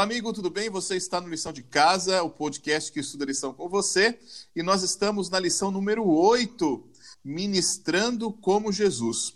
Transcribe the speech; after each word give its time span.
Olá, 0.00 0.06
amigo, 0.06 0.32
tudo 0.32 0.48
bem? 0.48 0.70
Você 0.70 0.96
está 0.96 1.20
no 1.20 1.28
Lição 1.28 1.52
de 1.52 1.62
Casa, 1.62 2.22
o 2.22 2.30
podcast 2.30 2.90
que 2.90 3.00
estuda 3.00 3.26
lição 3.26 3.52
com 3.52 3.68
você, 3.68 4.18
e 4.56 4.62
nós 4.62 4.82
estamos 4.82 5.28
na 5.28 5.38
lição 5.38 5.70
número 5.70 6.08
8, 6.08 6.82
Ministrando 7.22 8.32
como 8.32 8.72
Jesus. 8.72 9.34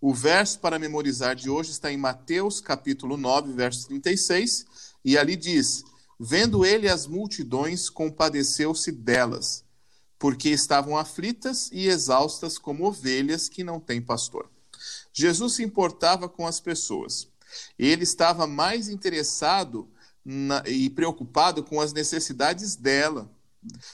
O 0.00 0.14
verso 0.14 0.58
para 0.58 0.78
memorizar 0.78 1.36
de 1.36 1.50
hoje 1.50 1.72
está 1.72 1.92
em 1.92 1.98
Mateus, 1.98 2.62
capítulo 2.62 3.18
9, 3.18 3.52
verso 3.52 3.88
36, 3.88 4.64
e 5.04 5.18
ali 5.18 5.36
diz: 5.36 5.84
Vendo 6.18 6.64
ele 6.64 6.88
as 6.88 7.06
multidões, 7.06 7.90
compadeceu-se 7.90 8.90
delas, 8.90 9.66
porque 10.18 10.48
estavam 10.48 10.96
aflitas 10.96 11.68
e 11.70 11.88
exaustas 11.88 12.56
como 12.56 12.86
ovelhas 12.86 13.50
que 13.50 13.62
não 13.62 13.78
têm 13.78 14.00
pastor. 14.00 14.50
Jesus 15.12 15.56
se 15.56 15.62
importava 15.62 16.26
com 16.26 16.46
as 16.46 16.58
pessoas. 16.58 17.28
Ele 17.78 18.02
estava 18.02 18.46
mais 18.46 18.88
interessado 18.88 19.86
na, 20.28 20.64
e 20.66 20.90
preocupado 20.90 21.62
com 21.62 21.80
as 21.80 21.92
necessidades 21.92 22.74
dela. 22.74 23.30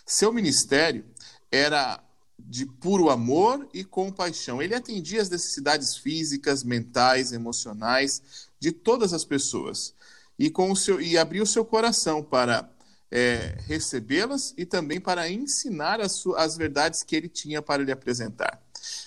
Seu 0.06 0.32
ministério 0.32 1.05
era 1.50 2.02
de 2.38 2.64
puro 2.64 3.10
amor 3.10 3.68
e 3.74 3.84
compaixão. 3.84 4.62
Ele 4.62 4.74
atendia 4.74 5.20
as 5.20 5.28
necessidades 5.28 5.96
físicas, 5.96 6.64
mentais, 6.64 7.32
emocionais 7.32 8.48
de 8.58 8.72
todas 8.72 9.12
as 9.12 9.24
pessoas 9.24 9.95
e, 10.38 10.48
com 10.48 10.72
o 10.72 10.77
seu, 10.77 11.00
e 11.00 11.18
abriu 11.18 11.45
seu 11.45 11.64
coração 11.66 12.22
para 12.22 12.69
é, 13.10 13.58
recebê-las 13.66 14.55
e 14.56 14.64
também 14.64 14.98
para 14.98 15.30
ensinar 15.30 16.00
as, 16.00 16.27
as 16.36 16.56
verdades 16.56 17.03
que 17.03 17.14
ele 17.14 17.28
tinha 17.28 17.60
para 17.60 17.83
lhe 17.83 17.92
apresentar. 17.92 18.60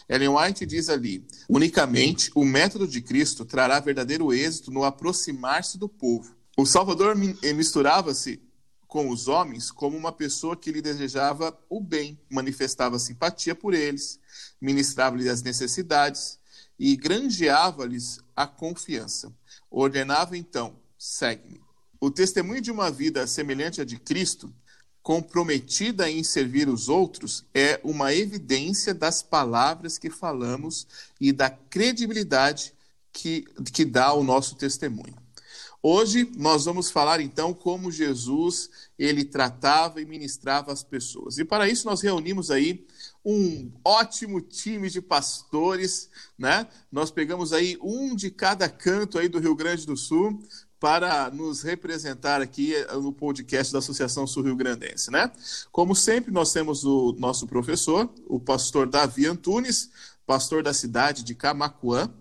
Ellen 0.08 0.30
White 0.30 0.66
diz 0.66 0.90
ali: 0.90 1.26
unicamente 1.50 2.31
o 2.36 2.46
método 2.46 2.88
de 2.88 3.02
Cristo 3.02 3.44
trará 3.44 3.80
verdadeiro 3.80 4.31
êxito 4.31 4.70
no 4.70 4.84
aproximar-se 4.84 5.78
do 5.80 5.90
povo. 5.90 6.36
O 6.58 6.66
Salvador 6.66 7.17
eh, 7.44 7.52
misturava-se 7.52 8.42
com 8.88 9.09
os 9.09 9.28
homens 9.28 9.70
como 9.70 9.98
uma 9.98 10.14
pessoa 10.14 10.56
que 10.56 10.72
lhe 10.72 10.81
desejava 10.81 11.58
o 11.70 11.81
bem, 11.81 12.17
manifestava 12.30 12.97
simpatia 12.97 13.53
por 13.53 13.73
eles, 13.73 14.22
ministrava-lhes 14.62 15.28
as 15.28 15.42
necessidades 15.42 16.39
e 16.80 16.95
granjeava-lhes 16.95 18.22
a 18.34 18.47
confiança. 18.47 19.34
Ordenava 19.70 20.38
então: 20.38 20.78
segue-me. 20.97 21.59
O 22.00 22.09
testemunho 22.09 22.62
de 22.62 22.72
uma 22.72 22.90
vida 22.90 23.28
semelhante 23.28 23.81
à 23.81 23.84
de 23.84 24.00
Cristo 24.00 24.53
comprometida 25.03 26.09
em 26.09 26.23
servir 26.23 26.69
os 26.69 26.88
outros 26.88 27.44
é 27.53 27.81
uma 27.84 28.14
evidência 28.14 28.94
das 28.94 29.22
palavras 29.22 29.97
que 29.97 30.09
falamos 30.09 30.88
e 31.19 31.34
da 31.34 31.50
credibilidade 31.50 32.73
que, 33.12 33.42
que 33.73 33.84
dá 33.84 34.06
ao 34.06 34.23
nosso 34.23 34.56
testemunho. 34.56 35.25
Hoje 35.88 36.31
nós 36.36 36.66
vamos 36.66 36.89
falar 36.89 37.22
então 37.22 37.53
como 37.53 37.91
Jesus 37.91 38.72
ele 38.97 39.23
tratava 39.23 40.02
e 40.02 40.05
ministrava 40.05 40.73
as 40.73 40.83
pessoas. 40.83 41.38
E 41.38 41.45
para 41.45 41.69
isso 41.69 41.86
nós 41.86 42.02
reunimos 42.02 42.50
aí 42.50 42.88
um 43.23 43.72
ótimo 43.83 44.41
time 44.41 44.89
de 44.89 45.00
pastores, 45.00 46.09
né? 46.39 46.67
Nós 46.91 47.11
pegamos 47.11 47.53
aí 47.53 47.78
um 47.83 48.16
de 48.16 48.31
cada 48.31 48.67
canto 48.67 49.19
aí 49.19 49.30
do 49.30 49.38
Rio 49.38 49.53
Grande 49.53 49.86
do 49.86 49.95
Sul 49.95 50.41
para 50.80 51.30
nos 51.30 51.61
representar 51.61 52.41
aqui 52.41 52.73
eh, 52.73 52.91
no 52.95 53.13
podcast 53.13 53.72
da 53.72 53.78
Associação 53.78 54.25
Sul 54.25 54.41
Rio 54.41 54.56
Grandense, 54.56 55.11
né? 55.11 55.31
Como 55.72 55.95
sempre, 55.95 56.31
nós 56.31 56.52
temos 56.52 56.83
o 56.83 57.16
nosso 57.19 57.45
professor, 57.45 58.12
o 58.25 58.40
pastor 58.40 58.90
Davi 58.90 59.28
Antunes, 59.28 59.91
pastor 60.25 60.63
da 60.63 60.74
cidade 60.74 61.24
de 61.24 61.35
Camacuã 61.35 62.12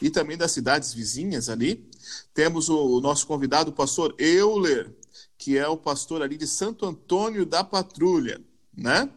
e 0.00 0.08
também 0.08 0.38
das 0.38 0.52
cidades 0.52 0.94
vizinhas 0.94 1.50
ali. 1.50 1.89
Temos 2.34 2.68
o 2.68 3.00
nosso 3.00 3.26
convidado, 3.26 3.70
o 3.70 3.74
pastor 3.74 4.14
Euler, 4.18 4.94
que 5.36 5.56
é 5.56 5.66
o 5.66 5.76
pastor 5.76 6.22
ali 6.22 6.36
de 6.36 6.46
Santo 6.46 6.84
Antônio 6.86 7.46
da 7.46 7.64
Patrulha, 7.64 8.40
né? 8.76 9.10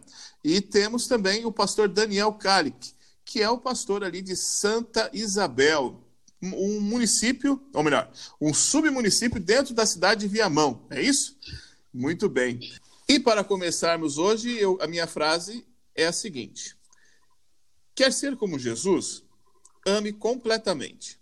E 0.44 0.62
temos 0.62 1.08
também 1.08 1.46
o 1.46 1.52
pastor 1.52 1.88
Daniel 1.88 2.34
Calic, 2.34 2.94
que 3.26 3.42
é 3.42 3.50
o 3.50 3.58
pastor 3.58 4.04
ali 4.04 4.22
de 4.22 4.36
Santa 4.36 5.09
Isabel, 5.14 6.02
um 6.42 6.81
município, 6.81 7.62
ou 7.74 7.84
melhor, 7.84 8.12
um 8.40 8.54
submunicípio 8.54 9.40
dentro 9.40 9.74
da 9.74 9.86
cidade 9.86 10.22
de 10.22 10.28
Viamão. 10.28 10.86
É 10.90 11.02
isso? 11.02 11.38
Muito 11.94 12.28
bem. 12.28 12.60
E 13.08 13.20
para 13.20 13.44
começarmos 13.44 14.18
hoje, 14.18 14.58
eu, 14.58 14.78
a 14.81 14.88
minha 14.88 15.08
frase 15.08 15.66
é 15.96 16.06
a 16.06 16.12
seguinte: 16.12 16.75
Quer 17.96 18.12
ser 18.12 18.36
como 18.36 18.58
Jesus? 18.58 19.24
Ame 19.86 20.12
completamente. 20.12 21.20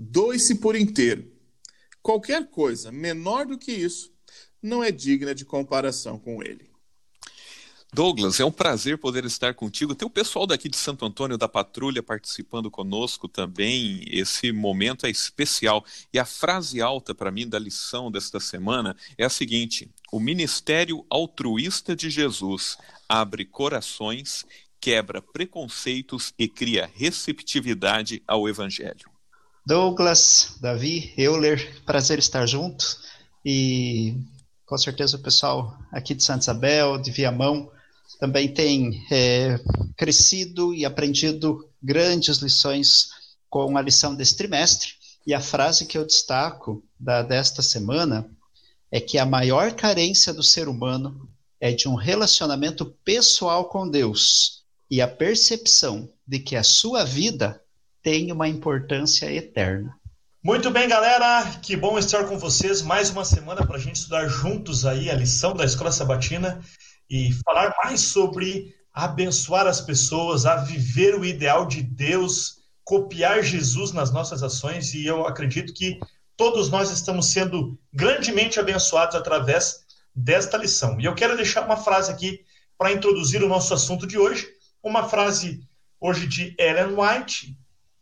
Doe-se 0.00 0.54
por 0.60 0.76
inteiro. 0.76 1.28
Qualquer 2.00 2.48
coisa 2.48 2.92
menor 2.92 3.46
do 3.46 3.58
que 3.58 3.72
isso 3.72 4.12
não 4.62 4.82
é 4.82 4.92
digna 4.92 5.34
de 5.34 5.44
comparação 5.44 6.20
com 6.20 6.40
ele. 6.40 6.70
Douglas, 7.92 8.38
é 8.38 8.44
um 8.44 8.52
prazer 8.52 8.96
poder 8.98 9.24
estar 9.24 9.54
contigo. 9.54 9.96
Tem 9.96 10.06
o 10.06 10.10
pessoal 10.10 10.46
daqui 10.46 10.68
de 10.68 10.76
Santo 10.76 11.04
Antônio 11.04 11.36
da 11.36 11.48
Patrulha 11.48 12.00
participando 12.00 12.70
conosco 12.70 13.26
também. 13.26 14.04
Esse 14.06 14.52
momento 14.52 15.04
é 15.04 15.10
especial. 15.10 15.84
E 16.14 16.18
a 16.18 16.24
frase 16.24 16.80
alta 16.80 17.12
para 17.12 17.32
mim 17.32 17.48
da 17.48 17.58
lição 17.58 18.08
desta 18.08 18.38
semana 18.38 18.96
é 19.16 19.24
a 19.24 19.30
seguinte: 19.30 19.90
O 20.12 20.20
ministério 20.20 21.04
altruísta 21.10 21.96
de 21.96 22.08
Jesus 22.08 22.78
abre 23.08 23.44
corações, 23.44 24.46
quebra 24.80 25.20
preconceitos 25.20 26.32
e 26.38 26.46
cria 26.46 26.88
receptividade 26.94 28.22
ao 28.28 28.48
evangelho. 28.48 29.17
Douglas, 29.68 30.54
Davi, 30.62 31.12
Euler, 31.14 31.82
prazer 31.84 32.18
estar 32.18 32.46
junto. 32.46 32.86
E 33.44 34.16
com 34.64 34.78
certeza 34.78 35.18
o 35.18 35.20
pessoal 35.20 35.78
aqui 35.92 36.14
de 36.14 36.24
Santa 36.24 36.40
Isabel, 36.40 36.96
de 36.96 37.10
Viamão, 37.10 37.70
também 38.18 38.48
tem 38.48 39.04
é, 39.10 39.60
crescido 39.94 40.72
e 40.72 40.86
aprendido 40.86 41.68
grandes 41.82 42.38
lições 42.38 43.10
com 43.50 43.76
a 43.76 43.82
lição 43.82 44.14
desse 44.14 44.38
trimestre. 44.38 44.92
E 45.26 45.34
a 45.34 45.40
frase 45.40 45.84
que 45.84 45.98
eu 45.98 46.06
destaco 46.06 46.82
da, 46.98 47.22
desta 47.22 47.60
semana 47.60 48.26
é 48.90 48.98
que 48.98 49.18
a 49.18 49.26
maior 49.26 49.74
carência 49.74 50.32
do 50.32 50.42
ser 50.42 50.66
humano 50.66 51.28
é 51.60 51.72
de 51.72 51.86
um 51.86 51.94
relacionamento 51.94 52.86
pessoal 53.04 53.66
com 53.66 53.86
Deus 53.86 54.64
e 54.90 55.02
a 55.02 55.06
percepção 55.06 56.10
de 56.26 56.38
que 56.38 56.56
a 56.56 56.62
sua 56.62 57.04
vida 57.04 57.60
tem 58.02 58.32
uma 58.32 58.48
importância 58.48 59.30
eterna. 59.32 59.94
Muito 60.42 60.70
bem, 60.70 60.88
galera, 60.88 61.44
que 61.62 61.76
bom 61.76 61.98
estar 61.98 62.24
com 62.24 62.38
vocês 62.38 62.80
mais 62.80 63.10
uma 63.10 63.24
semana 63.24 63.66
para 63.66 63.76
a 63.76 63.80
gente 63.80 63.96
estudar 63.96 64.28
juntos 64.28 64.86
aí 64.86 65.10
a 65.10 65.14
lição 65.14 65.52
da 65.52 65.64
Escola 65.64 65.90
Sabatina 65.90 66.60
e 67.10 67.32
falar 67.44 67.74
mais 67.82 68.00
sobre 68.00 68.74
abençoar 68.92 69.66
as 69.66 69.80
pessoas, 69.80 70.46
a 70.46 70.56
viver 70.56 71.14
o 71.14 71.24
ideal 71.24 71.66
de 71.66 71.82
Deus, 71.82 72.58
copiar 72.84 73.42
Jesus 73.42 73.92
nas 73.92 74.10
nossas 74.10 74.42
ações, 74.42 74.94
e 74.94 75.04
eu 75.04 75.26
acredito 75.26 75.74
que 75.74 75.98
todos 76.36 76.70
nós 76.70 76.90
estamos 76.90 77.26
sendo 77.26 77.78
grandemente 77.92 78.58
abençoados 78.60 79.16
através 79.16 79.84
desta 80.14 80.56
lição. 80.56 81.00
E 81.00 81.04
eu 81.04 81.14
quero 81.14 81.36
deixar 81.36 81.64
uma 81.64 81.76
frase 81.76 82.10
aqui 82.10 82.40
para 82.78 82.92
introduzir 82.92 83.42
o 83.42 83.48
nosso 83.48 83.74
assunto 83.74 84.06
de 84.06 84.16
hoje, 84.16 84.48
uma 84.82 85.08
frase 85.08 85.60
hoje 86.00 86.26
de 86.26 86.54
Ellen 86.58 86.96
White, 86.96 87.56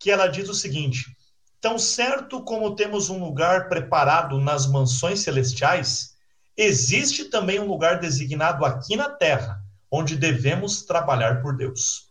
que 0.06 0.10
ela 0.12 0.28
diz 0.28 0.48
o 0.48 0.54
seguinte: 0.54 1.16
Tão 1.60 1.80
certo 1.80 2.40
como 2.40 2.76
temos 2.76 3.10
um 3.10 3.18
lugar 3.18 3.68
preparado 3.68 4.38
nas 4.38 4.64
mansões 4.64 5.18
celestiais, 5.18 6.14
existe 6.56 7.24
também 7.24 7.58
um 7.58 7.66
lugar 7.66 7.98
designado 7.98 8.64
aqui 8.64 8.94
na 8.94 9.10
Terra, 9.10 9.60
onde 9.90 10.14
devemos 10.14 10.82
trabalhar 10.82 11.42
por 11.42 11.56
Deus. 11.56 12.06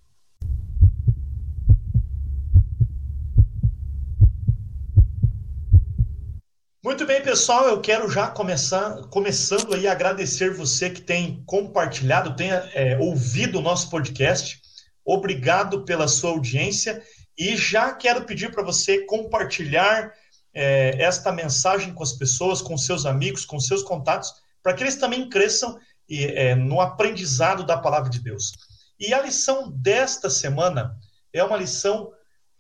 Muito 6.84 7.06
bem, 7.06 7.24
pessoal, 7.24 7.66
eu 7.70 7.80
quero 7.80 8.12
já 8.12 8.28
começar, 8.28 9.04
começando 9.04 9.74
aí 9.74 9.88
agradecer 9.88 10.54
você 10.54 10.90
que 10.90 11.00
tem 11.00 11.42
compartilhado, 11.46 12.36
tem 12.36 12.52
é, 12.52 12.98
ouvido 13.00 13.60
o 13.60 13.62
nosso 13.62 13.90
podcast. 13.90 14.60
Obrigado 15.06 15.86
pela 15.86 16.10
sua 16.10 16.32
audiência 16.32 17.02
e 17.38 17.56
já 17.58 17.94
quero 17.94 18.26
pedir 18.26 18.52
para 18.52 18.64
você 18.64 19.06
compartilhar 19.06 20.14
é, 20.54 21.02
esta 21.02 21.32
mensagem 21.32 21.94
com 21.94 22.04
as 22.04 22.14
pessoas, 22.14 22.62
com 22.62 22.78
seus 22.78 23.06
amigos, 23.06 23.46
com 23.46 23.60
seus 23.60 23.84
contatos, 23.84 24.34
para 24.64 24.74
que 24.74 24.84
eles 24.84 24.96
também 24.96 25.30
cresçam 25.30 25.78
é, 26.10 26.56
no 26.56 26.80
aprendizado 26.80 27.66
da 27.66 27.78
palavra 27.78 28.10
de 28.10 28.20
Deus. 28.20 28.54
E 29.00 29.14
a 29.14 29.22
lição 29.22 29.70
desta 29.72 30.30
semana 30.30 30.98
é 31.34 31.44
uma 31.44 31.58
lição 31.58 32.12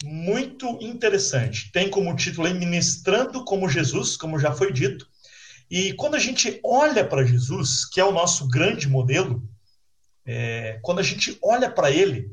muito 0.04 0.78
interessante. 0.81 1.71
Tem 1.71 1.89
como 1.89 2.16
título 2.16 2.54
Ministrando 2.54 3.45
como 3.45 3.69
Jesus, 3.69 4.18
como 4.18 4.38
já 4.38 4.51
foi 4.51 4.74
dito. 4.74 5.07
E 5.71 5.94
quando 5.94 6.16
a 6.16 6.19
gente 6.19 6.60
olha 6.63 7.06
para 7.06 7.24
Jesus, 7.24 7.86
que 7.86 8.00
é 8.00 8.06
o 8.06 8.12
nosso 8.12 8.48
grande 8.48 8.88
modelo, 8.88 9.42
é, 10.25 10.80
quando 10.81 11.00
a 11.00 11.04
gente 11.04 11.38
olha 11.42 11.69
para 11.71 11.89
ele, 11.89 12.30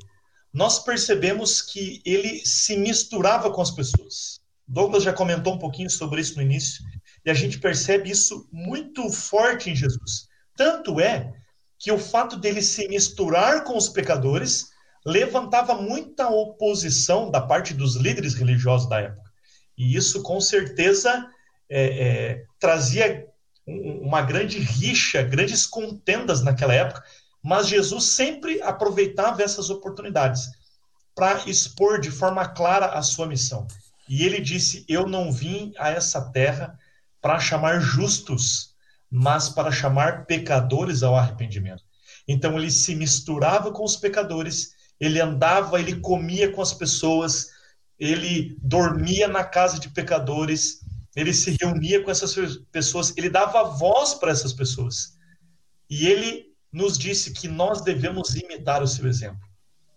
nós 0.53 0.79
percebemos 0.79 1.63
que 1.63 2.03
ele 2.05 2.45
se 2.45 2.77
misturava 2.77 3.51
com 3.51 3.63
as 3.63 3.71
pessoas. 3.71 4.41
Douglas 4.69 5.03
já 5.03 5.13
comentou 5.13 5.55
um 5.55 5.59
pouquinho 5.59 5.89
sobre 5.89 6.21
isso 6.21 6.37
no 6.37 6.43
início. 6.43 6.85
E 7.25 7.31
a 7.31 7.35
gente 7.35 7.59
percebe 7.59 8.11
isso 8.11 8.49
muito 8.53 9.09
forte 9.11 9.71
em 9.71 9.77
Jesus. 9.77 10.29
Tanto 10.57 11.01
é 11.01 11.33
que 11.79 11.91
o 11.91 11.99
fato 11.99 12.37
dele 12.37 12.63
se 12.63 12.87
misturar 12.89 13.65
com 13.65 13.77
os 13.77 13.89
pecadores 13.89 14.71
levantava 15.05 15.75
muita 15.75 16.29
oposição 16.29 17.31
da 17.31 17.41
parte 17.41 17.75
dos 17.75 17.97
líderes 17.97 18.35
religiosos 18.35 18.89
da 18.89 19.01
época. 19.01 19.31
E 19.77 19.97
isso, 19.97 20.23
com 20.23 20.41
certeza, 20.41 21.27
é, 21.69 21.85
é, 21.85 22.45
trazia 22.59 23.27
uma 23.67 24.23
grande 24.23 24.59
rixa, 24.59 25.23
grandes 25.23 25.67
contendas 25.67 26.43
naquela 26.43 26.75
época, 26.75 27.03
mas 27.43 27.67
Jesus 27.67 28.05
sempre 28.05 28.63
aproveitava 28.63 29.43
essas 29.43 29.69
oportunidades 29.69 30.49
para 31.15 31.49
expor 31.49 32.01
de 32.01 32.11
forma 32.11 32.49
clara 32.49 32.87
a 32.87 33.03
sua 33.03 33.27
missão. 33.27 33.67
E 34.09 34.25
ele 34.25 34.41
disse: 34.41 34.85
Eu 34.89 35.07
não 35.07 35.33
vim 35.33 35.73
a 35.79 35.91
essa 35.91 36.31
terra 36.31 36.79
para 37.21 37.41
chamar 37.41 37.81
justos, 37.81 38.75
mas 39.11 39.49
para 39.49 39.73
chamar 39.73 40.27
pecadores 40.27 41.03
ao 41.03 41.17
arrependimento. 41.17 41.83
Então 42.27 42.57
ele 42.57 42.71
se 42.71 42.95
misturava 42.95 43.73
com 43.73 43.85
os 43.85 43.97
pecadores, 43.97 44.75
ele 45.01 45.21
andava, 45.21 45.81
ele 45.81 46.01
comia 46.01 46.53
com 46.53 46.63
as 46.63 46.73
pessoas, 46.73 47.49
ele 47.99 48.57
dormia 48.63 49.29
na 49.29 49.45
casa 49.45 49.79
de 49.79 49.89
pecadores, 49.89 50.81
ele 51.15 51.35
se 51.35 51.57
reunia 51.61 52.03
com 52.03 52.11
essas 52.11 52.35
pessoas, 52.71 53.13
ele 53.17 53.29
dava 53.29 53.65
voz 53.65 54.15
para 54.15 54.31
essas 54.31 54.53
pessoas. 54.53 55.17
E 55.91 56.07
ele 56.07 56.52
nos 56.73 56.97
disse 56.97 57.33
que 57.33 57.47
nós 57.47 57.83
devemos 57.83 58.35
imitar 58.35 58.83
o 58.83 58.87
seu 58.87 59.07
exemplo. 59.07 59.47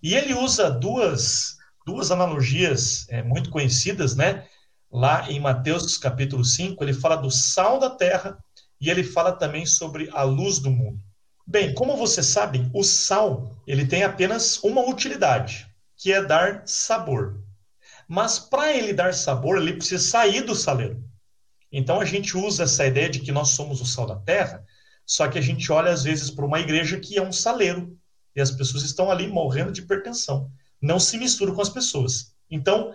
E 0.04 0.14
ele 0.14 0.34
usa 0.34 0.70
duas, 0.70 1.56
duas 1.86 2.12
analogias 2.12 3.08
é, 3.10 3.24
muito 3.24 3.50
conhecidas, 3.50 4.16
né? 4.16 4.46
Lá 4.92 5.30
em 5.32 5.40
Mateus 5.40 5.98
capítulo 5.98 6.44
5, 6.44 6.84
ele 6.84 6.94
fala 6.94 7.16
do 7.16 7.32
sal 7.32 7.80
da 7.80 7.90
terra 7.90 8.38
e 8.80 8.90
ele 8.90 9.04
fala 9.04 9.32
também 9.32 9.66
sobre 9.66 10.10
a 10.12 10.24
luz 10.24 10.60
do 10.60 10.70
mundo. 10.70 11.00
Bem, 11.48 11.74
como 11.74 11.96
vocês 11.96 12.26
sabem, 12.26 12.70
o 12.74 12.84
sal 12.84 13.52
ele 13.66 13.88
tem 13.88 14.04
apenas 14.04 14.62
uma 14.64 14.82
utilidade, 14.88 15.68
que 15.98 16.12
é 16.12 16.24
dar 16.24 16.64
sabor. 16.66 17.42
Mas 18.08 18.38
para 18.38 18.74
ele 18.74 18.94
dar 18.94 19.14
sabor, 19.14 19.58
ele 19.58 19.74
precisa 19.74 20.04
sair 20.04 20.42
do 20.42 20.56
saleiro. 20.56 21.04
Então 21.72 22.00
a 22.00 22.06
gente 22.06 22.38
usa 22.38 22.64
essa 22.64 22.86
ideia 22.86 23.10
de 23.10 23.20
que 23.20 23.32
nós 23.32 23.50
somos 23.50 23.82
o 23.82 23.86
sal 23.86 24.06
da 24.06 24.16
terra, 24.16 24.64
só 25.06 25.28
que 25.28 25.38
a 25.38 25.42
gente 25.42 25.72
olha 25.72 25.92
às 25.92 26.04
vezes 26.04 26.30
para 26.30 26.46
uma 26.46 26.60
igreja 26.60 27.00
que 27.00 27.18
é 27.18 27.22
um 27.22 27.32
saleiro 27.32 27.98
e 28.36 28.42
as 28.42 28.52
pessoas 28.52 28.84
estão 28.84 29.12
ali 29.12 29.28
morrendo 29.28 29.72
de 29.72 29.82
hipertensão. 29.82 30.52
Não 30.82 31.00
se 31.00 31.18
mistura 31.18 31.54
com 31.54 31.62
as 31.62 31.70
pessoas. 31.70 32.36
Então, 32.50 32.94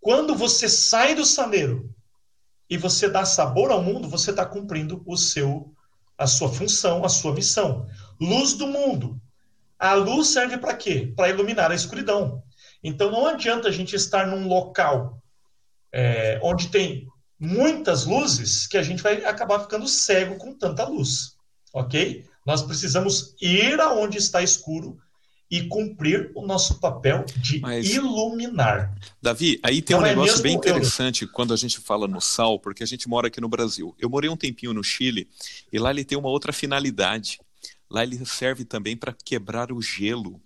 quando 0.00 0.34
você 0.34 0.68
sai 0.68 1.14
do 1.14 1.24
saleiro 1.24 1.92
e 2.68 2.76
você 2.76 3.08
dá 3.08 3.24
sabor 3.24 3.70
ao 3.70 3.82
mundo, 3.82 4.08
você 4.08 4.30
está 4.30 4.44
cumprindo 4.44 5.02
o 5.06 5.16
seu, 5.16 5.74
a 6.16 6.26
sua 6.26 6.52
função, 6.52 7.04
a 7.04 7.08
sua 7.08 7.34
missão. 7.34 7.86
Luz 8.20 8.54
do 8.54 8.66
mundo. 8.66 9.20
A 9.78 9.94
luz 9.94 10.28
serve 10.28 10.58
para 10.58 10.74
quê? 10.74 11.12
Para 11.16 11.28
iluminar 11.28 11.70
a 11.70 11.74
escuridão. 11.74 12.42
Então 12.84 13.10
não 13.10 13.26
adianta 13.26 13.68
a 13.68 13.72
gente 13.72 13.96
estar 13.96 14.26
num 14.26 14.46
local 14.46 15.20
é, 15.92 16.38
onde 16.42 16.68
tem 16.68 17.08
muitas 17.42 18.06
luzes 18.06 18.68
que 18.68 18.78
a 18.78 18.82
gente 18.84 19.02
vai 19.02 19.24
acabar 19.24 19.58
ficando 19.58 19.88
cego 19.88 20.36
com 20.36 20.54
tanta 20.54 20.84
luz, 20.84 21.34
ok? 21.74 22.24
Nós 22.46 22.62
precisamos 22.62 23.34
ir 23.42 23.80
aonde 23.80 24.16
está 24.16 24.40
escuro 24.42 24.96
e 25.50 25.66
cumprir 25.66 26.30
o 26.36 26.46
nosso 26.46 26.78
papel 26.78 27.24
de 27.36 27.60
Mas, 27.60 27.90
iluminar. 27.90 28.96
Davi, 29.20 29.58
aí 29.60 29.82
tem 29.82 29.96
então 29.96 30.00
um 30.00 30.06
é 30.06 30.10
negócio 30.10 30.40
bem 30.40 30.54
interessante 30.54 31.22
eu... 31.22 31.28
quando 31.32 31.52
a 31.52 31.56
gente 31.56 31.80
fala 31.80 32.06
no 32.06 32.20
sal, 32.20 32.60
porque 32.60 32.84
a 32.84 32.86
gente 32.86 33.08
mora 33.08 33.26
aqui 33.26 33.40
no 33.40 33.48
Brasil. 33.48 33.94
Eu 33.98 34.08
morei 34.08 34.30
um 34.30 34.36
tempinho 34.36 34.72
no 34.72 34.84
Chile 34.84 35.28
e 35.72 35.78
lá 35.80 35.90
ele 35.90 36.04
tem 36.04 36.16
uma 36.16 36.28
outra 36.28 36.52
finalidade. 36.52 37.40
Lá 37.90 38.04
ele 38.04 38.24
serve 38.24 38.64
também 38.64 38.96
para 38.96 39.12
quebrar 39.12 39.72
o 39.72 39.82
gelo 39.82 40.40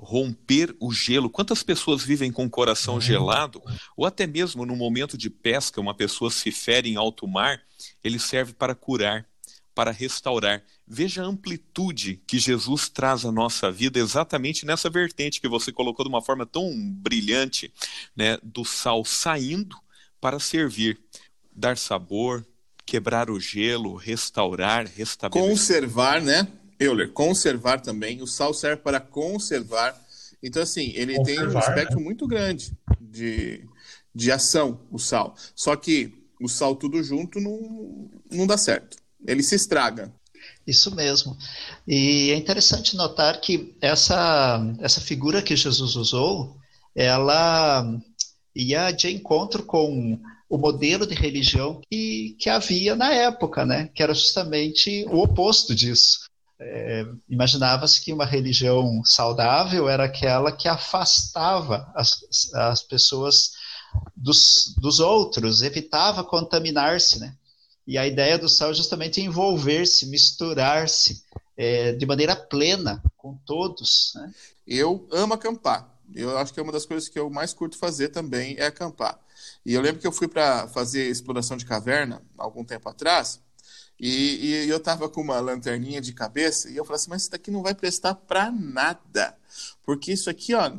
romper 0.00 0.74
o 0.80 0.92
gelo. 0.92 1.28
Quantas 1.28 1.62
pessoas 1.62 2.02
vivem 2.02 2.32
com 2.32 2.46
o 2.46 2.50
coração 2.50 2.94
uhum. 2.94 3.00
gelado? 3.00 3.62
Ou 3.96 4.06
até 4.06 4.26
mesmo 4.26 4.64
no 4.64 4.74
momento 4.74 5.16
de 5.16 5.28
pesca, 5.28 5.80
uma 5.80 5.94
pessoa 5.94 6.30
se 6.30 6.50
fere 6.50 6.90
em 6.90 6.96
alto 6.96 7.28
mar, 7.28 7.60
ele 8.02 8.18
serve 8.18 8.54
para 8.54 8.74
curar, 8.74 9.26
para 9.74 9.90
restaurar. 9.90 10.62
Veja 10.86 11.22
a 11.22 11.26
amplitude 11.26 12.22
que 12.26 12.38
Jesus 12.38 12.88
traz 12.88 13.24
à 13.24 13.30
nossa 13.30 13.70
vida 13.70 13.98
exatamente 13.98 14.64
nessa 14.64 14.88
vertente 14.88 15.40
que 15.40 15.48
você 15.48 15.70
colocou 15.70 16.04
de 16.04 16.08
uma 16.08 16.22
forma 16.22 16.46
tão 16.46 16.72
brilhante, 16.94 17.72
né, 18.16 18.38
do 18.42 18.64
sal 18.64 19.04
saindo 19.04 19.76
para 20.20 20.40
servir, 20.40 20.98
dar 21.54 21.76
sabor, 21.76 22.44
quebrar 22.84 23.30
o 23.30 23.38
gelo, 23.38 23.94
restaurar, 23.94 24.86
restabelecer. 24.86 25.50
Conservar, 25.50 26.20
né? 26.20 26.48
Euler, 26.80 27.12
conservar 27.12 27.80
também. 27.80 28.22
O 28.22 28.26
sal 28.26 28.54
serve 28.54 28.82
para 28.82 28.98
conservar. 28.98 29.94
Então, 30.42 30.62
assim, 30.62 30.92
ele 30.94 31.14
conservar, 31.14 31.44
tem 31.44 31.54
um 31.54 31.58
aspecto 31.58 31.96
né? 31.96 32.02
muito 32.02 32.26
grande 32.26 32.72
de, 32.98 33.68
de 34.14 34.32
ação, 34.32 34.80
o 34.90 34.98
sal. 34.98 35.36
Só 35.54 35.76
que 35.76 36.14
o 36.40 36.48
sal 36.48 36.74
tudo 36.74 37.02
junto 37.02 37.38
não, 37.38 38.08
não 38.32 38.46
dá 38.46 38.56
certo. 38.56 38.96
Ele 39.26 39.42
se 39.42 39.54
estraga. 39.54 40.10
Isso 40.66 40.94
mesmo. 40.94 41.36
E 41.86 42.30
é 42.30 42.36
interessante 42.36 42.96
notar 42.96 43.38
que 43.42 43.76
essa, 43.82 44.58
essa 44.80 45.02
figura 45.02 45.42
que 45.42 45.54
Jesus 45.54 45.96
usou, 45.96 46.56
ela 46.94 48.00
ia 48.56 48.90
de 48.90 49.10
encontro 49.10 49.64
com 49.64 50.18
o 50.48 50.56
modelo 50.56 51.06
de 51.06 51.14
religião 51.14 51.80
que, 51.90 52.36
que 52.38 52.48
havia 52.48 52.96
na 52.96 53.12
época, 53.12 53.66
né? 53.66 53.90
que 53.94 54.02
era 54.02 54.14
justamente 54.14 55.04
o 55.08 55.22
oposto 55.22 55.74
disso 55.74 56.29
é, 56.60 57.06
imaginava-se 57.28 58.02
que 58.02 58.12
uma 58.12 58.26
religião 58.26 59.02
saudável 59.04 59.88
era 59.88 60.04
aquela 60.04 60.52
que 60.52 60.68
afastava 60.68 61.90
as, 61.94 62.22
as 62.52 62.82
pessoas 62.82 63.52
dos, 64.14 64.74
dos 64.78 65.00
outros, 65.00 65.62
evitava 65.62 66.22
contaminar-se, 66.22 67.18
né? 67.18 67.34
E 67.86 67.96
a 67.98 68.06
ideia 68.06 68.38
do 68.38 68.48
sal 68.48 68.70
é 68.70 68.74
justamente 68.74 69.20
envolver-se, 69.20 70.06
misturar-se 70.06 71.24
é, 71.56 71.92
de 71.92 72.06
maneira 72.06 72.36
plena 72.36 73.02
com 73.16 73.34
todos. 73.44 74.12
Né? 74.14 74.32
Eu 74.66 75.08
amo 75.10 75.34
acampar. 75.34 75.88
Eu 76.14 76.36
acho 76.38 76.52
que 76.52 76.60
é 76.60 76.62
uma 76.62 76.72
das 76.72 76.86
coisas 76.86 77.08
que 77.08 77.18
eu 77.18 77.28
mais 77.30 77.52
curto 77.52 77.76
fazer 77.76 78.10
também 78.10 78.54
é 78.58 78.66
acampar. 78.66 79.18
E 79.64 79.74
eu 79.74 79.80
lembro 79.80 80.00
que 80.00 80.06
eu 80.06 80.12
fui 80.12 80.28
para 80.28 80.68
fazer 80.68 81.08
exploração 81.08 81.56
de 81.56 81.64
caverna 81.64 82.22
algum 82.38 82.64
tempo 82.64 82.88
atrás. 82.88 83.40
E, 84.00 84.64
e, 84.64 84.68
eu 84.68 84.80
tava 84.80 85.10
com 85.10 85.20
uma 85.20 85.38
lanterninha 85.38 86.00
de 86.00 86.14
cabeça 86.14 86.70
e 86.70 86.76
eu 86.76 86.84
falei 86.86 86.96
assim, 86.96 87.10
mas 87.10 87.22
isso 87.22 87.30
daqui 87.30 87.50
não 87.50 87.62
vai 87.62 87.74
prestar 87.74 88.14
para 88.14 88.50
nada. 88.50 89.36
Porque 89.84 90.10
isso 90.10 90.30
aqui, 90.30 90.54
ó, 90.54 90.72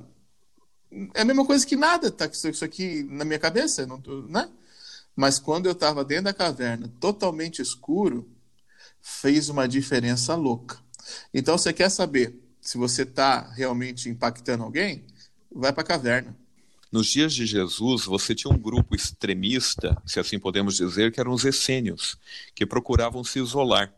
é 1.13 1.22
a 1.22 1.25
mesma 1.25 1.46
coisa 1.46 1.66
que 1.66 1.75
nada, 1.75 2.10
tá 2.10 2.25
isso 2.25 2.66
aqui 2.66 3.04
na 3.04 3.24
minha 3.24 3.38
cabeça, 3.38 3.86
não 3.86 4.01
né? 4.28 4.50
Mas 5.16 5.38
quando 5.38 5.68
eu 5.68 5.74
estava 5.74 6.04
dentro 6.04 6.25
da 6.25 6.34
caverna, 6.34 6.92
totalmente 7.00 7.62
escuro, 7.62 8.28
fez 9.01 9.50
uma 9.50 9.68
diferença 9.68 10.34
louca. 10.36 10.80
Então, 11.34 11.58
você 11.58 11.72
quer 11.72 11.90
saber 11.90 12.40
se 12.60 12.78
você 12.78 13.04
está 13.04 13.51
realmente 13.51 14.10
impactando 14.10 14.63
alguém? 14.63 15.06
Vai 15.51 15.72
para 15.72 15.84
a 15.84 15.86
caverna. 15.86 16.36
Nos 16.91 17.07
dias 17.07 17.33
de 17.33 17.45
Jesus, 17.45 18.03
você 18.03 18.36
tinha 18.36 18.53
um 18.53 18.57
grupo 18.57 18.93
extremista, 18.93 19.95
se 20.05 20.19
assim 20.19 20.38
podemos 20.38 20.75
dizer, 20.75 21.10
que 21.13 21.21
eram 21.21 21.31
os 21.31 21.45
essênios, 21.45 22.17
que 22.53 22.65
procuravam 22.65 23.24
se 23.24 23.39
isolar. 23.39 23.93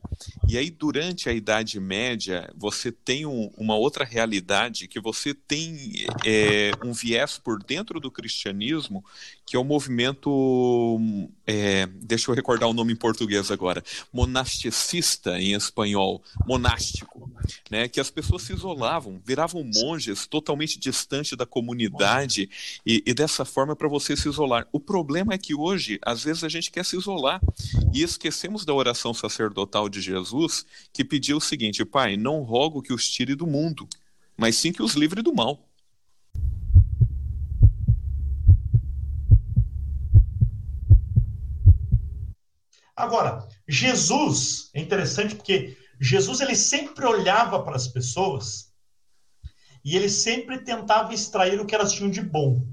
E 0.47 0.59
aí, 0.59 0.69
durante 0.69 1.27
a 1.27 1.33
Idade 1.33 1.79
Média, 1.79 2.53
você 2.55 2.91
tem 2.91 3.25
um, 3.25 3.51
uma 3.57 3.75
outra 3.75 4.05
realidade, 4.05 4.87
que 4.87 4.99
você 4.99 5.33
tem 5.33 6.05
é, 6.23 6.71
um 6.85 6.93
viés 6.93 7.39
por 7.39 7.63
dentro 7.63 7.99
do 7.99 8.11
cristianismo, 8.11 9.03
que 9.43 9.55
é 9.55 9.59
o 9.59 9.63
movimento, 9.63 11.19
é, 11.47 11.87
deixa 11.87 12.29
eu 12.29 12.35
recordar 12.35 12.69
o 12.69 12.73
nome 12.73 12.93
em 12.93 12.95
português 12.95 13.49
agora, 13.49 13.83
monasticista 14.11 15.39
em 15.39 15.53
espanhol, 15.53 16.23
monástico, 16.45 17.31
né, 17.69 17.87
que 17.87 17.99
as 17.99 18.11
pessoas 18.11 18.43
se 18.43 18.53
isolavam, 18.53 19.19
viravam 19.25 19.63
monges 19.63 20.27
totalmente 20.27 20.79
distantes 20.79 21.35
da 21.35 21.45
comunidade 21.45 22.49
e, 22.85 23.03
e 23.05 23.13
dessa 23.13 23.45
forma 23.45 23.75
para 23.75 23.87
você 23.87 24.15
se 24.15 24.27
isolar. 24.27 24.67
O 24.71 24.79
problema 24.79 25.33
é 25.33 25.37
que 25.37 25.55
hoje, 25.55 25.99
às 26.01 26.23
vezes, 26.23 26.43
a 26.43 26.49
gente 26.49 26.71
quer 26.71 26.83
se 26.83 26.97
isolar 26.97 27.41
e 27.93 28.03
esquecemos 28.03 28.65
da 28.65 28.73
oração 28.73 29.13
sacerdotal 29.13 29.87
de 29.87 30.01
Jesus, 30.01 30.65
que 30.91 31.05
pediu 31.05 31.37
o 31.37 31.41
seguinte: 31.41 31.85
Pai, 31.85 32.17
não 32.17 32.41
rogo 32.41 32.81
que 32.81 32.93
os 32.93 33.07
tire 33.09 33.35
do 33.35 33.47
mundo, 33.47 33.87
mas 34.37 34.57
sim 34.57 34.71
que 34.71 34.83
os 34.83 34.93
livre 34.93 35.21
do 35.21 35.33
mal. 35.33 35.67
Agora, 42.95 43.47
Jesus 43.67 44.69
é 44.73 44.79
interessante 44.79 45.35
porque 45.35 45.75
Jesus 45.99 46.41
ele 46.41 46.55
sempre 46.55 47.05
olhava 47.05 47.61
para 47.63 47.75
as 47.75 47.87
pessoas 47.87 48.71
e 49.83 49.95
ele 49.95 50.09
sempre 50.09 50.59
tentava 50.59 51.13
extrair 51.13 51.59
o 51.59 51.65
que 51.65 51.75
elas 51.75 51.91
tinham 51.91 52.09
de 52.09 52.21
bom. 52.21 52.65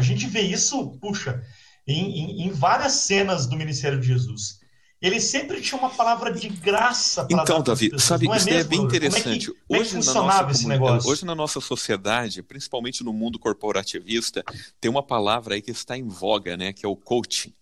A 0.00 0.02
gente 0.02 0.26
vê 0.26 0.40
isso, 0.40 0.98
puxa, 1.00 1.42
em, 1.86 2.18
em, 2.18 2.46
em 2.46 2.50
várias 2.50 2.92
cenas 2.92 3.46
do 3.46 3.56
ministério 3.56 4.00
de 4.00 4.06
Jesus 4.06 4.60
ele 5.00 5.18
sempre 5.18 5.62
tinha 5.62 5.78
uma 5.78 5.88
palavra 5.88 6.30
de 6.30 6.48
graça 6.48 7.24
para 7.24 7.42
Então, 7.42 7.62
Davi, 7.62 7.90
sabe, 7.98 8.28
é 8.30 8.36
isso 8.36 8.50
é 8.50 8.64
bem 8.64 8.82
interessante. 8.82 9.22
Como 9.22 9.34
é 9.34 9.38
que, 9.38 9.66
como 9.66 9.80
é 9.80 9.84
que 9.84 9.90
funcionava 9.90 10.42
nossa, 10.42 10.52
esse 10.52 10.68
negócio? 10.68 11.10
Hoje 11.10 11.24
na 11.24 11.34
nossa 11.34 11.58
sociedade, 11.60 12.42
principalmente 12.42 13.02
no 13.02 13.12
mundo 13.12 13.38
corporativista, 13.38 14.44
tem 14.78 14.90
uma 14.90 15.02
palavra 15.02 15.54
aí 15.54 15.62
que 15.62 15.70
está 15.70 15.96
em 15.96 16.06
voga, 16.06 16.54
né, 16.54 16.74
que 16.74 16.84
é 16.84 16.88
o 16.88 16.94
coaching. 16.94 17.54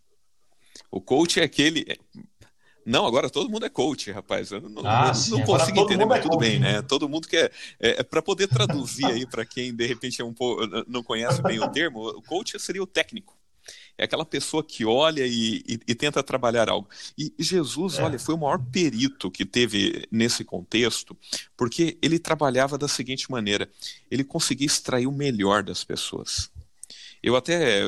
O 0.91 1.01
coach 1.01 1.39
é 1.39 1.45
aquele 1.45 1.87
não, 2.89 3.07
agora 3.07 3.29
todo 3.29 3.51
mundo 3.51 3.67
é 3.67 3.69
coach, 3.69 4.11
rapaz. 4.11 4.51
Eu 4.51 4.63
não, 4.63 4.83
ah, 4.87 5.13
não, 5.31 5.39
não 5.39 5.45
consigo 5.45 5.81
entender, 5.81 6.07
mas 6.07 6.21
é 6.21 6.23
tudo 6.23 6.39
bem, 6.39 6.59
né? 6.59 6.81
Todo 6.81 7.09
mundo 7.09 7.29
quer. 7.29 7.53
É, 7.79 8.01
é 8.01 8.03
para 8.03 8.23
poder 8.23 8.49
traduzir 8.49 9.05
aí 9.05 9.27
para 9.27 9.45
quem 9.45 9.75
de 9.75 9.87
repente 9.87 10.23
é 10.23 10.25
um 10.25 10.33
pouco, 10.33 10.63
não 10.87 11.03
conhece 11.03 11.43
bem 11.43 11.61
o 11.61 11.69
termo, 11.69 12.09
o 12.09 12.23
coach 12.23 12.59
seria 12.59 12.83
o 12.83 12.87
técnico. 12.87 13.37
É 13.99 14.05
aquela 14.05 14.25
pessoa 14.25 14.65
que 14.65 14.85
olha 14.87 15.27
e, 15.27 15.63
e, 15.69 15.81
e 15.89 15.95
tenta 15.95 16.23
trabalhar 16.23 16.71
algo. 16.71 16.89
E 17.19 17.35
Jesus, 17.39 17.99
é. 17.99 18.03
olha, 18.03 18.19
foi 18.19 18.35
o 18.35 18.39
maior 18.39 18.59
perito 18.59 19.31
que 19.31 19.45
teve 19.45 20.07
nesse 20.11 20.43
contexto, 20.45 21.17
porque 21.57 21.99
ele 22.01 22.19
trabalhava 22.19 22.79
da 22.79 22.89
seguinte 22.89 23.31
maneira: 23.31 23.69
ele 24.11 24.25
conseguia 24.25 24.67
extrair 24.67 25.07
o 25.07 25.13
melhor 25.13 25.63
das 25.63 25.85
pessoas. 25.85 26.51
Eu 27.23 27.37
até, 27.37 27.83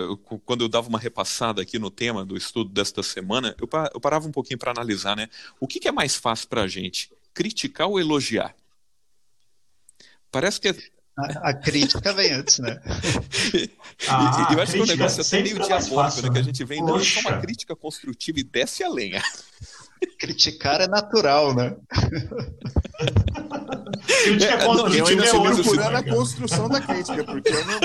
quando 0.44 0.62
eu 0.62 0.68
dava 0.68 0.88
uma 0.88 0.98
repassada 0.98 1.62
aqui 1.62 1.78
no 1.78 1.90
tema 1.90 2.24
do 2.24 2.36
estudo 2.36 2.70
desta 2.70 3.02
semana, 3.02 3.54
eu, 3.60 3.68
parava 4.00 4.26
um 4.26 4.32
pouquinho 4.32 4.58
para 4.58 4.72
analisar, 4.72 5.16
né? 5.16 5.28
O 5.60 5.66
que, 5.66 5.78
que 5.78 5.88
é 5.88 5.92
mais 5.92 6.16
fácil 6.16 6.48
para 6.48 6.62
a 6.62 6.68
gente? 6.68 7.12
Criticar 7.32 7.88
ou 7.88 8.00
elogiar? 8.00 8.54
Parece 10.30 10.60
que 10.60 10.68
é, 10.68 10.74
a, 11.16 11.50
a, 11.50 11.54
crítica 11.54 12.12
vem 12.12 12.32
antes, 12.32 12.58
né? 12.58 12.80
Ah, 14.08 14.48
e, 14.50 14.54
eu 14.54 14.62
acho 14.62 14.72
que 14.72 14.80
o 14.80 14.86
negócio 14.86 15.20
é 15.20 15.24
até 15.24 15.42
meio 15.42 15.58
diabólico, 15.60 16.22
né? 16.22 16.30
Que 16.30 16.38
a 16.38 16.42
gente 16.42 16.64
vem 16.64 16.84
dando 16.84 17.04
só 17.04 17.20
uma 17.20 17.40
crítica 17.40 17.76
construtiva 17.76 18.40
e 18.40 18.44
desce 18.44 18.82
a 18.82 18.88
lenha. 18.88 19.22
Criticar 20.18 20.80
é 20.80 20.88
natural, 20.88 21.54
né? 21.54 21.76
crítica 24.24 24.54
é, 24.54 24.64
construtiva 24.64 25.24
é 25.24 25.32
ouro 25.32 25.62
por 25.62 25.78
ano 25.78 25.96
a 25.96 26.02
construção 26.02 26.68
da 26.68 26.80
crítica, 26.80 27.24
porque 27.24 27.48
eu 27.48 27.64
não. 27.66 27.80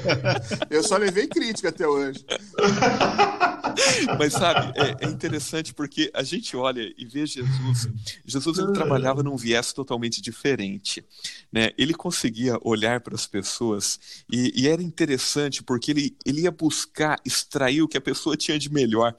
eu 0.70 0.82
só 0.82 0.96
levei 0.96 1.26
crítica 1.26 1.68
até 1.68 1.86
hoje. 1.86 2.24
Mas 4.18 4.32
sabe, 4.32 4.72
é, 4.78 5.06
é, 5.06 5.08
interessante 5.08 5.74
porque 5.74 6.10
a 6.14 6.22
gente 6.22 6.56
olha 6.56 6.92
e 6.96 7.04
vê 7.04 7.26
Jesus. 7.26 7.88
Jesus 8.24 8.58
ele 8.58 8.72
trabalhava 8.72 9.22
num 9.22 9.36
viés 9.36 9.72
totalmente 9.72 10.20
diferente. 10.20 11.04
Né? 11.52 11.70
Ele 11.76 11.94
conseguia 11.94 12.58
olhar 12.62 13.00
para 13.00 13.14
as 13.14 13.26
pessoas 13.26 13.98
e, 14.30 14.52
e, 14.54 14.68
era 14.68 14.82
interessante 14.82 15.62
porque 15.62 15.90
ele, 15.90 16.16
ele 16.24 16.42
ia 16.42 16.50
buscar 16.50 17.18
extrair 17.24 17.82
o 17.82 17.88
que 17.88 17.96
a 17.96 18.00
pessoa 18.00 18.36
tinha 18.36 18.58
de 18.58 18.70
melhor. 18.72 19.14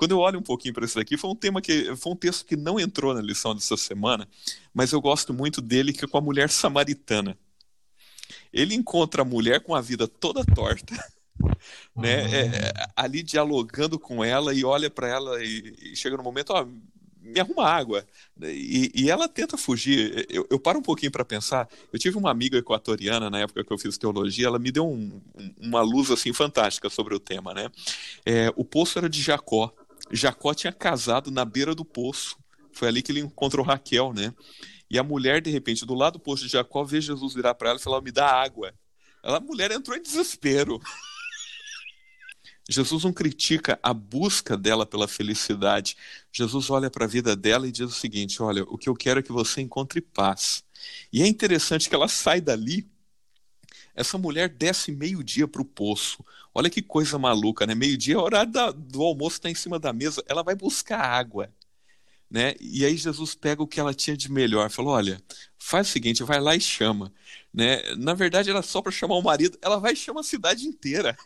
Quando 0.00 0.12
eu 0.12 0.18
olho 0.20 0.38
um 0.38 0.42
pouquinho 0.42 0.72
para 0.72 0.86
isso 0.86 0.94
daqui, 0.94 1.18
foi 1.18 1.28
um 1.28 1.34
tema 1.34 1.60
que 1.60 1.94
foi 1.94 2.12
um 2.12 2.16
texto 2.16 2.46
que 2.46 2.56
não 2.56 2.80
entrou 2.80 3.12
na 3.12 3.20
lição 3.20 3.54
dessa 3.54 3.76
semana, 3.76 4.26
mas 4.72 4.92
eu 4.92 5.00
gosto 5.00 5.34
muito 5.34 5.60
dele 5.60 5.92
que 5.92 6.02
é 6.06 6.08
com 6.08 6.16
a 6.16 6.22
mulher 6.22 6.48
samaritana. 6.48 7.36
Ele 8.50 8.74
encontra 8.74 9.20
a 9.20 9.26
mulher 9.26 9.60
com 9.60 9.74
a 9.74 9.80
vida 9.82 10.08
toda 10.08 10.42
torta 10.42 10.94
né? 11.94 12.22
Uhum. 12.22 12.34
É, 12.34 12.72
ali 12.96 13.22
dialogando 13.22 13.98
com 13.98 14.24
ela 14.24 14.54
e 14.54 14.64
olha 14.64 14.88
para 14.88 15.06
ela 15.06 15.44
e, 15.44 15.74
e, 15.82 15.94
chega 15.94 16.16
no 16.16 16.22
momento, 16.22 16.54
ó, 16.54 16.66
me 17.20 17.38
arruma 17.38 17.68
água. 17.68 18.02
E, 18.40 18.90
e 18.94 19.10
ela 19.10 19.28
tenta 19.28 19.58
fugir. 19.58 20.26
Eu, 20.30 20.46
eu 20.48 20.58
paro 20.58 20.78
um 20.78 20.82
pouquinho 20.82 21.12
para 21.12 21.26
pensar. 21.26 21.68
Eu 21.92 21.98
tive 21.98 22.16
uma 22.16 22.30
amiga 22.30 22.56
equatoriana 22.56 23.28
na 23.28 23.40
época 23.40 23.62
que 23.62 23.70
eu 23.70 23.76
fiz 23.76 23.98
teologia, 23.98 24.46
ela 24.46 24.58
me 24.58 24.72
deu 24.72 24.88
um, 24.88 25.20
uma 25.60 25.82
luz 25.82 26.10
assim 26.10 26.32
fantástica 26.32 26.88
sobre 26.88 27.14
o 27.14 27.20
tema, 27.20 27.52
né? 27.52 27.70
É, 28.24 28.50
o 28.56 28.64
poço 28.64 28.98
era 28.98 29.10
de 29.10 29.20
Jacó. 29.20 29.74
Jacó 30.10 30.54
tinha 30.54 30.72
casado 30.72 31.30
na 31.30 31.44
beira 31.44 31.74
do 31.74 31.84
poço. 31.84 32.36
Foi 32.72 32.88
ali 32.88 33.02
que 33.02 33.12
ele 33.12 33.20
encontrou 33.20 33.64
Raquel, 33.64 34.12
né? 34.12 34.34
E 34.90 34.98
a 34.98 35.02
mulher, 35.02 35.40
de 35.40 35.50
repente, 35.50 35.86
do 35.86 35.94
lado 35.94 36.14
do 36.14 36.20
poço 36.20 36.44
de 36.44 36.50
Jacó, 36.50 36.82
vê 36.84 37.00
Jesus 37.00 37.34
virar 37.34 37.54
para 37.54 37.70
ela 37.70 37.78
e 37.78 37.82
falar: 37.82 38.00
Me 38.00 38.10
dá 38.10 38.26
água. 38.26 38.74
Ela, 39.22 39.36
a 39.36 39.40
mulher 39.40 39.70
entrou 39.70 39.96
em 39.96 40.02
desespero. 40.02 40.80
Jesus 42.68 43.02
não 43.04 43.12
critica 43.12 43.78
a 43.82 43.92
busca 43.92 44.56
dela 44.56 44.86
pela 44.86 45.08
felicidade. 45.08 45.96
Jesus 46.32 46.70
olha 46.70 46.88
para 46.88 47.04
a 47.04 47.08
vida 47.08 47.36
dela 47.36 47.66
e 47.68 47.72
diz 47.72 47.90
o 47.90 47.94
seguinte: 47.94 48.42
Olha, 48.42 48.64
o 48.64 48.76
que 48.76 48.88
eu 48.88 48.94
quero 48.94 49.20
é 49.20 49.22
que 49.22 49.32
você 49.32 49.60
encontre 49.60 50.00
paz. 50.00 50.64
E 51.12 51.22
é 51.22 51.26
interessante 51.26 51.88
que 51.88 51.94
ela 51.94 52.08
sai 52.08 52.40
dali. 52.40 52.89
Essa 53.94 54.16
mulher 54.18 54.48
desce 54.48 54.92
meio-dia 54.92 55.46
para 55.46 55.62
o 55.62 55.64
poço. 55.64 56.24
Olha 56.54 56.70
que 56.70 56.82
coisa 56.82 57.18
maluca, 57.18 57.66
né? 57.66 57.74
Meio-dia 57.74 58.14
é 58.14 58.18
horário 58.18 58.52
da, 58.52 58.70
do 58.70 59.02
almoço, 59.02 59.36
está 59.36 59.50
em 59.50 59.54
cima 59.54 59.78
da 59.78 59.92
mesa. 59.92 60.22
Ela 60.26 60.42
vai 60.42 60.54
buscar 60.54 61.00
água. 61.00 61.52
Né? 62.30 62.54
E 62.60 62.84
aí 62.84 62.96
Jesus 62.96 63.34
pega 63.34 63.62
o 63.62 63.66
que 63.66 63.80
ela 63.80 63.92
tinha 63.92 64.16
de 64.16 64.30
melhor, 64.30 64.70
falou: 64.70 64.92
olha, 64.92 65.20
faz 65.58 65.88
o 65.88 65.90
seguinte, 65.90 66.22
vai 66.22 66.40
lá 66.40 66.54
e 66.54 66.60
chama. 66.60 67.12
Né? 67.52 67.94
Na 67.96 68.14
verdade, 68.14 68.50
era 68.50 68.62
só 68.62 68.80
para 68.80 68.92
chamar 68.92 69.16
o 69.16 69.22
marido, 69.22 69.58
ela 69.60 69.80
vai 69.80 69.94
e 69.94 69.96
chama 69.96 70.20
a 70.20 70.24
cidade 70.24 70.64
inteira 70.66 71.16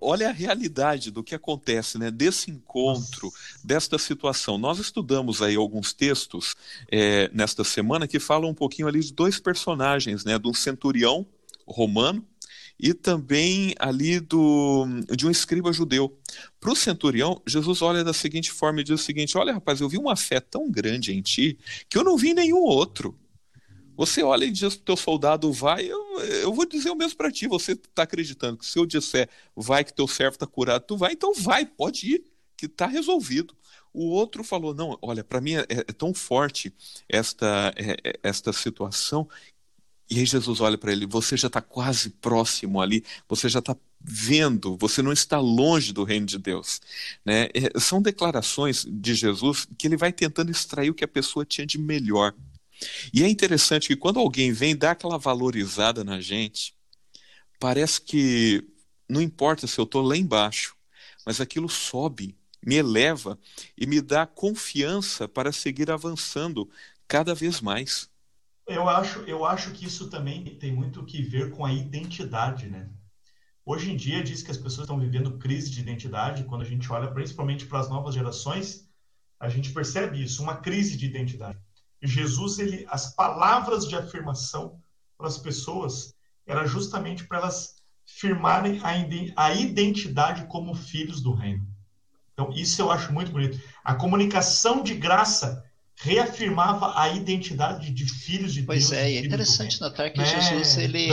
olha 0.00 0.28
a 0.28 0.32
realidade 0.32 1.10
do 1.10 1.22
que 1.22 1.34
acontece, 1.34 1.98
né? 1.98 2.10
Desse 2.10 2.50
encontro, 2.50 3.32
desta 3.62 3.98
situação. 3.98 4.58
Nós 4.58 4.78
estudamos 4.78 5.42
aí 5.42 5.56
alguns 5.56 5.92
textos 5.92 6.54
é, 6.90 7.30
nesta 7.32 7.64
semana 7.64 8.08
que 8.08 8.18
falam 8.18 8.50
um 8.50 8.54
pouquinho 8.54 8.88
ali 8.88 9.00
de 9.00 9.12
dois 9.12 9.38
personagens, 9.38 10.24
né? 10.24 10.38
De 10.38 10.48
um 10.48 10.54
centurião 10.54 11.26
romano 11.66 12.26
e 12.82 12.92
também 12.92 13.74
ali 13.78 14.18
do, 14.18 14.86
de 15.16 15.26
um 15.26 15.30
escriba 15.30 15.72
judeu. 15.72 16.18
Para 16.60 16.72
o 16.72 16.76
centurião, 16.76 17.40
Jesus 17.46 17.80
olha 17.80 18.02
da 18.02 18.12
seguinte 18.12 18.50
forma 18.50 18.80
e 18.80 18.84
diz 18.84 19.00
o 19.00 19.04
seguinte: 19.04 19.38
Olha, 19.38 19.52
rapaz, 19.52 19.80
eu 19.80 19.88
vi 19.88 19.98
uma 19.98 20.16
fé 20.16 20.40
tão 20.40 20.68
grande 20.70 21.12
em 21.12 21.22
ti 21.22 21.56
que 21.88 21.96
eu 21.96 22.02
não 22.02 22.16
vi 22.16 22.34
nenhum 22.34 22.62
outro. 22.62 23.16
Você 23.96 24.22
olha 24.22 24.44
e 24.44 24.50
diz 24.50 24.74
para 24.74 24.82
o 24.82 24.84
teu 24.84 24.96
soldado, 24.96 25.52
vai, 25.52 25.84
eu, 25.84 26.20
eu 26.20 26.52
vou 26.52 26.66
dizer 26.66 26.90
o 26.90 26.96
mesmo 26.96 27.16
para 27.16 27.30
ti. 27.30 27.46
Você 27.46 27.72
está 27.72 28.02
acreditando 28.02 28.58
que 28.58 28.66
se 28.66 28.78
eu 28.78 28.86
disser, 28.86 29.28
vai 29.54 29.84
que 29.84 29.92
teu 29.92 30.08
servo 30.08 30.34
está 30.34 30.46
curado, 30.46 30.84
tu 30.86 30.96
vai, 30.96 31.12
então 31.12 31.34
vai, 31.34 31.66
pode 31.66 32.14
ir, 32.14 32.24
que 32.56 32.66
está 32.66 32.86
resolvido. 32.86 33.54
O 33.92 34.06
outro 34.06 34.42
falou, 34.42 34.74
não, 34.74 34.98
olha, 35.02 35.22
para 35.22 35.40
mim 35.40 35.54
é, 35.54 35.66
é, 35.68 35.82
tão 35.92 36.14
forte 36.14 36.72
esta, 37.08 37.72
é, 37.76 38.10
é 38.10 38.12
esta 38.22 38.52
situação. 38.52 39.28
E 40.08 40.18
aí 40.18 40.26
Jesus 40.26 40.60
olha 40.60 40.78
para 40.78 40.92
ele, 40.92 41.06
você 41.06 41.36
já 41.36 41.46
está 41.46 41.60
quase 41.60 42.10
próximo 42.10 42.80
ali, 42.80 43.04
você 43.28 43.48
já 43.48 43.58
está 43.58 43.76
vendo, 44.00 44.76
você 44.76 45.00
não 45.00 45.12
está 45.12 45.38
longe 45.38 45.92
do 45.92 46.04
reino 46.04 46.26
de 46.26 46.38
Deus. 46.38 46.80
Né? 47.24 47.48
É, 47.54 47.78
são 47.78 48.00
declarações 48.00 48.84
de 48.88 49.14
Jesus 49.14 49.66
que 49.78 49.86
ele 49.86 49.96
vai 49.96 50.12
tentando 50.12 50.50
extrair 50.50 50.90
o 50.90 50.94
que 50.94 51.04
a 51.04 51.08
pessoa 51.08 51.44
tinha 51.44 51.66
de 51.66 51.78
melhor. 51.78 52.34
E 53.12 53.22
é 53.22 53.28
interessante 53.28 53.88
que 53.88 53.96
quando 53.96 54.18
alguém 54.18 54.52
vem 54.52 54.76
dar 54.76 54.92
aquela 54.92 55.18
valorizada 55.18 56.04
na 56.04 56.20
gente, 56.20 56.74
parece 57.58 58.00
que 58.00 58.64
não 59.08 59.20
importa 59.20 59.66
se 59.66 59.78
eu 59.78 59.84
estou 59.84 60.02
lá 60.02 60.16
embaixo, 60.16 60.76
mas 61.24 61.40
aquilo 61.40 61.68
sobe, 61.68 62.36
me 62.64 62.76
eleva 62.76 63.38
e 63.76 63.86
me 63.86 64.00
dá 64.00 64.26
confiança 64.26 65.28
para 65.28 65.52
seguir 65.52 65.90
avançando 65.90 66.68
cada 67.06 67.34
vez 67.34 67.60
mais. 67.60 68.08
Eu 68.66 68.88
acho, 68.88 69.20
eu 69.20 69.44
acho 69.44 69.72
que 69.72 69.84
isso 69.84 70.08
também 70.08 70.44
tem 70.56 70.72
muito 70.72 71.04
que 71.04 71.22
ver 71.22 71.50
com 71.50 71.64
a 71.64 71.72
identidade, 71.72 72.68
né? 72.68 72.88
Hoje 73.64 73.90
em 73.90 73.96
dia 73.96 74.22
diz 74.22 74.42
que 74.42 74.50
as 74.50 74.56
pessoas 74.56 74.84
estão 74.84 74.98
vivendo 74.98 75.38
crise 75.38 75.70
de 75.70 75.80
identidade. 75.80 76.44
Quando 76.44 76.62
a 76.62 76.64
gente 76.64 76.90
olha 76.90 77.10
principalmente 77.10 77.66
para 77.66 77.80
as 77.80 77.88
novas 77.88 78.14
gerações, 78.14 78.88
a 79.38 79.48
gente 79.48 79.72
percebe 79.72 80.22
isso, 80.22 80.42
uma 80.42 80.56
crise 80.56 80.96
de 80.96 81.06
identidade. 81.06 81.58
Jesus, 82.02 82.58
ele, 82.58 82.86
as 82.88 83.14
palavras 83.14 83.86
de 83.86 83.94
afirmação 83.94 84.80
para 85.16 85.28
as 85.28 85.38
pessoas 85.38 86.14
era 86.46 86.66
justamente 86.66 87.24
para 87.26 87.38
elas 87.38 87.76
firmarem 88.04 88.80
a, 88.82 89.46
a 89.46 89.54
identidade 89.54 90.46
como 90.46 90.74
filhos 90.74 91.20
do 91.20 91.32
reino. 91.32 91.66
Então, 92.32 92.50
isso 92.52 92.80
eu 92.82 92.90
acho 92.90 93.12
muito 93.12 93.30
bonito. 93.30 93.60
A 93.84 93.94
comunicação 93.94 94.82
de 94.82 94.94
graça 94.94 95.64
reafirmava 95.96 96.98
a 97.00 97.10
identidade 97.10 97.90
de 97.90 98.04
filhos 98.06 98.52
de 98.52 98.62
pois 98.62 98.90
Deus. 98.90 99.00
Pois 99.00 99.12
é, 99.12 99.16
é 99.16 99.24
interessante 99.24 99.80
notar 99.80 100.12
que 100.12 100.20
é, 100.20 100.24
Jesus, 100.24 100.76
ele. 100.78 101.08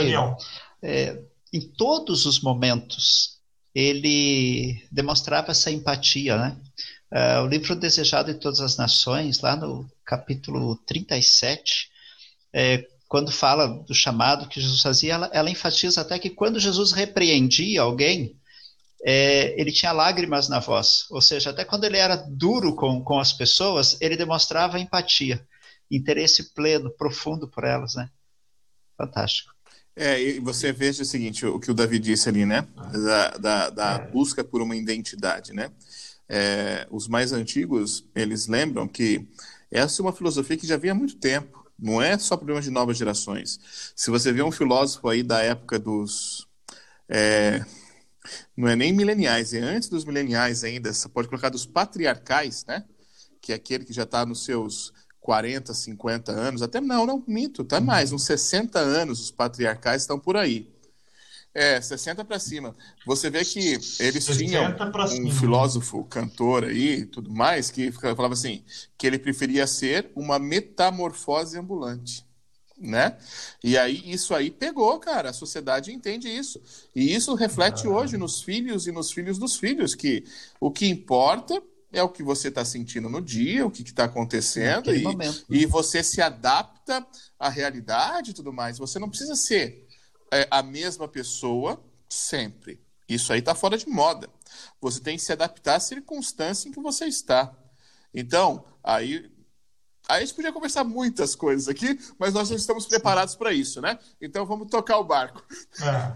É, 0.82 1.22
em 1.52 1.60
todos 1.60 2.26
os 2.26 2.40
momentos, 2.40 3.38
ele 3.74 4.82
demonstrava 4.90 5.50
essa 5.50 5.70
empatia, 5.70 6.36
né? 6.36 6.56
Uh, 7.12 7.44
o 7.44 7.48
livro 7.48 7.74
Desejado 7.74 8.32
de 8.32 8.38
Todas 8.38 8.60
as 8.60 8.76
Nações, 8.76 9.40
lá 9.40 9.56
no 9.56 9.88
capítulo 10.10 10.74
37, 10.86 11.88
é, 12.52 12.84
quando 13.06 13.30
fala 13.30 13.68
do 13.68 13.94
chamado 13.94 14.48
que 14.48 14.60
Jesus 14.60 14.82
fazia, 14.82 15.14
ela, 15.14 15.30
ela 15.32 15.50
enfatiza 15.50 16.00
até 16.00 16.18
que 16.18 16.28
quando 16.28 16.58
Jesus 16.58 16.90
repreendia 16.90 17.82
alguém, 17.82 18.36
é, 19.04 19.54
ele 19.60 19.70
tinha 19.70 19.92
lágrimas 19.92 20.48
na 20.48 20.58
voz. 20.58 21.06
Ou 21.10 21.22
seja, 21.22 21.50
até 21.50 21.64
quando 21.64 21.84
ele 21.84 21.96
era 21.96 22.16
duro 22.16 22.74
com, 22.74 23.04
com 23.04 23.20
as 23.20 23.32
pessoas, 23.32 23.96
ele 24.00 24.16
demonstrava 24.16 24.80
empatia, 24.80 25.46
interesse 25.88 26.52
pleno, 26.54 26.90
profundo 26.90 27.46
por 27.46 27.62
elas, 27.62 27.94
né? 27.94 28.10
Fantástico. 28.98 29.54
É, 29.94 30.20
e 30.20 30.40
você 30.40 30.72
veja 30.72 31.02
o 31.02 31.06
seguinte, 31.06 31.46
o 31.46 31.60
que 31.60 31.70
o 31.70 31.74
Davi 31.74 32.00
disse 32.00 32.28
ali, 32.28 32.44
né? 32.44 32.66
Da, 32.92 33.28
da, 33.30 33.70
da 33.70 33.92
é. 33.94 34.10
busca 34.10 34.42
por 34.42 34.60
uma 34.60 34.74
identidade, 34.74 35.52
né? 35.52 35.70
É, 36.28 36.86
os 36.90 37.06
mais 37.06 37.32
antigos, 37.32 38.04
eles 38.14 38.48
lembram 38.48 38.88
que 38.88 39.28
essa 39.70 40.00
é 40.00 40.02
uma 40.02 40.12
filosofia 40.12 40.56
que 40.56 40.66
já 40.66 40.76
vinha 40.76 40.92
há 40.92 40.96
muito 40.96 41.16
tempo. 41.16 41.64
Não 41.78 42.02
é 42.02 42.18
só 42.18 42.36
problema 42.36 42.60
de 42.60 42.70
novas 42.70 42.96
gerações. 42.96 43.58
Se 43.96 44.10
você 44.10 44.32
vê 44.32 44.42
um 44.42 44.50
filósofo 44.50 45.08
aí 45.08 45.22
da 45.22 45.40
época 45.40 45.78
dos... 45.78 46.46
É, 47.08 47.64
não 48.56 48.68
é 48.68 48.76
nem 48.76 48.92
mileniais, 48.92 49.54
é 49.54 49.60
antes 49.60 49.88
dos 49.88 50.04
mileniais 50.04 50.62
ainda, 50.62 50.92
você 50.92 51.08
pode 51.08 51.28
colocar 51.28 51.48
dos 51.48 51.64
patriarcais, 51.66 52.64
né? 52.66 52.84
Que 53.40 53.52
é 53.52 53.56
aquele 53.56 53.84
que 53.84 53.92
já 53.92 54.02
está 54.02 54.24
nos 54.26 54.44
seus 54.44 54.92
40, 55.20 55.72
50 55.72 56.32
anos, 56.32 56.62
até 56.62 56.80
não, 56.80 57.06
não, 57.06 57.24
mito, 57.26 57.64
tá 57.64 57.80
mais, 57.80 58.12
uns 58.12 58.24
60 58.24 58.78
anos 58.78 59.20
os 59.20 59.30
patriarcais 59.30 60.02
estão 60.02 60.18
por 60.18 60.36
aí. 60.36 60.68
É, 61.52 61.80
60 61.80 62.24
para 62.24 62.38
cima. 62.38 62.76
Você 63.04 63.28
vê 63.28 63.44
que 63.44 63.78
eles 63.98 64.24
tinham 64.24 64.72
um 65.20 65.30
filósofo, 65.32 66.04
cantor 66.04 66.64
aí, 66.64 67.04
tudo 67.04 67.28
mais, 67.28 67.72
que 67.72 67.90
falava 67.90 68.34
assim, 68.34 68.62
que 68.96 69.04
ele 69.04 69.18
preferia 69.18 69.66
ser 69.66 70.12
uma 70.14 70.38
metamorfose 70.38 71.58
ambulante, 71.58 72.24
né? 72.78 73.18
E 73.64 73.76
aí 73.76 74.00
isso 74.06 74.32
aí 74.32 74.48
pegou, 74.48 74.96
cara. 75.00 75.30
A 75.30 75.32
sociedade 75.32 75.92
entende 75.92 76.28
isso. 76.28 76.62
E 76.94 77.12
isso 77.12 77.34
reflete 77.34 77.84
ah. 77.88 77.90
hoje 77.90 78.16
nos 78.16 78.40
filhos 78.40 78.86
e 78.86 78.92
nos 78.92 79.10
filhos 79.10 79.36
dos 79.36 79.56
filhos 79.56 79.96
que 79.96 80.24
o 80.60 80.70
que 80.70 80.86
importa 80.86 81.60
é 81.92 82.02
o 82.02 82.08
que 82.08 82.22
você 82.22 82.46
está 82.46 82.64
sentindo 82.64 83.08
no 83.08 83.20
dia, 83.20 83.66
o 83.66 83.70
que 83.70 83.82
está 83.82 84.04
acontecendo, 84.04 84.94
e, 84.94 85.04
e, 85.50 85.66
você 85.66 86.04
se 86.04 86.22
adapta 86.22 87.04
à 87.36 87.48
realidade 87.48 88.30
e 88.30 88.34
tudo 88.34 88.52
mais. 88.52 88.78
Você 88.78 89.00
não 89.00 89.08
precisa 89.08 89.34
ser 89.34 89.88
é, 90.32 90.46
a 90.50 90.62
mesma 90.62 91.08
pessoa 91.08 91.82
sempre. 92.08 92.80
Isso 93.08 93.32
aí 93.32 93.40
está 93.40 93.54
fora 93.54 93.76
de 93.76 93.88
moda. 93.88 94.28
Você 94.80 95.00
tem 95.00 95.16
que 95.16 95.22
se 95.22 95.32
adaptar 95.32 95.76
à 95.76 95.80
circunstância 95.80 96.68
em 96.68 96.72
que 96.72 96.80
você 96.80 97.06
está. 97.06 97.52
Então, 98.14 98.64
aí. 98.82 99.30
Aí 100.08 100.22
a 100.22 100.26
gente 100.26 100.34
podia 100.34 100.52
conversar 100.52 100.82
muitas 100.82 101.36
coisas 101.36 101.68
aqui, 101.68 101.96
mas 102.18 102.34
nós 102.34 102.50
não 102.50 102.56
estamos 102.56 102.84
preparados 102.86 103.36
para 103.36 103.52
isso, 103.52 103.80
né? 103.80 103.96
Então 104.20 104.44
vamos 104.44 104.68
tocar 104.68 104.98
o 104.98 105.04
barco. 105.04 105.44
É. 105.80 106.14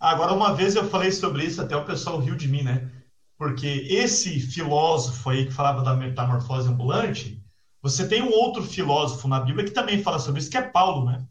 Agora, 0.00 0.32
uma 0.32 0.54
vez 0.54 0.74
eu 0.74 0.88
falei 0.90 1.12
sobre 1.12 1.44
isso, 1.44 1.62
até 1.62 1.76
o 1.76 1.84
pessoal 1.84 2.18
riu 2.18 2.34
de 2.34 2.48
mim, 2.48 2.62
né? 2.62 2.90
Porque 3.38 3.86
esse 3.88 4.40
filósofo 4.40 5.30
aí 5.30 5.46
que 5.46 5.52
falava 5.52 5.82
da 5.82 5.94
metamorfose 5.94 6.68
ambulante, 6.68 7.40
você 7.80 8.08
tem 8.08 8.22
um 8.22 8.32
outro 8.32 8.62
filósofo 8.62 9.28
na 9.28 9.38
Bíblia 9.40 9.64
que 9.64 9.70
também 9.70 10.02
fala 10.02 10.18
sobre 10.18 10.40
isso, 10.40 10.50
que 10.50 10.56
é 10.56 10.62
Paulo, 10.62 11.04
né? 11.04 11.24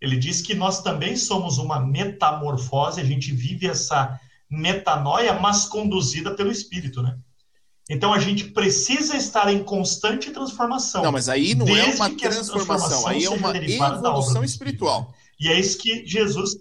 Ele 0.00 0.16
diz 0.16 0.40
que 0.40 0.54
nós 0.54 0.82
também 0.82 1.16
somos 1.16 1.58
uma 1.58 1.78
metamorfose, 1.78 3.00
a 3.00 3.04
gente 3.04 3.32
vive 3.32 3.66
essa 3.66 4.18
metanoia, 4.50 5.34
mas 5.34 5.66
conduzida 5.66 6.34
pelo 6.34 6.50
Espírito, 6.50 7.02
né? 7.02 7.16
Então 7.88 8.12
a 8.12 8.20
gente 8.20 8.44
precisa 8.44 9.16
estar 9.16 9.52
em 9.52 9.64
constante 9.64 10.30
transformação. 10.30 11.02
Não, 11.02 11.12
mas 11.12 11.28
aí 11.28 11.54
não 11.54 11.66
é 11.68 11.86
uma 11.94 12.08
transformação, 12.10 13.06
aí 13.06 13.24
é 13.24 13.30
uma 13.30 13.56
evolução 13.56 14.44
espiritual. 14.44 15.12
E 15.40 15.48
é 15.48 15.58
isso 15.58 15.76
que 15.78 16.06
Jesus 16.06 16.56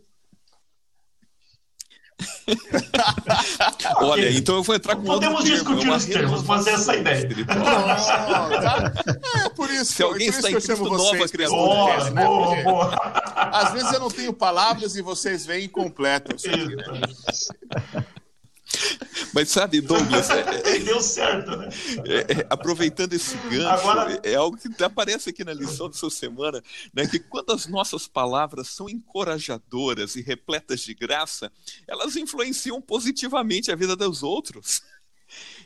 Olha, 3.98 4.32
então 4.32 4.56
eu 4.56 4.64
vou 4.64 4.76
entrar 4.76 4.96
com 4.96 5.04
Podemos 5.04 5.40
outro 5.40 5.52
discutir 5.52 5.82
termo, 5.82 5.96
os 5.96 6.06
termos, 6.06 6.44
mas 6.44 6.68
essa 6.68 6.94
é 6.94 6.96
a 6.96 7.00
ideia. 7.00 7.30
é 9.46 9.50
por 9.50 9.70
isso, 9.70 9.93
Se 9.93 10.04
alguém 10.04 10.28
está 10.28 10.50
em 10.50 10.54
Cristo, 10.54 10.84
nova 10.84 11.28
criatura. 11.28 11.58
Boa, 11.58 12.10
né? 12.10 12.26
boa, 12.26 12.56
boa. 12.63 12.96
Às 13.36 13.74
vezes 13.74 13.91
eu 13.93 14.00
não 14.00 14.10
tenho 14.10 14.34
palavras 14.34 14.96
e 14.96 15.02
vocês 15.02 15.46
vêm 15.46 15.65
e 15.65 15.67
completam 15.67 16.36
isso 16.36 16.50
aqui, 16.50 16.76
né? 16.76 16.84
Mas 19.34 19.49
sabe, 19.49 19.82
Douglas. 19.82 20.29
É, 20.29 20.75
é, 20.75 20.79
Deu 20.79 21.01
certo, 21.01 21.55
né? 21.55 21.69
É, 22.05 22.39
é, 22.39 22.47
aproveitando 22.49 23.13
esse 23.13 23.36
gancho, 23.49 23.67
Agora... 23.67 24.19
é 24.23 24.36
algo 24.36 24.58
que 24.58 24.84
aparece 24.84 25.29
aqui 25.29 25.43
na 25.43 25.53
lição 25.53 25.89
dessa 25.89 26.10
semana, 26.10 26.63
né? 26.93 27.08
Que 27.08 27.19
quando 27.19 27.51
as 27.51 27.67
nossas 27.67 28.08
palavras 28.08 28.67
são 28.67 28.89
encorajadoras 28.89 30.15
e 30.15 30.21
repletas 30.21 30.82
de 30.82 30.93
graça, 30.93 31.51
elas 31.88 32.15
influenciam 32.15 32.82
positivamente 32.82 33.71
a 33.71 33.75
vida 33.75 33.95
dos 33.95 34.23
outros. 34.23 34.82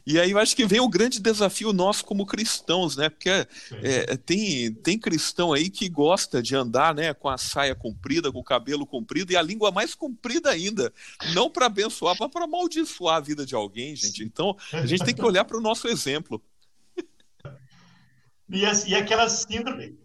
E 0.05 0.19
aí 0.19 0.31
eu 0.31 0.37
acho 0.37 0.55
que 0.55 0.65
vem 0.65 0.81
o 0.81 0.89
grande 0.89 1.19
desafio 1.19 1.71
nosso 1.71 2.03
como 2.03 2.25
cristãos, 2.25 2.97
né? 2.97 3.09
Porque 3.09 3.29
é, 3.29 4.17
tem, 4.17 4.73
tem 4.73 4.99
cristão 4.99 5.53
aí 5.53 5.69
que 5.69 5.87
gosta 5.87 6.41
de 6.41 6.55
andar 6.55 6.93
né, 6.93 7.13
com 7.13 7.29
a 7.29 7.37
saia 7.37 7.73
comprida, 7.73 8.31
com 8.31 8.39
o 8.39 8.43
cabelo 8.43 8.85
comprido 8.85 9.31
e 9.31 9.37
a 9.37 9.41
língua 9.41 9.71
mais 9.71 9.95
comprida 9.95 10.49
ainda. 10.49 10.93
Não 11.33 11.49
para 11.49 11.67
abençoar, 11.67 12.17
mas 12.19 12.29
para 12.29 12.43
amaldiçoar 12.43 13.15
a 13.15 13.21
vida 13.21 13.45
de 13.45 13.55
alguém, 13.55 13.95
gente. 13.95 14.23
Então 14.23 14.57
a 14.73 14.85
gente 14.85 15.05
tem 15.05 15.15
que 15.15 15.23
olhar 15.23 15.45
para 15.45 15.57
o 15.57 15.61
nosso 15.61 15.87
exemplo. 15.87 16.41
E, 18.49 18.61
e 18.61 18.95
aquela 18.95 19.29
síndrome. 19.29 19.97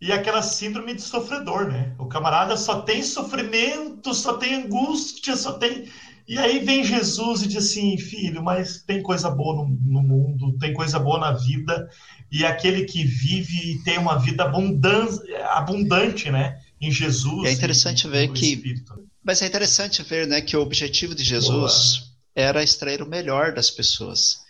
E 0.00 0.12
aquela 0.12 0.42
síndrome 0.42 0.94
de 0.94 1.00
sofredor, 1.00 1.68
né? 1.68 1.94
O 1.98 2.06
camarada 2.06 2.56
só 2.56 2.82
tem 2.82 3.02
sofrimento, 3.02 4.12
só 4.12 4.36
tem 4.36 4.54
angústia, 4.54 5.36
só 5.36 5.52
tem 5.52 5.88
e 6.26 6.38
aí 6.38 6.60
vem 6.60 6.84
Jesus 6.84 7.42
e 7.42 7.48
diz 7.48 7.68
assim, 7.68 7.96
filho, 7.98 8.42
mas 8.42 8.82
tem 8.82 9.02
coisa 9.02 9.30
boa 9.30 9.56
no, 9.56 9.68
no 9.68 10.02
mundo, 10.02 10.56
tem 10.58 10.72
coisa 10.72 10.98
boa 10.98 11.18
na 11.18 11.32
vida, 11.32 11.88
e 12.30 12.44
aquele 12.44 12.84
que 12.84 13.04
vive 13.04 13.72
e 13.72 13.82
tem 13.82 13.98
uma 13.98 14.16
vida 14.18 14.44
abundante, 14.44 15.34
abundante 15.50 16.30
né, 16.30 16.60
em 16.80 16.90
Jesus. 16.90 17.48
É 17.48 17.52
interessante 17.52 18.06
ver 18.08 18.32
que, 18.32 18.54
Espírito. 18.54 18.94
mas 19.22 19.42
é 19.42 19.46
interessante 19.46 20.02
ver, 20.02 20.26
né, 20.26 20.40
que 20.40 20.56
o 20.56 20.62
objetivo 20.62 21.14
de 21.14 21.24
Jesus 21.24 21.98
boa. 21.98 22.10
era 22.34 22.62
extrair 22.62 23.02
o 23.02 23.08
melhor 23.08 23.52
das 23.52 23.70
pessoas. 23.70 24.40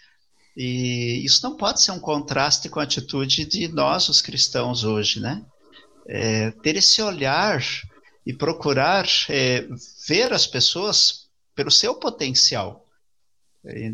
E 0.56 1.22
isso 1.24 1.42
não 1.42 1.56
pode 1.56 1.82
ser 1.82 1.92
um 1.92 1.98
contraste 1.98 2.68
com 2.68 2.78
a 2.78 2.82
atitude 2.82 3.46
de 3.46 3.68
nós, 3.68 4.08
os 4.08 4.20
cristãos, 4.20 4.84
hoje, 4.84 5.18
né? 5.18 5.42
É, 6.06 6.50
ter 6.62 6.76
esse 6.76 7.00
olhar 7.00 7.62
e 8.26 8.32
procurar 8.32 9.06
é, 9.28 9.66
ver 10.06 10.32
as 10.32 10.46
pessoas 10.46 11.21
pelo 11.54 11.70
seu 11.70 11.94
potencial, 11.94 12.86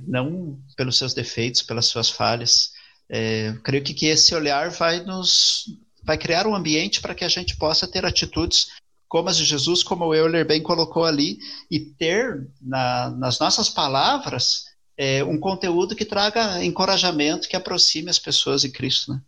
não 0.06 0.58
pelos 0.76 0.96
seus 0.96 1.14
defeitos, 1.14 1.62
pelas 1.62 1.86
suas 1.86 2.10
falhas. 2.10 2.72
É, 3.08 3.54
creio 3.64 3.82
que, 3.82 3.94
que 3.94 4.06
esse 4.06 4.34
olhar 4.34 4.70
vai 4.70 5.00
nos 5.00 5.64
vai 6.02 6.16
criar 6.16 6.46
um 6.46 6.54
ambiente 6.54 7.00
para 7.00 7.14
que 7.14 7.24
a 7.24 7.28
gente 7.28 7.56
possa 7.56 7.86
ter 7.86 8.04
atitudes 8.04 8.68
como 9.08 9.28
as 9.28 9.36
de 9.36 9.44
Jesus, 9.44 9.82
como 9.82 10.04
o 10.04 10.14
Euler 10.14 10.46
bem 10.46 10.62
colocou 10.62 11.04
ali, 11.04 11.38
e 11.70 11.80
ter 11.80 12.46
na, 12.60 13.10
nas 13.10 13.38
nossas 13.38 13.68
palavras 13.68 14.64
é, 14.96 15.24
um 15.24 15.38
conteúdo 15.38 15.96
que 15.96 16.04
traga 16.04 16.62
encorajamento, 16.62 17.48
que 17.48 17.56
aproxime 17.56 18.10
as 18.10 18.18
pessoas 18.18 18.62
de 18.62 18.68
Cristo. 18.68 19.12
Né? 19.12 19.20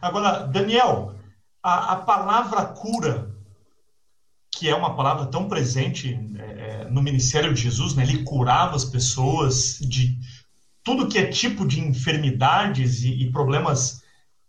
Agora, 0.00 0.46
Daniel, 0.46 1.14
a, 1.62 1.92
a 1.92 1.96
palavra 1.96 2.64
cura, 2.66 3.34
que 4.50 4.68
é 4.68 4.74
uma 4.74 4.96
palavra 4.96 5.26
tão 5.26 5.48
presente 5.48 6.18
é, 6.38 6.42
é, 6.42 6.84
no 6.90 7.02
ministério 7.02 7.52
de 7.52 7.62
Jesus, 7.62 7.94
né? 7.94 8.02
ele 8.02 8.24
curava 8.24 8.76
as 8.76 8.84
pessoas 8.84 9.78
de 9.80 10.18
tudo 10.82 11.08
que 11.08 11.18
é 11.18 11.26
tipo 11.26 11.66
de 11.66 11.80
enfermidades 11.80 13.02
e, 13.02 13.22
e 13.22 13.30
problemas 13.30 14.02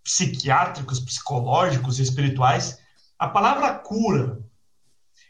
psiquiátricos, 0.04 1.00
psicológicos 1.00 2.00
e 2.00 2.04
espirituais. 2.04 2.80
A 3.20 3.28
palavra 3.28 3.74
cura 3.76 4.40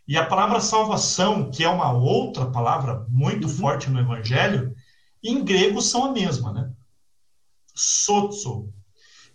e 0.08 0.18
a 0.18 0.26
palavra 0.26 0.60
salvação, 0.60 1.50
que 1.50 1.64
é 1.64 1.70
uma 1.70 1.92
outra 1.92 2.46
palavra 2.46 3.06
muito 3.10 3.48
uhum. 3.48 3.54
forte 3.54 3.90
no 3.90 4.00
Evangelho, 4.00 4.76
em 5.24 5.44
grego 5.44 5.82
são 5.82 6.06
a 6.06 6.12
mesma, 6.12 6.52
né? 6.52 6.72
Sotso, 7.74 8.74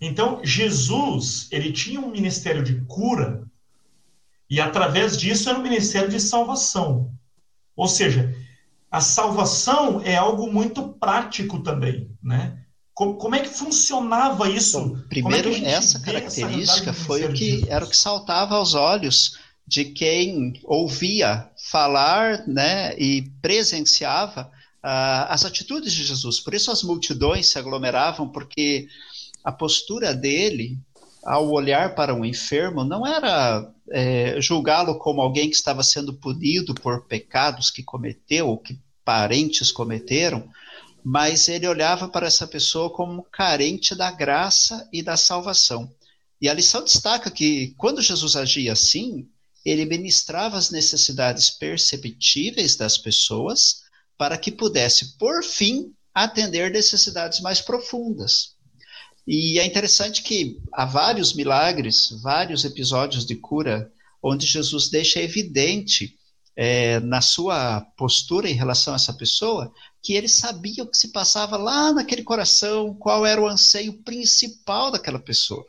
então, 0.00 0.40
Jesus, 0.44 1.48
ele 1.50 1.72
tinha 1.72 2.00
um 2.00 2.10
ministério 2.10 2.62
de 2.62 2.80
cura 2.82 3.44
e 4.48 4.60
através 4.60 5.16
disso 5.16 5.48
era 5.48 5.58
um 5.58 5.62
ministério 5.62 6.08
de 6.08 6.20
salvação. 6.20 7.12
Ou 7.74 7.88
seja, 7.88 8.34
a 8.90 9.00
salvação 9.00 10.00
é 10.02 10.16
algo 10.16 10.52
muito 10.52 10.88
prático 10.88 11.60
também, 11.60 12.10
né? 12.22 12.58
Como, 12.94 13.16
como 13.16 13.34
é 13.34 13.40
que 13.40 13.48
funcionava 13.48 14.48
isso? 14.48 14.78
É 15.04 15.08
primeiro, 15.08 15.50
é 15.50 15.72
essa 15.72 16.00
característica 16.00 16.90
essa 16.90 17.04
foi 17.04 17.24
o 17.26 17.32
que 17.32 17.64
era 17.68 17.84
o 17.84 17.88
que 17.88 17.96
saltava 17.96 18.56
aos 18.56 18.74
olhos 18.74 19.38
de 19.66 19.84
quem 19.84 20.60
ouvia 20.64 21.50
falar, 21.70 22.46
né, 22.46 22.96
e 22.96 23.28
presenciava 23.42 24.50
uh, 24.84 25.26
as 25.28 25.44
atitudes 25.44 25.92
de 25.92 26.04
Jesus. 26.04 26.38
Por 26.38 26.54
isso 26.54 26.70
as 26.70 26.82
multidões 26.84 27.48
se 27.48 27.58
aglomeravam, 27.58 28.28
porque 28.28 28.86
a 29.46 29.52
postura 29.52 30.12
dele 30.12 30.76
ao 31.24 31.48
olhar 31.52 31.94
para 31.94 32.12
um 32.12 32.24
enfermo 32.24 32.82
não 32.82 33.06
era 33.06 33.72
é, 33.92 34.40
julgá-lo 34.40 34.98
como 34.98 35.22
alguém 35.22 35.48
que 35.48 35.54
estava 35.54 35.84
sendo 35.84 36.14
punido 36.14 36.74
por 36.74 37.06
pecados 37.06 37.70
que 37.70 37.80
cometeu 37.84 38.48
ou 38.48 38.58
que 38.58 38.76
parentes 39.04 39.70
cometeram, 39.70 40.50
mas 41.04 41.46
ele 41.46 41.68
olhava 41.68 42.08
para 42.08 42.26
essa 42.26 42.44
pessoa 42.44 42.90
como 42.90 43.22
carente 43.22 43.94
da 43.94 44.10
graça 44.10 44.88
e 44.92 45.00
da 45.00 45.16
salvação. 45.16 45.88
E 46.40 46.48
a 46.48 46.54
lição 46.54 46.82
destaca 46.82 47.30
que 47.30 47.72
quando 47.78 48.02
Jesus 48.02 48.34
agia 48.34 48.72
assim, 48.72 49.28
ele 49.64 49.84
ministrava 49.84 50.58
as 50.58 50.72
necessidades 50.72 51.50
perceptíveis 51.50 52.74
das 52.74 52.98
pessoas 52.98 53.82
para 54.18 54.36
que 54.36 54.50
pudesse, 54.50 55.16
por 55.16 55.44
fim, 55.44 55.94
atender 56.12 56.72
necessidades 56.72 57.38
mais 57.38 57.60
profundas. 57.60 58.55
E 59.26 59.58
é 59.58 59.64
interessante 59.64 60.22
que 60.22 60.60
há 60.72 60.84
vários 60.84 61.34
milagres, 61.34 62.10
vários 62.22 62.64
episódios 62.64 63.26
de 63.26 63.34
cura, 63.34 63.90
onde 64.22 64.46
Jesus 64.46 64.88
deixa 64.88 65.20
evidente 65.20 66.16
é, 66.54 67.00
na 67.00 67.20
sua 67.20 67.80
postura 67.96 68.48
em 68.48 68.54
relação 68.54 68.94
a 68.94 68.96
essa 68.96 69.12
pessoa 69.12 69.72
que 70.02 70.14
ele 70.14 70.28
sabia 70.28 70.84
o 70.84 70.86
que 70.86 70.96
se 70.96 71.08
passava 71.08 71.56
lá 71.56 71.92
naquele 71.92 72.22
coração, 72.22 72.94
qual 72.94 73.26
era 73.26 73.40
o 73.40 73.48
anseio 73.48 73.92
principal 74.04 74.90
daquela 74.90 75.18
pessoa. 75.18 75.64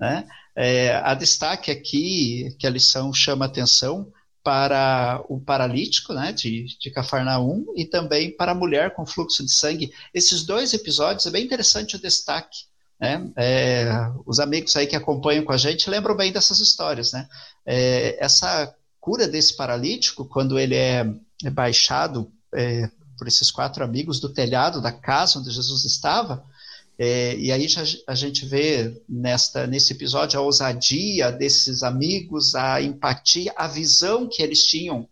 Né? 0.00 0.26
É, 0.56 0.96
a 0.96 1.14
destaque 1.14 1.70
aqui 1.70 2.56
que 2.58 2.66
a 2.66 2.70
lição 2.70 3.12
chama 3.12 3.44
atenção 3.44 4.10
para 4.42 5.22
o 5.28 5.40
paralítico 5.40 6.12
né, 6.12 6.32
de, 6.32 6.66
de 6.78 6.90
Cafarnaum 6.90 7.64
e 7.76 7.84
também 7.84 8.34
para 8.34 8.52
a 8.52 8.54
mulher 8.54 8.94
com 8.94 9.06
fluxo 9.06 9.44
de 9.44 9.52
sangue. 9.52 9.92
Esses 10.12 10.44
dois 10.44 10.74
episódios 10.74 11.26
é 11.26 11.30
bem 11.30 11.44
interessante 11.44 11.96
o 11.96 12.00
destaque. 12.00 12.64
Né? 13.04 13.30
É, 13.36 14.10
os 14.24 14.40
amigos 14.40 14.74
aí 14.76 14.86
que 14.86 14.96
acompanham 14.96 15.44
com 15.44 15.52
a 15.52 15.58
gente 15.58 15.90
lembram 15.90 16.16
bem 16.16 16.32
dessas 16.32 16.58
histórias. 16.60 17.12
Né? 17.12 17.28
É, 17.66 18.16
essa 18.24 18.74
cura 18.98 19.28
desse 19.28 19.54
paralítico, 19.54 20.24
quando 20.24 20.58
ele 20.58 20.74
é, 20.74 21.04
baixado 21.52 22.32
é, 22.54 22.88
por 23.18 23.28
esses 23.28 23.50
quatro 23.50 23.84
amigos 23.84 24.18
do 24.18 24.32
telhado 24.32 24.80
da 24.80 24.90
casa 24.90 25.38
onde 25.38 25.50
Jesus 25.50 25.84
estava, 25.84 26.42
é, 26.98 27.36
e 27.36 27.50
aí 27.52 27.68
já, 27.68 27.82
a 28.06 28.14
gente 28.14 28.46
vê 28.46 29.02
nesta, 29.08 29.66
nesse 29.66 29.92
episódio 29.92 30.38
a 30.38 30.42
ousadia 30.42 31.30
desses 31.30 31.82
amigos, 31.82 32.54
a 32.54 32.80
empatia, 32.80 33.52
a 33.56 33.66
visão 33.66 34.28
que 34.28 34.42
eles 34.42 34.64
tinham 34.64 35.08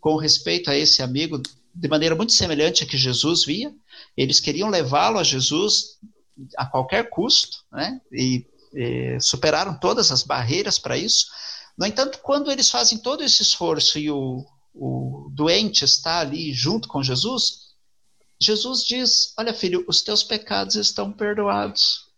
com 0.00 0.16
respeito 0.16 0.70
a 0.70 0.76
esse 0.76 1.02
amigo, 1.02 1.40
de 1.74 1.88
maneira 1.88 2.14
muito 2.14 2.32
semelhante 2.32 2.84
a 2.84 2.86
que 2.86 2.98
Jesus 2.98 3.44
via. 3.44 3.72
Eles 4.16 4.40
queriam 4.40 4.68
levá-lo 4.68 5.18
a 5.18 5.24
Jesus 5.24 5.98
a 6.56 6.66
qualquer 6.66 7.10
custo, 7.10 7.58
né? 7.70 8.00
E, 8.10 8.46
e 8.74 9.20
superaram 9.20 9.78
todas 9.78 10.10
as 10.10 10.22
barreiras 10.22 10.78
para 10.78 10.96
isso. 10.96 11.26
No 11.76 11.86
entanto, 11.86 12.18
quando 12.22 12.50
eles 12.50 12.70
fazem 12.70 12.98
todo 12.98 13.22
esse 13.22 13.42
esforço 13.42 13.98
e 13.98 14.10
o, 14.10 14.44
o 14.74 15.30
doente 15.32 15.84
está 15.84 16.20
ali 16.20 16.52
junto 16.52 16.88
com 16.88 17.02
Jesus, 17.02 17.72
Jesus 18.40 18.84
diz: 18.84 19.32
Olha, 19.38 19.54
filho, 19.54 19.84
os 19.86 20.02
teus 20.02 20.22
pecados 20.22 20.74
estão 20.74 21.12
perdoados. 21.12 22.10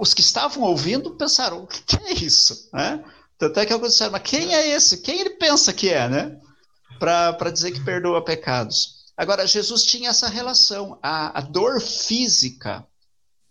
Os 0.00 0.14
que 0.14 0.22
estavam 0.22 0.62
ouvindo 0.62 1.14
pensaram: 1.16 1.64
O 1.64 1.66
que 1.66 1.96
é 1.96 2.12
isso? 2.14 2.68
Né? 2.72 3.04
Tanto 3.36 3.60
é 3.60 3.66
que 3.66 3.72
alguns 3.72 3.90
disseram: 3.90 4.12
Mas 4.12 4.22
quem 4.22 4.54
é 4.54 4.68
esse? 4.68 5.02
Quem 5.02 5.20
ele 5.20 5.30
pensa 5.30 5.72
que 5.72 5.90
é, 5.90 6.08
né? 6.08 6.40
Para 6.98 7.50
dizer 7.50 7.72
que 7.72 7.84
perdoa 7.84 8.24
pecados. 8.24 8.97
Agora, 9.18 9.48
Jesus 9.48 9.82
tinha 9.82 10.10
essa 10.10 10.28
relação. 10.28 10.96
A, 11.02 11.40
a 11.40 11.40
dor 11.40 11.80
física, 11.80 12.86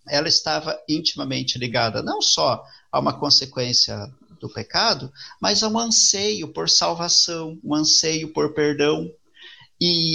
ela 0.08 0.30
estava 0.30 0.80
intimamente 0.88 1.60
ligada 1.60 2.02
não 2.02 2.22
só 2.22 2.64
a 2.90 2.98
uma 2.98 3.20
consequência 3.20 3.98
do 4.40 4.48
pecado, 4.48 5.12
mas 5.42 5.64
a 5.64 5.68
um 5.68 5.78
anseio 5.78 6.54
por 6.54 6.70
salvação, 6.70 7.60
um 7.62 7.76
anseio 7.76 8.32
por 8.32 8.54
perdão. 8.54 9.12
E 9.80 10.14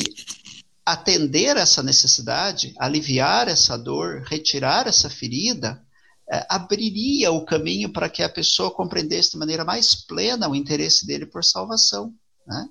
atender 0.87 1.59
essa 1.59 1.83
necessidade, 1.83 2.75
aliviar 2.79 3.47
essa 3.47 3.77
dor, 3.77 4.23
retirar 4.27 4.87
essa 4.87 5.11
ferida, 5.11 5.85
é, 6.33 6.47
abriria 6.49 7.31
o 7.31 7.45
caminho 7.45 7.93
para 7.93 8.09
que 8.09 8.23
a 8.23 8.29
pessoa 8.29 8.71
compreendesse 8.71 9.33
de 9.33 9.37
maneira 9.37 9.67
mais 9.67 9.95
plena 9.95 10.49
o 10.49 10.57
interesse 10.57 11.07
dele 11.07 11.27
por 11.27 11.45
salvação. 11.45 12.15
Né? 12.47 12.69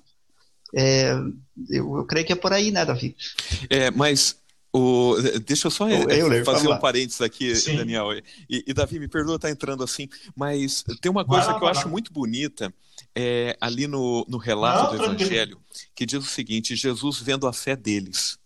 É, 0.74 1.12
eu, 1.70 1.96
eu, 1.98 2.04
creio 2.06 2.26
que 2.26 2.32
é 2.32 2.36
por 2.36 2.52
aí, 2.52 2.70
né, 2.70 2.84
Davi? 2.84 3.14
É, 3.68 3.90
mas 3.90 4.36
o, 4.72 5.16
deixa 5.44 5.66
eu 5.66 5.70
só 5.70 5.88
eu, 5.88 6.08
eu 6.08 6.44
fazer 6.44 6.68
um 6.68 6.78
parênteses 6.78 7.20
aqui, 7.20 7.54
Sim. 7.54 7.76
Daniel. 7.76 8.12
E, 8.48 8.64
e, 8.66 8.72
Davi, 8.72 8.98
me 8.98 9.06
perdoa 9.06 9.36
estar 9.36 9.50
entrando 9.50 9.84
assim, 9.84 10.08
mas 10.34 10.82
tem 11.00 11.10
uma 11.10 11.24
coisa 11.24 11.52
que 11.54 11.62
eu 11.62 11.68
acho 11.68 11.88
muito 11.88 12.10
bonita 12.10 12.72
é, 13.14 13.56
ali 13.60 13.86
no, 13.86 14.24
no 14.26 14.38
relato 14.38 14.96
Não, 14.96 14.98
do 14.98 15.04
Evangelho, 15.04 15.60
que 15.94 16.06
diz 16.06 16.18
o 16.18 16.28
seguinte: 16.28 16.74
Jesus 16.74 17.20
vendo 17.20 17.46
a 17.46 17.52
fé 17.52 17.76
deles. 17.76 18.38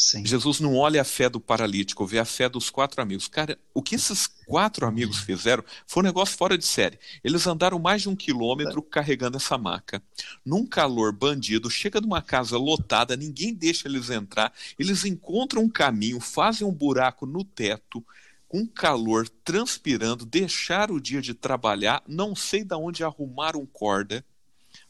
Sim. 0.00 0.24
Jesus 0.24 0.60
não 0.60 0.78
olha 0.78 1.02
a 1.02 1.04
fé 1.04 1.28
do 1.28 1.38
paralítico, 1.38 2.06
vê 2.06 2.18
a 2.18 2.24
fé 2.24 2.48
dos 2.48 2.70
quatro 2.70 3.02
amigos. 3.02 3.28
Cara, 3.28 3.58
o 3.74 3.82
que 3.82 3.94
esses 3.94 4.26
quatro 4.26 4.86
amigos 4.86 5.18
fizeram 5.18 5.62
foi 5.86 6.02
um 6.02 6.06
negócio 6.06 6.38
fora 6.38 6.56
de 6.56 6.64
série. 6.64 6.98
Eles 7.22 7.46
andaram 7.46 7.78
mais 7.78 8.00
de 8.00 8.08
um 8.08 8.16
quilômetro 8.16 8.80
carregando 8.80 9.36
essa 9.36 9.58
maca. 9.58 10.02
Num 10.42 10.64
calor 10.64 11.12
bandido, 11.12 11.70
chega 11.70 12.00
numa 12.00 12.22
casa 12.22 12.56
lotada, 12.56 13.14
ninguém 13.14 13.52
deixa 13.52 13.86
eles 13.86 14.08
entrar. 14.08 14.54
Eles 14.78 15.04
encontram 15.04 15.64
um 15.64 15.68
caminho, 15.68 16.18
fazem 16.18 16.66
um 16.66 16.72
buraco 16.72 17.26
no 17.26 17.44
teto, 17.44 18.02
com 18.48 18.66
calor, 18.66 19.28
transpirando, 19.44 20.24
deixaram 20.24 20.94
o 20.94 21.00
dia 21.00 21.20
de 21.20 21.34
trabalhar, 21.34 22.02
não 22.08 22.34
sei 22.34 22.64
de 22.64 22.74
onde 22.74 23.04
arrumaram 23.04 23.66
corda 23.66 24.24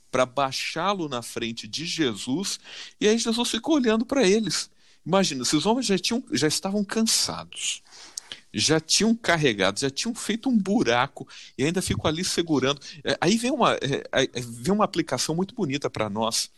para 0.08 0.24
baixá-lo 0.24 1.08
na 1.08 1.20
frente 1.20 1.66
de 1.66 1.84
Jesus, 1.84 2.60
e 3.00 3.08
aí 3.08 3.18
Jesus 3.18 3.50
ficou 3.50 3.74
olhando 3.74 4.06
para 4.06 4.24
eles. 4.24 4.70
Imagina, 5.10 5.42
esses 5.42 5.66
homens 5.66 5.86
já, 5.86 5.98
tinham, 5.98 6.22
já 6.30 6.46
estavam 6.46 6.84
cansados, 6.84 7.82
já 8.54 8.78
tinham 8.78 9.12
carregado, 9.12 9.80
já 9.80 9.90
tinham 9.90 10.14
feito 10.14 10.48
um 10.48 10.56
buraco 10.56 11.26
e 11.58 11.64
ainda 11.64 11.82
ficam 11.82 12.06
ali 12.06 12.24
segurando. 12.24 12.80
É, 13.02 13.18
aí 13.20 13.36
vem 13.36 13.50
uma, 13.50 13.74
é, 13.74 14.04
é, 14.12 14.40
vem 14.40 14.72
uma 14.72 14.84
aplicação 14.84 15.34
muito 15.34 15.52
bonita 15.52 15.90
para 15.90 16.08
nós. 16.08 16.48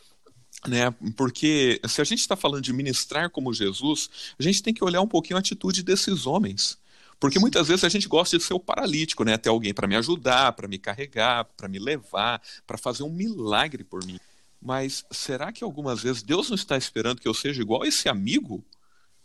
Né? 0.69 0.91
Porque 1.17 1.81
se 1.89 2.03
a 2.03 2.05
gente 2.05 2.19
está 2.19 2.37
falando 2.37 2.63
de 2.63 2.75
ministrar 2.75 3.31
como 3.31 3.55
Jesus, 3.55 4.11
a 4.39 4.43
gente 4.43 4.63
tem 4.63 4.75
que 4.75 4.85
olhar 4.85 5.01
um 5.01 5.09
pouquinho 5.09 5.39
a 5.39 5.41
atitude 5.41 5.83
desses 5.83 6.27
homens. 6.27 6.77
Porque 7.19 7.39
muitas 7.39 7.69
vezes 7.69 7.85
a 7.85 7.89
gente 7.89 8.07
gosta 8.07 8.37
de 8.37 8.45
ser 8.45 8.53
o 8.53 8.61
paralítico, 8.61 9.25
né? 9.25 9.39
Ter 9.39 9.49
alguém 9.49 9.73
para 9.73 9.89
me 9.89 9.97
ajudar, 9.97 10.53
para 10.53 10.69
me 10.69 10.77
carregar, 10.77 11.47
para 11.57 11.69
me 11.69 11.79
levar, 11.79 12.43
para 12.67 12.77
fazer 12.77 13.03
um 13.03 13.11
milagre 13.11 13.83
por 13.83 14.05
mim. 14.05 14.21
Mas 14.63 15.05
será 15.11 15.51
que 15.51 15.65
algumas 15.65 16.03
vezes 16.03 16.23
Deus 16.23 16.49
não 16.49 16.55
está 16.55 16.77
esperando 16.77 17.21
que 17.21 17.27
eu 17.27 17.35
seja 17.35 17.61
igual 17.61 17.83
a 17.83 17.89
esse 17.89 18.09
amigo? 18.09 18.65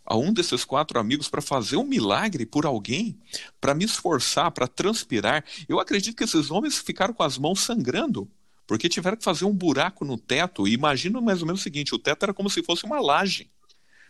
A 0.03 0.17
um 0.17 0.33
desses 0.33 0.65
quatro 0.65 0.99
amigos 0.99 1.29
para 1.29 1.41
fazer 1.41 1.77
um 1.77 1.83
milagre 1.83 2.45
por 2.45 2.65
alguém, 2.65 3.19
para 3.61 3.75
me 3.75 3.85
esforçar, 3.85 4.49
para 4.51 4.67
transpirar. 4.67 5.45
Eu 5.69 5.79
acredito 5.79 6.15
que 6.15 6.23
esses 6.23 6.49
homens 6.49 6.79
ficaram 6.79 7.13
com 7.13 7.21
as 7.21 7.37
mãos 7.37 7.59
sangrando, 7.59 8.27
porque 8.65 8.89
tiveram 8.89 9.17
que 9.17 9.23
fazer 9.23 9.45
um 9.45 9.53
buraco 9.53 10.03
no 10.03 10.17
teto. 10.17 10.67
E 10.67 10.73
imagina 10.73 11.21
mais 11.21 11.41
ou 11.41 11.45
menos 11.45 11.59
o 11.61 11.63
seguinte: 11.63 11.93
o 11.93 11.99
teto 11.99 12.23
era 12.23 12.33
como 12.33 12.49
se 12.49 12.63
fosse 12.63 12.85
uma 12.85 12.99
laje. 12.99 13.51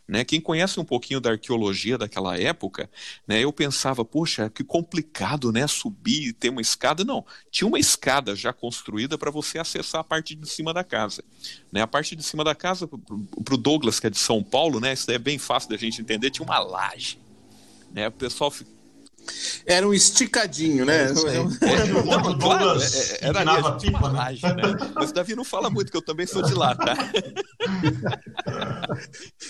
Né? 0.08 0.24
Quem 0.24 0.39
conhece 0.39 0.80
um 0.80 0.86
pouquinho 0.86 1.20
da 1.20 1.32
arqueologia 1.32 1.98
daquela 1.98 2.39
época, 2.39 2.89
né, 3.28 3.43
eu 3.43 3.52
pensava, 3.52 4.06
poxa, 4.06 4.50
que 4.50 4.63
complicado 4.63 5.52
né, 5.52 5.67
subir 5.67 6.30
e 6.30 6.34
ter 6.34 6.50
uma 6.50 6.62
escada. 6.62 7.04
Não, 7.04 7.26
tinha 7.52 7.67
uma 7.67 7.78
escada 7.78 8.34
já 8.34 8.54
construída 8.54 9.17
para 9.17 9.30
você 9.30 9.60
acessar 9.60 10.02
a 10.02 10.04
parte 10.04 10.34
de 10.34 10.48
cima 10.48 10.74
da 10.74 10.84
casa. 10.84 11.24
Né? 11.72 11.82
A 11.82 11.88
parte 11.88 12.15
de 12.15 12.24
cima 12.24 12.43
da 12.43 12.56
casa, 12.56 12.88
para 12.88 13.54
o 13.54 13.58
Douglas, 13.58 14.00
que 14.00 14.08
é 14.08 14.10
de 14.10 14.17
São 14.17 14.41
Paulo, 14.41 14.80
né, 14.80 14.93
isso 14.93 15.12
é 15.12 15.17
bem 15.17 15.38
fácil 15.38 15.70
da 15.70 15.78
gente 15.78 16.02
entender, 16.02 16.32
tinha 16.32 16.46
uma 16.46 16.60
laje. 16.60 17.20
Né? 17.91 18.08
O 18.08 18.12
pessoal 18.12 18.52
era 19.66 19.88
um 19.88 19.94
esticadinho, 19.94 20.86
né? 20.86 21.06
É, 21.06 21.13
claro, 22.40 22.82
é, 22.82 23.18
era 23.26 23.40
ali, 23.42 23.50
a 23.50 23.72
pipa, 23.72 24.10
né? 24.10 24.38
né? 24.42 24.92
Mas 24.96 25.12
Davi 25.12 25.36
não 25.36 25.44
fala 25.44 25.70
muito, 25.70 25.92
que 25.92 25.98
eu 25.98 26.02
também 26.02 26.26
sou 26.26 26.42
de 26.42 26.54
lá, 26.54 26.74
tá? 26.76 26.96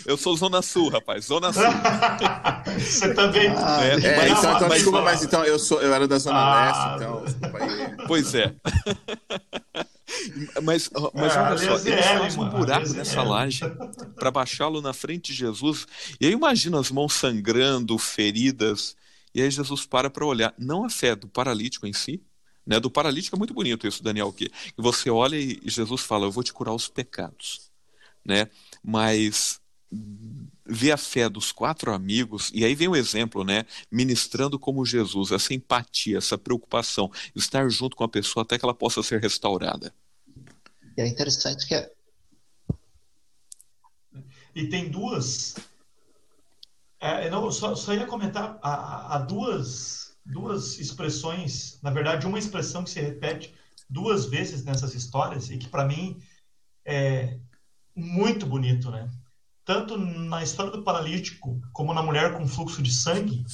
eu 0.05 0.17
sou 0.17 0.35
Zona 0.35 0.61
Sul, 0.61 0.89
rapaz, 0.89 1.25
Zona 1.25 1.53
Sul. 1.53 1.63
Você 2.79 3.13
também. 3.13 3.49
Ah, 3.57 3.79
é, 3.83 3.93
é, 3.93 4.17
mas, 4.17 4.39
então, 4.39 4.55
então, 4.55 4.67
mas, 4.67 4.73
desculpa, 4.73 5.01
mas 5.01 5.23
então 5.23 5.43
eu, 5.43 5.59
sou, 5.59 5.79
eu 5.81 5.93
era 5.93 6.07
da 6.07 6.17
Zona 6.17 6.39
ah, 6.39 6.65
Leste, 6.65 6.95
então. 6.95 7.23
Pois 8.07 8.33
é. 8.35 8.53
Mas, 10.63 10.89
mas 11.13 11.35
é, 11.35 11.39
olha 11.39 11.57
só, 11.57 11.77
eles 11.87 12.05
fazem 12.05 12.43
um 12.43 12.49
buraco 12.49 12.89
nessa 12.93 13.23
laje 13.23 13.61
para 14.15 14.31
baixá-lo 14.31 14.81
na 14.81 14.93
frente 14.93 15.31
de 15.31 15.37
Jesus. 15.37 15.85
E 16.19 16.25
aí 16.25 16.31
imagina 16.31 16.79
as 16.79 16.91
mãos 16.91 17.13
sangrando, 17.13 17.97
feridas. 17.97 18.95
E 19.33 19.41
aí 19.41 19.51
Jesus 19.51 19.85
para 19.85 20.09
para 20.09 20.25
olhar, 20.25 20.53
não 20.57 20.85
a 20.85 20.89
fé 20.89 21.15
do 21.15 21.27
paralítico 21.27 21.85
em 21.85 21.93
si, 21.93 22.21
né? 22.65 22.79
Do 22.79 22.91
paralítico 22.91 23.35
é 23.35 23.39
muito 23.39 23.53
bonito 23.53 23.87
isso, 23.87 24.03
Daniel, 24.03 24.33
que 24.33 24.51
você 24.75 25.09
olha 25.09 25.37
e 25.37 25.61
Jesus 25.65 26.01
fala, 26.01 26.25
eu 26.25 26.31
vou 26.31 26.43
te 26.43 26.51
curar 26.53 26.73
os 26.73 26.87
pecados, 26.87 27.71
né? 28.25 28.49
Mas 28.83 29.61
vê 30.65 30.91
a 30.91 30.97
fé 30.97 31.29
dos 31.29 31.53
quatro 31.53 31.93
amigos, 31.93 32.51
e 32.53 32.65
aí 32.65 32.75
vem 32.75 32.89
o 32.89 32.95
exemplo, 32.95 33.43
né? 33.45 33.65
Ministrando 33.89 34.59
como 34.59 34.85
Jesus, 34.85 35.31
essa 35.31 35.53
empatia, 35.53 36.17
essa 36.17 36.37
preocupação, 36.37 37.09
estar 37.33 37.69
junto 37.69 37.95
com 37.95 38.03
a 38.03 38.09
pessoa 38.09 38.43
até 38.43 38.59
que 38.59 38.65
ela 38.65 38.73
possa 38.73 39.01
ser 39.01 39.21
restaurada. 39.21 39.93
É 40.97 41.07
interessante 41.07 41.65
que 41.67 41.75
é 41.75 41.91
E 44.53 44.67
tem 44.67 44.89
duas. 44.89 45.55
É, 46.99 47.29
não, 47.29 47.51
só, 47.51 47.75
só 47.75 47.93
ia 47.93 48.05
comentar 48.05 48.57
a, 48.61 49.19
duas, 49.19 50.17
duas 50.25 50.79
expressões, 50.79 51.79
na 51.83 51.91
verdade, 51.91 52.25
uma 52.25 52.39
expressão 52.39 52.83
que 52.83 52.89
se 52.89 52.99
repete 52.99 53.53
duas 53.89 54.25
vezes 54.25 54.63
nessas 54.63 54.95
histórias 54.95 55.49
e 55.49 55.57
que 55.57 55.69
para 55.69 55.85
mim 55.85 56.21
é 56.83 57.37
muito 57.95 58.45
bonito, 58.45 58.89
né? 58.89 59.09
Tanto 59.63 59.97
na 59.97 60.41
história 60.43 60.71
do 60.71 60.83
paralítico 60.83 61.61
como 61.73 61.93
na 61.93 62.01
mulher 62.01 62.33
com 62.33 62.47
fluxo 62.47 62.81
de 62.81 62.93
sangue, 62.93 63.45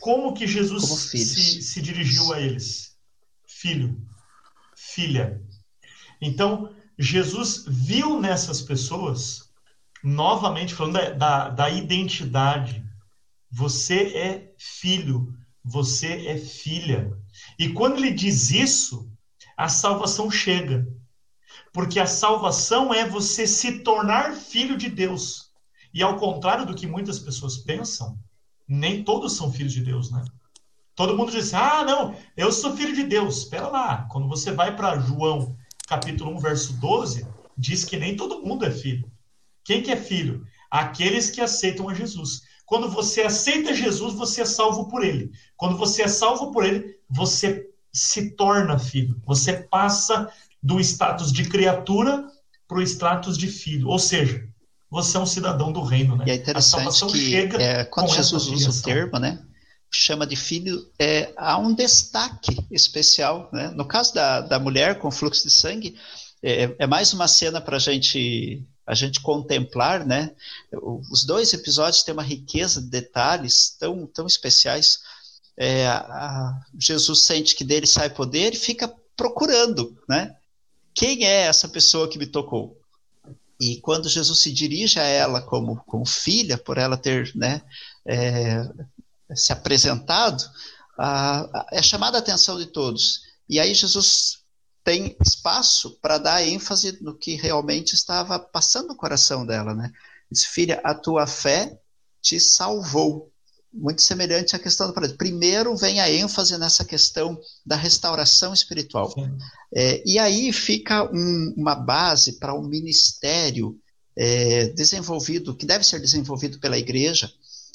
como 0.00 0.34
que 0.34 0.46
Jesus 0.46 0.84
como 0.84 0.96
se, 0.96 1.62
se 1.62 1.82
dirigiu 1.82 2.32
a 2.32 2.40
eles? 2.40 2.96
Filho, 3.46 4.00
filha. 4.74 5.40
Então, 6.20 6.74
Jesus 6.98 7.64
viu 7.66 8.20
nessas 8.20 8.62
pessoas, 8.62 9.45
novamente 10.02 10.74
falando 10.74 10.94
da, 10.94 11.10
da, 11.10 11.48
da 11.50 11.70
identidade, 11.70 12.84
você 13.50 14.16
é 14.16 14.54
filho, 14.58 15.34
você 15.64 16.26
é 16.26 16.38
filha. 16.38 17.12
E 17.58 17.70
quando 17.70 17.96
ele 17.96 18.10
diz 18.10 18.50
isso, 18.50 19.10
a 19.56 19.68
salvação 19.68 20.30
chega. 20.30 20.86
Porque 21.72 21.98
a 21.98 22.06
salvação 22.06 22.92
é 22.92 23.08
você 23.08 23.46
se 23.46 23.80
tornar 23.80 24.34
filho 24.34 24.76
de 24.76 24.88
Deus. 24.88 25.50
E 25.92 26.02
ao 26.02 26.16
contrário 26.16 26.66
do 26.66 26.74
que 26.74 26.86
muitas 26.86 27.18
pessoas 27.18 27.58
pensam, 27.58 28.18
nem 28.68 29.02
todos 29.02 29.36
são 29.36 29.52
filhos 29.52 29.72
de 29.72 29.82
Deus, 29.82 30.10
né? 30.10 30.24
Todo 30.94 31.16
mundo 31.16 31.30
diz 31.30 31.52
assim, 31.52 31.56
ah, 31.56 31.84
não, 31.84 32.16
eu 32.36 32.50
sou 32.50 32.76
filho 32.76 32.94
de 32.94 33.04
Deus. 33.04 33.38
Espera 33.38 33.68
lá, 33.68 34.06
quando 34.10 34.28
você 34.28 34.50
vai 34.50 34.74
para 34.74 34.98
João, 34.98 35.56
capítulo 35.86 36.34
1, 36.36 36.38
verso 36.38 36.72
12, 36.74 37.26
diz 37.56 37.84
que 37.84 37.96
nem 37.96 38.16
todo 38.16 38.42
mundo 38.42 38.64
é 38.64 38.70
filho. 38.70 39.10
Quem 39.66 39.82
que 39.82 39.90
é 39.90 39.96
filho? 39.96 40.46
Aqueles 40.70 41.28
que 41.28 41.40
aceitam 41.40 41.88
a 41.88 41.94
Jesus. 41.94 42.42
Quando 42.64 42.88
você 42.88 43.22
aceita 43.22 43.74
Jesus, 43.74 44.14
você 44.14 44.42
é 44.42 44.44
salvo 44.44 44.88
por 44.88 45.04
ele. 45.04 45.30
Quando 45.56 45.76
você 45.76 46.02
é 46.02 46.08
salvo 46.08 46.52
por 46.52 46.64
ele, 46.64 46.96
você 47.10 47.68
se 47.92 48.30
torna 48.30 48.78
filho. 48.78 49.20
Você 49.26 49.54
passa 49.54 50.30
do 50.62 50.80
status 50.80 51.32
de 51.32 51.48
criatura 51.48 52.26
para 52.66 52.78
o 52.78 52.82
status 52.82 53.36
de 53.36 53.48
filho. 53.48 53.88
Ou 53.88 53.98
seja, 53.98 54.48
você 54.90 55.16
é 55.16 55.20
um 55.20 55.26
cidadão 55.26 55.72
do 55.72 55.82
reino, 55.82 56.16
né? 56.16 56.24
E 56.26 56.30
é 56.30 56.34
interessante 56.34 57.06
que 57.06 57.36
é, 57.36 57.84
quando 57.84 58.12
Jesus 58.12 58.46
usa 58.46 58.70
o 58.70 58.82
termo, 58.82 59.18
né? 59.18 59.42
Chama 59.90 60.26
de 60.26 60.36
filho, 60.36 60.90
é, 60.98 61.32
há 61.36 61.58
um 61.58 61.72
destaque 61.72 62.56
especial, 62.70 63.48
né? 63.52 63.70
No 63.74 63.84
caso 63.84 64.14
da, 64.14 64.40
da 64.40 64.58
mulher 64.58 64.98
com 64.98 65.10
fluxo 65.10 65.44
de 65.44 65.52
sangue, 65.52 65.96
é, 66.42 66.74
é 66.78 66.86
mais 66.86 67.12
uma 67.12 67.28
cena 67.28 67.60
para 67.60 67.76
a 67.76 67.80
gente 67.80 68.66
a 68.86 68.94
gente 68.94 69.20
contemplar, 69.20 70.06
né? 70.06 70.30
Os 71.10 71.24
dois 71.24 71.52
episódios 71.52 72.02
têm 72.02 72.12
uma 72.12 72.22
riqueza 72.22 72.80
de 72.80 72.88
detalhes 72.88 73.76
tão, 73.78 74.06
tão 74.06 74.26
especiais. 74.26 75.00
É, 75.56 75.86
a, 75.88 76.60
Jesus 76.78 77.22
sente 77.22 77.56
que 77.56 77.64
dele 77.64 77.86
sai 77.86 78.10
poder 78.10 78.54
e 78.54 78.58
fica 78.58 78.92
procurando, 79.16 79.98
né? 80.08 80.36
Quem 80.94 81.24
é 81.24 81.42
essa 81.42 81.68
pessoa 81.68 82.08
que 82.08 82.18
me 82.18 82.26
tocou? 82.26 82.80
E 83.60 83.80
quando 83.80 84.08
Jesus 84.08 84.38
se 84.38 84.52
dirige 84.52 85.00
a 85.00 85.04
ela 85.04 85.42
como, 85.42 85.76
como 85.86 86.06
filha, 86.06 86.58
por 86.58 86.78
ela 86.78 86.96
ter 86.96 87.34
né, 87.34 87.62
é, 88.04 88.68
se 89.34 89.52
apresentado, 89.52 90.44
a, 90.98 91.40
a, 91.40 91.66
é 91.72 91.82
chamada 91.82 92.18
a 92.18 92.20
atenção 92.20 92.58
de 92.58 92.66
todos. 92.66 93.22
E 93.48 93.58
aí 93.58 93.74
Jesus 93.74 94.40
tem 94.86 95.16
espaço 95.20 95.98
para 96.00 96.16
dar 96.16 96.46
ênfase 96.46 96.96
no 97.02 97.18
que 97.18 97.34
realmente 97.34 97.94
estava 97.94 98.38
passando 98.38 98.86
no 98.86 98.96
coração 98.96 99.44
dela, 99.44 99.74
né? 99.74 99.90
Diz, 100.30 100.44
filha, 100.44 100.80
a 100.84 100.94
tua 100.94 101.26
fé 101.26 101.76
te 102.22 102.38
salvou. 102.38 103.32
Muito 103.72 104.00
semelhante 104.00 104.54
à 104.54 104.60
questão 104.60 104.86
do 104.86 104.94
paraíso. 104.94 105.16
Primeiro 105.16 105.76
vem 105.76 106.00
a 106.00 106.08
ênfase 106.08 106.56
nessa 106.56 106.84
questão 106.84 107.36
da 107.66 107.74
restauração 107.74 108.54
espiritual. 108.54 109.12
É, 109.74 110.04
e 110.06 110.20
aí 110.20 110.52
fica 110.52 111.02
um, 111.12 111.54
uma 111.56 111.74
base 111.74 112.38
para 112.38 112.54
um 112.54 112.62
ministério 112.62 113.76
é, 114.16 114.68
desenvolvido, 114.68 115.56
que 115.56 115.66
deve 115.66 115.82
ser 115.82 116.00
desenvolvido 116.00 116.60
pela 116.60 116.78
igreja, 116.78 117.30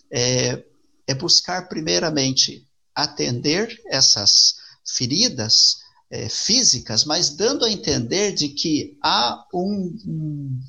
é, 0.09 0.63
é 1.05 1.13
buscar 1.13 1.67
primeiramente 1.67 2.65
atender 2.95 3.81
essas 3.91 4.55
feridas 4.85 5.80
é, 6.11 6.27
físicas, 6.27 7.05
mas 7.05 7.29
dando 7.29 7.63
a 7.63 7.71
entender 7.71 8.33
de 8.33 8.49
que 8.49 8.97
há 9.01 9.45
um, 9.53 9.97
um, 10.05 10.59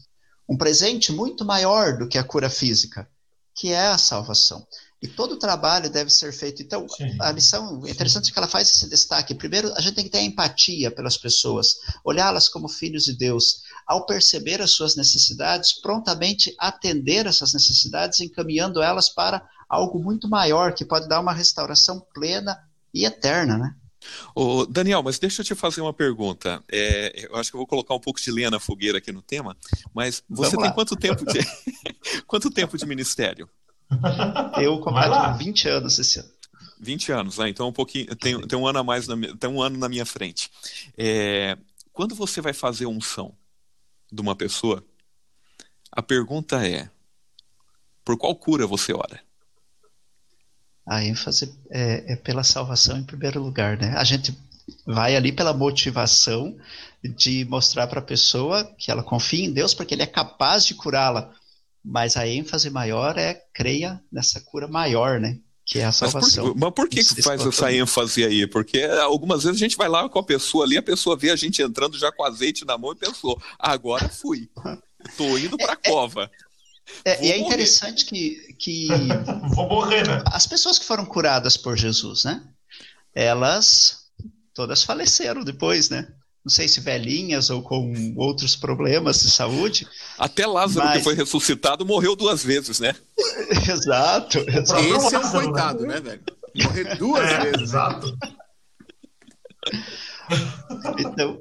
um 0.51 0.57
presente 0.57 1.11
muito 1.11 1.45
maior 1.45 1.99
do 1.99 2.09
que 2.09 2.17
a 2.17 2.23
cura 2.23 2.49
física, 2.49 3.09
que 3.53 3.73
é 3.73 3.89
a 3.89 3.99
salvação. 3.99 4.65
E 5.03 5.09
todo 5.09 5.33
o 5.33 5.39
trabalho 5.39 5.91
deve 5.91 6.11
ser 6.11 6.33
feito. 6.33 6.63
Então, 6.63 6.89
Sim. 6.89 7.17
a 7.21 7.33
lição, 7.33 7.85
é 7.85 7.91
interessante 7.91 8.27
Sim. 8.27 8.33
que 8.33 8.39
ela 8.39 8.47
faz 8.47 8.71
esse 8.71 8.89
destaque. 8.89 9.35
Primeiro, 9.35 9.75
a 9.75 9.81
gente 9.81 9.97
tem 9.97 10.05
que 10.05 10.11
ter 10.11 10.21
empatia 10.21 10.93
pelas 10.93 11.17
pessoas, 11.17 11.75
olhá-las 12.05 12.49
como 12.49 12.69
filhos 12.69 13.03
de 13.03 13.13
Deus. 13.13 13.63
Ao 13.85 14.07
perceber 14.07 14.63
as 14.63 14.71
suas 14.71 14.95
necessidades, 14.95 15.73
prontamente 15.73 16.55
atender 16.57 17.27
essas 17.27 17.53
necessidades, 17.53 18.21
encaminhando 18.21 18.81
elas 18.81 19.09
para 19.09 19.45
algo 19.69 19.99
muito 19.99 20.29
maior, 20.29 20.73
que 20.73 20.85
pode 20.85 21.09
dar 21.09 21.19
uma 21.19 21.33
restauração 21.33 21.99
plena 22.15 22.57
e 22.95 23.05
eterna, 23.05 23.59
né? 23.59 23.75
Ô, 24.35 24.67
Daniel, 24.67 25.03
mas 25.03 25.19
deixa 25.19 25.43
eu 25.43 25.47
te 25.47 25.55
fazer 25.55 25.81
uma 25.81 25.93
pergunta. 25.93 26.63
É, 26.71 27.27
eu 27.29 27.37
acho 27.37 27.51
que 27.51 27.57
eu 27.57 27.59
vou 27.59 27.67
colocar 27.67 27.95
um 27.95 28.01
pouco 28.01 28.21
de 28.21 28.31
lenha 28.31 28.51
na 28.51 28.61
fogueira 28.61 28.99
aqui 28.99 29.13
no 29.13 29.23
tema, 29.23 29.57
mas 29.95 30.23
você 30.29 30.57
tem 30.57 30.73
quanto 30.73 30.97
tempo 30.97 31.25
de 31.25 31.41
quanto 32.27 32.51
tempo 32.51 32.77
de 32.77 32.87
ministério? 32.87 33.49
Eu 34.61 34.81
completo 34.81 35.39
20 35.39 35.69
anos 35.69 35.99
esse 35.99 36.19
ano. 36.19 36.29
20 36.81 37.13
anos, 37.13 37.39
né? 37.39 37.49
Então 37.49 37.69
um 37.69 37.73
pouquinho 37.73 38.15
tem, 38.17 38.41
tem 38.41 38.59
um 38.59 38.67
ano 38.67 38.81
a 38.81 38.85
mais, 38.85 39.07
na, 39.07 39.17
tem 39.39 39.49
um 39.49 39.63
ano 39.63 39.79
na 39.79 39.89
minha 39.89 40.05
frente. 40.05 40.51
É, 40.97 41.57
quando 41.93 42.15
você 42.15 42.41
vai 42.41 42.53
fazer 42.53 42.87
unção 42.87 43.35
de 44.11 44.21
uma 44.21 44.35
pessoa, 44.35 44.85
a 45.91 46.03
pergunta 46.03 46.67
é: 46.67 46.91
por 48.05 48.17
qual 48.19 48.35
cura 48.35 48.67
você 48.67 48.93
ora? 48.93 49.21
A 50.87 51.05
ênfase 51.05 51.55
é, 51.71 52.13
é, 52.13 52.17
pela 52.17 52.43
salvação 52.43 52.99
em 52.99 53.05
primeiro 53.05 53.43
lugar, 53.43 53.77
né? 53.79 53.95
A 53.97 54.05
gente 54.05 54.37
vai 54.87 55.17
ali 55.17 55.33
pela 55.33 55.53
motivação 55.53 56.57
de 57.05 57.45
mostrar 57.45 57.87
para 57.87 58.01
a 58.01 58.05
pessoa 58.05 58.65
que 58.79 58.91
ela 58.91 59.03
confia 59.03 59.45
em 59.45 59.53
Deus 59.53 59.75
porque 59.75 59.95
ele 59.95 60.03
é 60.03 60.07
capaz 60.07 60.65
de 60.65 60.75
curá-la, 60.75 61.33
mas 61.85 62.17
a 62.17 62.27
ênfase 62.27 62.71
maior 62.71 63.19
é 63.19 63.35
creia 63.53 64.01
nessa 64.11 64.41
cura 64.41 64.69
maior, 64.69 65.21
né? 65.21 65.39
Que 65.65 65.79
é 65.79 65.85
a 65.85 65.93
salvação. 65.93 66.45
Mas 66.45 66.53
por, 66.53 66.61
mas 66.61 66.75
por 66.75 66.89
que, 66.89 67.05
que 67.05 67.23
faz 67.23 67.45
essa 67.47 67.73
ênfase 67.73 68.25
aí? 68.25 68.47
Porque 68.47 68.83
algumas 68.83 69.45
vezes 69.45 69.61
a 69.61 69.65
gente 69.65 69.77
vai 69.77 69.89
lá 69.89 70.09
com 70.09 70.19
a 70.19 70.25
pessoa 70.25 70.65
ali, 70.65 70.77
a 70.77 70.83
pessoa 70.83 71.17
vê 71.17 71.31
a 71.31 71.37
gente 71.37 71.63
entrando 71.63 71.97
já 71.99 72.11
com 72.11 72.25
azeite 72.25 72.65
na 72.65 72.77
mão 72.77 72.93
e 72.93 72.97
pensou: 72.97 73.41
agora 73.59 74.09
fui. 74.09 74.49
Tô 75.17 75.37
indo 75.37 75.57
para 75.57 75.73
a 75.73 75.79
é, 75.83 75.89
é, 75.89 75.91
cova. 75.91 76.31
É, 77.05 77.25
e 77.25 77.33
é 77.33 77.39
interessante 77.39 78.05
que, 78.05 78.55
que 78.59 78.89
Vou 79.55 79.69
morrer, 79.69 80.07
né? 80.07 80.23
as 80.27 80.47
pessoas 80.47 80.79
que 80.79 80.85
foram 80.85 81.05
curadas 81.05 81.57
por 81.57 81.77
Jesus, 81.77 82.25
né? 82.25 82.43
Elas 83.15 84.03
todas 84.55 84.83
faleceram 84.83 85.43
depois, 85.43 85.89
né? 85.91 86.09
Não 86.45 86.51
sei 86.51 86.67
se 86.67 86.81
velhinhas 86.81 87.51
ou 87.51 87.63
com 87.63 88.15
outros 88.17 88.57
problemas 88.57 89.23
de 89.23 89.31
saúde. 89.31 89.87
Até 90.19 90.45
Lázaro, 90.45 90.87
mas... 90.87 90.99
que 90.99 91.05
foi 91.05 91.15
ressuscitado, 91.15 91.87
morreu 91.87 92.17
duas 92.17 92.43
vezes, 92.43 92.81
né? 92.81 92.95
exato, 93.71 94.39
exato. 94.39 94.81
Esse 94.81 95.15
é 95.15 95.19
um 95.19 95.31
coitado, 95.31 95.87
né, 95.87 96.01
velho? 96.01 96.23
Morrer 96.57 96.97
duas 96.97 97.31
é, 97.31 97.41
vezes. 97.43 97.63
Exato. 97.63 98.19
Então. 100.99 101.41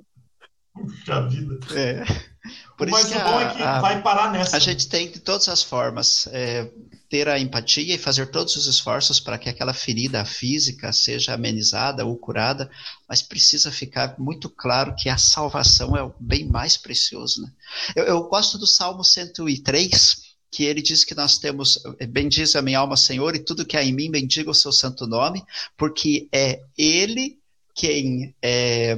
Puxa 0.73 1.27
vida. 1.27 1.59
É. 1.75 2.30
Por 2.77 2.89
Mas 2.89 3.05
isso 3.05 3.17
o 3.17 3.23
bom 3.23 3.37
a, 3.37 3.41
é 3.43 3.53
que 3.53 3.61
a, 3.61 3.79
vai 3.79 4.01
parar 4.01 4.31
nessa. 4.31 4.57
A 4.57 4.59
gente 4.59 4.87
tem 4.87 5.11
de 5.11 5.19
todas 5.19 5.47
as 5.47 5.61
formas 5.61 6.27
é, 6.31 6.69
ter 7.07 7.27
a 7.27 7.37
empatia 7.37 7.93
e 7.93 7.99
fazer 7.99 8.27
todos 8.27 8.55
os 8.55 8.65
esforços 8.65 9.19
para 9.19 9.37
que 9.37 9.49
aquela 9.49 9.73
ferida 9.73 10.23
física 10.25 10.91
seja 10.91 11.33
amenizada 11.33 12.05
ou 12.05 12.17
curada, 12.17 12.71
mas 13.07 13.21
precisa 13.21 13.71
ficar 13.71 14.15
muito 14.17 14.49
claro 14.49 14.95
que 14.95 15.09
a 15.09 15.17
salvação 15.17 15.95
é 15.95 16.01
o 16.01 16.13
bem 16.19 16.45
mais 16.45 16.77
precioso. 16.77 17.43
Né? 17.43 17.51
Eu, 17.95 18.05
eu 18.05 18.23
gosto 18.23 18.57
do 18.57 18.65
Salmo 18.65 19.03
103, 19.03 20.21
que 20.49 20.63
ele 20.63 20.81
diz 20.81 21.03
que 21.03 21.13
nós 21.13 21.37
temos, 21.37 21.79
bendize 22.09 22.57
a 22.57 22.61
minha 22.61 22.79
alma, 22.79 22.97
Senhor, 22.97 23.35
e 23.35 23.39
tudo 23.39 23.65
que 23.65 23.77
há 23.77 23.83
em 23.83 23.93
mim, 23.93 24.09
bendiga 24.09 24.49
o 24.49 24.55
seu 24.55 24.71
santo 24.71 25.05
nome, 25.05 25.43
porque 25.77 26.27
é 26.31 26.61
Ele 26.77 27.37
quem 27.73 28.35
é, 28.41 28.97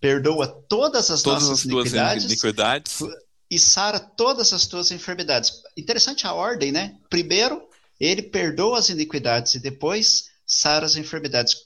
perdoa 0.00 0.46
todas 0.46 1.10
as 1.10 1.22
todas 1.22 1.42
nossas 1.42 1.60
as 1.60 1.64
iniquidades, 1.64 2.24
iniquidades 2.24 2.98
e 3.50 3.58
sara 3.58 3.98
todas 3.98 4.52
as 4.52 4.66
tuas 4.66 4.90
enfermidades. 4.90 5.62
Interessante 5.76 6.26
a 6.26 6.32
ordem, 6.32 6.70
né? 6.70 6.96
Primeiro, 7.08 7.62
ele 7.98 8.22
perdoa 8.22 8.78
as 8.78 8.88
iniquidades 8.88 9.54
e 9.54 9.58
depois 9.60 10.30
sara 10.46 10.86
as 10.86 10.96
enfermidades. 10.96 11.56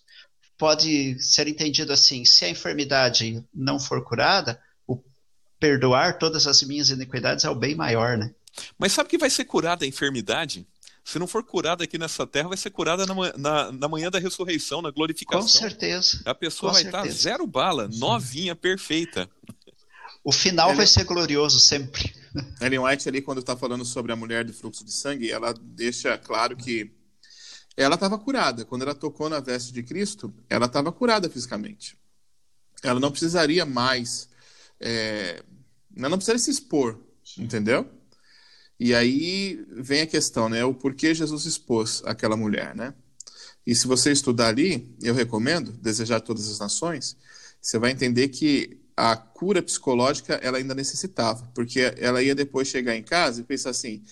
Pode 0.57 1.21
ser 1.23 1.49
entendido 1.49 1.92
assim: 1.92 2.25
se 2.25 2.45
a 2.45 2.49
enfermidade 2.49 3.45
não 3.53 3.79
for 3.79 4.03
curada, 4.05 4.61
o 4.87 5.03
perdoar 5.59 6.18
todas 6.18 6.47
as 6.47 6.62
minhas 6.62 6.90
iniquidades 6.90 7.45
é 7.45 7.51
o 7.51 7.55
bem 7.55 7.75
maior, 7.75 8.16
né? 8.16 8.33
Mas 8.79 8.92
sabe 8.92 9.09
que 9.09 9.18
vai 9.18 9.31
ser 9.31 9.45
curada 9.45 9.85
a 9.85 9.88
enfermidade? 9.88 10.66
Se 11.05 11.19
não 11.19 11.27
for 11.27 11.43
curada 11.43 11.85
aqui 11.85 11.99
nessa 11.99 12.27
terra, 12.27 12.49
vai 12.49 12.57
ser 12.57 12.71
curada 12.71 13.05
na, 13.07 13.15
na, 13.37 13.73
na 13.73 13.88
manhã 13.88 14.11
da 14.11 14.19
ressurreição, 14.19 14.81
na 14.81 14.91
glorificação. 14.91 15.43
Com 15.43 15.49
certeza. 15.49 16.23
A 16.25 16.35
pessoa 16.35 16.71
Com 16.71 16.75
vai 16.75 16.83
certeza. 16.85 17.07
estar 17.09 17.23
zero 17.31 17.47
bala, 17.47 17.88
novinha, 17.95 18.55
perfeita. 18.55 19.29
O 20.25 20.31
final 20.31 20.75
vai 20.75 20.87
ser 20.87 21.05
glorioso 21.05 21.59
sempre. 21.59 22.15
Ellen 22.61 22.79
White 22.79 23.09
ali, 23.09 23.21
quando 23.21 23.38
está 23.38 23.57
falando 23.57 23.85
sobre 23.85 24.12
a 24.12 24.17
mulher 24.17 24.45
do 24.45 24.53
fluxo 24.53 24.85
de 24.85 24.93
sangue, 24.93 25.31
ela 25.31 25.53
deixa 25.53 26.17
claro 26.17 26.57
que 26.57 26.93
ela 27.77 27.97
estava 27.97 28.19
curada. 28.19 28.65
Quando 28.65 28.83
ela 28.83 28.95
tocou 28.95 29.29
na 29.29 29.41
veste 29.41 29.73
de 29.73 29.83
Cristo, 29.83 30.33
ela 30.49 30.67
estava 30.67 30.93
curada 30.93 31.29
fisicamente. 31.29 31.99
Ela 32.83 33.01
não 33.01 33.11
precisaria 33.11 33.65
mais, 33.67 34.29
é, 34.81 35.43
ela 35.97 36.09
não 36.09 36.19
precisaria 36.19 36.38
se 36.38 36.51
expor, 36.51 36.99
entendeu? 37.38 37.88
E 38.83 38.95
aí 38.95 39.64
vem 39.71 40.01
a 40.03 40.07
questão, 40.07 40.49
né? 40.49 40.64
O 40.64 40.75
porquê 40.75 41.14
Jesus 41.14 41.45
expôs 41.47 42.03
aquela 42.05 42.37
mulher, 42.37 42.75
né? 42.75 42.95
E 43.66 43.75
se 43.75 43.87
você 43.87 44.12
estudar 44.12 44.49
ali, 44.49 44.95
eu 45.03 45.14
recomendo, 45.14 45.73
Desejar 45.73 46.21
Todas 46.21 46.51
as 46.51 46.59
Nações, 46.59 47.16
você 47.61 47.79
vai 47.79 47.92
entender 47.92 48.29
que 48.29 48.79
a 48.97 49.16
cura 49.16 49.62
psicológica 49.62 50.35
ela 50.42 50.59
ainda 50.59 50.75
necessitava, 50.75 51.47
porque 51.55 51.95
ela 51.99 52.23
ia 52.23 52.35
depois 52.35 52.68
chegar 52.68 52.97
em 52.97 53.03
casa 53.03 53.40
e 53.40 53.45
pensar 53.45 53.71
assim: 53.71 54.03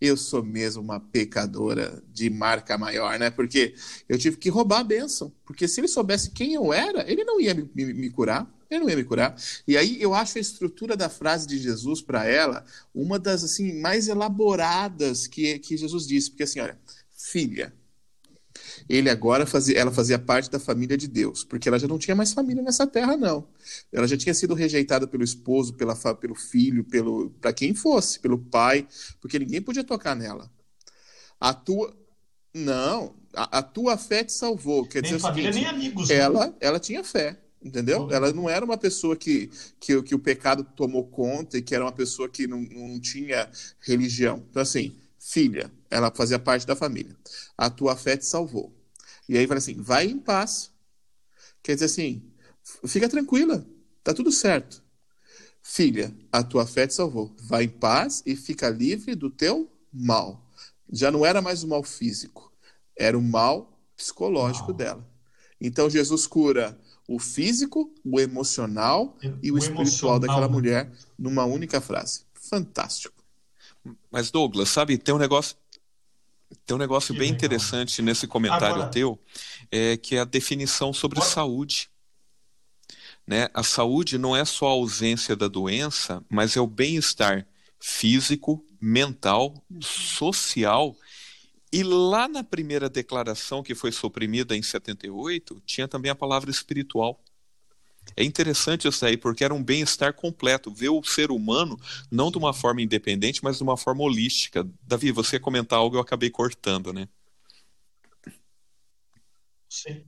eu 0.00 0.16
sou 0.16 0.42
mesmo 0.44 0.82
uma 0.82 1.00
pecadora 1.00 2.02
de 2.12 2.30
marca 2.30 2.78
maior, 2.78 3.18
né? 3.18 3.30
Porque 3.30 3.74
eu 4.08 4.18
tive 4.18 4.36
que 4.36 4.48
roubar 4.50 4.80
a 4.80 4.84
bênção. 4.84 5.32
Porque 5.44 5.68
se 5.68 5.80
ele 5.80 5.88
soubesse 5.88 6.30
quem 6.30 6.54
eu 6.54 6.72
era, 6.72 7.10
ele 7.10 7.24
não 7.24 7.40
ia 7.40 7.54
me, 7.54 7.70
me- 7.74 7.94
me 7.94 8.10
curar. 8.10 8.46
Ele 8.70 8.80
não 8.80 8.90
ia 8.90 8.96
me 8.96 9.04
curar. 9.04 9.34
E 9.66 9.76
aí 9.76 10.00
eu 10.00 10.14
acho 10.14 10.38
a 10.38 10.40
estrutura 10.40 10.96
da 10.96 11.08
frase 11.08 11.46
de 11.46 11.58
Jesus 11.58 12.02
para 12.02 12.24
ela 12.26 12.64
uma 12.94 13.18
das 13.18 13.42
assim 13.42 13.80
mais 13.80 14.08
elaboradas 14.08 15.26
que, 15.26 15.58
que 15.58 15.76
Jesus 15.76 16.06
disse. 16.06 16.30
Porque 16.30 16.42
assim, 16.42 16.60
olha, 16.60 16.78
filha, 17.16 17.72
ele 18.88 19.08
agora 19.08 19.46
fazia, 19.46 19.78
ela 19.78 19.90
fazia 19.90 20.18
parte 20.18 20.50
da 20.50 20.58
família 20.58 20.96
de 20.96 21.08
Deus, 21.08 21.44
porque 21.44 21.68
ela 21.68 21.78
já 21.78 21.86
não 21.86 21.98
tinha 21.98 22.14
mais 22.14 22.32
família 22.32 22.62
nessa 22.62 22.86
terra, 22.86 23.16
não. 23.16 23.48
Ela 23.92 24.06
já 24.06 24.16
tinha 24.16 24.34
sido 24.34 24.54
rejeitada 24.54 25.06
pelo 25.06 25.24
esposo, 25.24 25.74
pela, 25.74 25.94
pelo 26.14 26.34
filho, 26.34 26.84
pelo 26.84 27.30
para 27.40 27.52
quem 27.52 27.74
fosse, 27.74 28.18
pelo 28.20 28.38
pai, 28.38 28.86
porque 29.20 29.38
ninguém 29.38 29.62
podia 29.62 29.84
tocar 29.84 30.14
nela. 30.14 30.50
A 31.40 31.54
tua 31.54 31.96
não, 32.54 33.14
a, 33.34 33.58
a 33.58 33.62
tua 33.62 33.96
fé 33.96 34.24
te 34.24 34.32
salvou. 34.32 34.86
Quer 34.86 35.02
Nem 35.02 35.12
dizer 35.12 35.22
família, 35.22 35.52
seguinte, 35.52 35.70
nem 35.70 35.74
amigos. 35.74 36.08
né? 36.08 36.14
ela, 36.16 36.56
ela 36.60 36.80
tinha 36.80 37.04
fé, 37.04 37.38
entendeu? 37.62 38.02
Uhum. 38.02 38.12
Ela 38.12 38.32
não 38.32 38.48
era 38.48 38.64
uma 38.64 38.76
pessoa 38.78 39.16
que, 39.16 39.50
que, 39.80 40.02
que 40.02 40.14
o 40.14 40.18
pecado 40.18 40.64
tomou 40.64 41.06
conta 41.06 41.58
e 41.58 41.62
que 41.62 41.74
era 41.74 41.84
uma 41.84 41.92
pessoa 41.92 42.28
que 42.28 42.46
não, 42.46 42.60
não 42.60 43.00
tinha 43.00 43.50
religião. 43.80 44.44
Então, 44.50 44.62
assim, 44.62 44.96
filha, 45.18 45.70
ela 45.90 46.10
fazia 46.14 46.38
parte 46.38 46.66
da 46.66 46.76
família. 46.76 47.16
A 47.56 47.68
tua 47.68 47.96
fé 47.96 48.16
te 48.16 48.26
salvou. 48.26 48.74
E 49.28 49.36
aí 49.36 49.46
fala 49.46 49.58
assim, 49.58 49.80
vai 49.80 50.06
em 50.06 50.18
paz. 50.18 50.72
Quer 51.62 51.74
dizer 51.74 51.86
assim, 51.86 52.22
fica 52.86 53.08
tranquila, 53.08 53.66
tá 54.02 54.14
tudo 54.14 54.32
certo. 54.32 54.82
Filha, 55.62 56.14
a 56.32 56.42
tua 56.42 56.66
fé 56.66 56.86
te 56.86 56.94
salvou. 56.94 57.34
Vai 57.40 57.64
em 57.64 57.68
paz 57.68 58.22
e 58.24 58.34
fica 58.34 58.70
livre 58.70 59.14
do 59.14 59.28
teu 59.28 59.70
mal. 59.92 60.48
Já 60.90 61.10
não 61.10 61.26
era 61.26 61.42
mais 61.42 61.62
o 61.62 61.68
mal 61.68 61.82
físico, 61.82 62.50
era 62.96 63.18
o 63.18 63.22
mal 63.22 63.78
psicológico 63.94 64.68
Mal. 64.68 64.76
dela. 64.76 65.08
Então 65.60 65.90
Jesus 65.90 66.26
cura 66.26 66.78
o 67.08 67.18
físico, 67.18 67.90
o 68.04 68.20
emocional 68.20 69.16
e 69.42 69.50
o, 69.50 69.56
espiritual 69.56 69.82
emocional, 69.86 70.18
daquela 70.20 70.46
né? 70.46 70.52
mulher 70.52 70.92
numa 71.18 71.44
única 71.46 71.80
frase. 71.80 72.24
Fantástico. 72.34 73.14
Mas, 74.10 74.30
Douglas, 74.30 74.68
sabe, 74.68 74.98
tem 74.98 75.14
um 75.14 75.18
negócio. 75.18 75.56
Tem 76.66 76.74
um 76.74 76.78
negócio 76.78 77.12
Que 77.14 77.18
bem 77.20 77.30
legal. 77.30 77.36
interessante 77.36 78.00
nesse 78.02 78.26
comentário 78.26 78.76
Agora- 78.76 78.90
teu, 78.90 79.18
é, 79.70 79.96
que 79.96 80.16
é 80.16 80.20
a 80.20 80.24
definição 80.24 80.92
sobre 80.92 81.18
Agora- 81.18 81.32
saúde. 81.34 81.90
Né? 83.26 83.48
A 83.52 83.62
saúde 83.62 84.16
não 84.16 84.34
é 84.36 84.44
só 84.44 84.66
a 84.66 84.70
ausência 84.70 85.34
da 85.36 85.48
doença, 85.48 86.24
mas 86.30 86.56
é 86.56 86.60
o 86.60 86.66
bem-estar 86.66 87.46
físico, 87.78 88.64
mental, 88.80 89.62
social. 89.80 90.96
E 91.72 91.82
lá 91.82 92.26
na 92.26 92.42
primeira 92.42 92.88
declaração, 92.88 93.62
que 93.62 93.74
foi 93.74 93.92
suprimida 93.92 94.56
em 94.56 94.62
78, 94.62 95.62
tinha 95.66 95.86
também 95.86 96.10
a 96.10 96.14
palavra 96.14 96.50
espiritual. 96.50 97.20
É 98.16 98.24
interessante 98.24 98.88
isso 98.88 99.04
aí, 99.04 99.16
porque 99.16 99.44
era 99.44 99.52
um 99.52 99.62
bem-estar 99.62 100.14
completo, 100.14 100.72
ver 100.72 100.88
o 100.88 101.02
ser 101.02 101.30
humano 101.30 101.78
não 102.10 102.30
de 102.30 102.38
uma 102.38 102.54
forma 102.54 102.80
independente, 102.80 103.44
mas 103.44 103.58
de 103.58 103.62
uma 103.62 103.76
forma 103.76 104.02
holística. 104.02 104.66
Davi, 104.82 105.12
você 105.12 105.36
ia 105.36 105.40
comentar 105.40 105.78
algo 105.78 105.96
eu 105.96 106.00
acabei 106.00 106.30
cortando, 106.30 106.92
né? 106.92 107.06
Sim. 109.68 110.04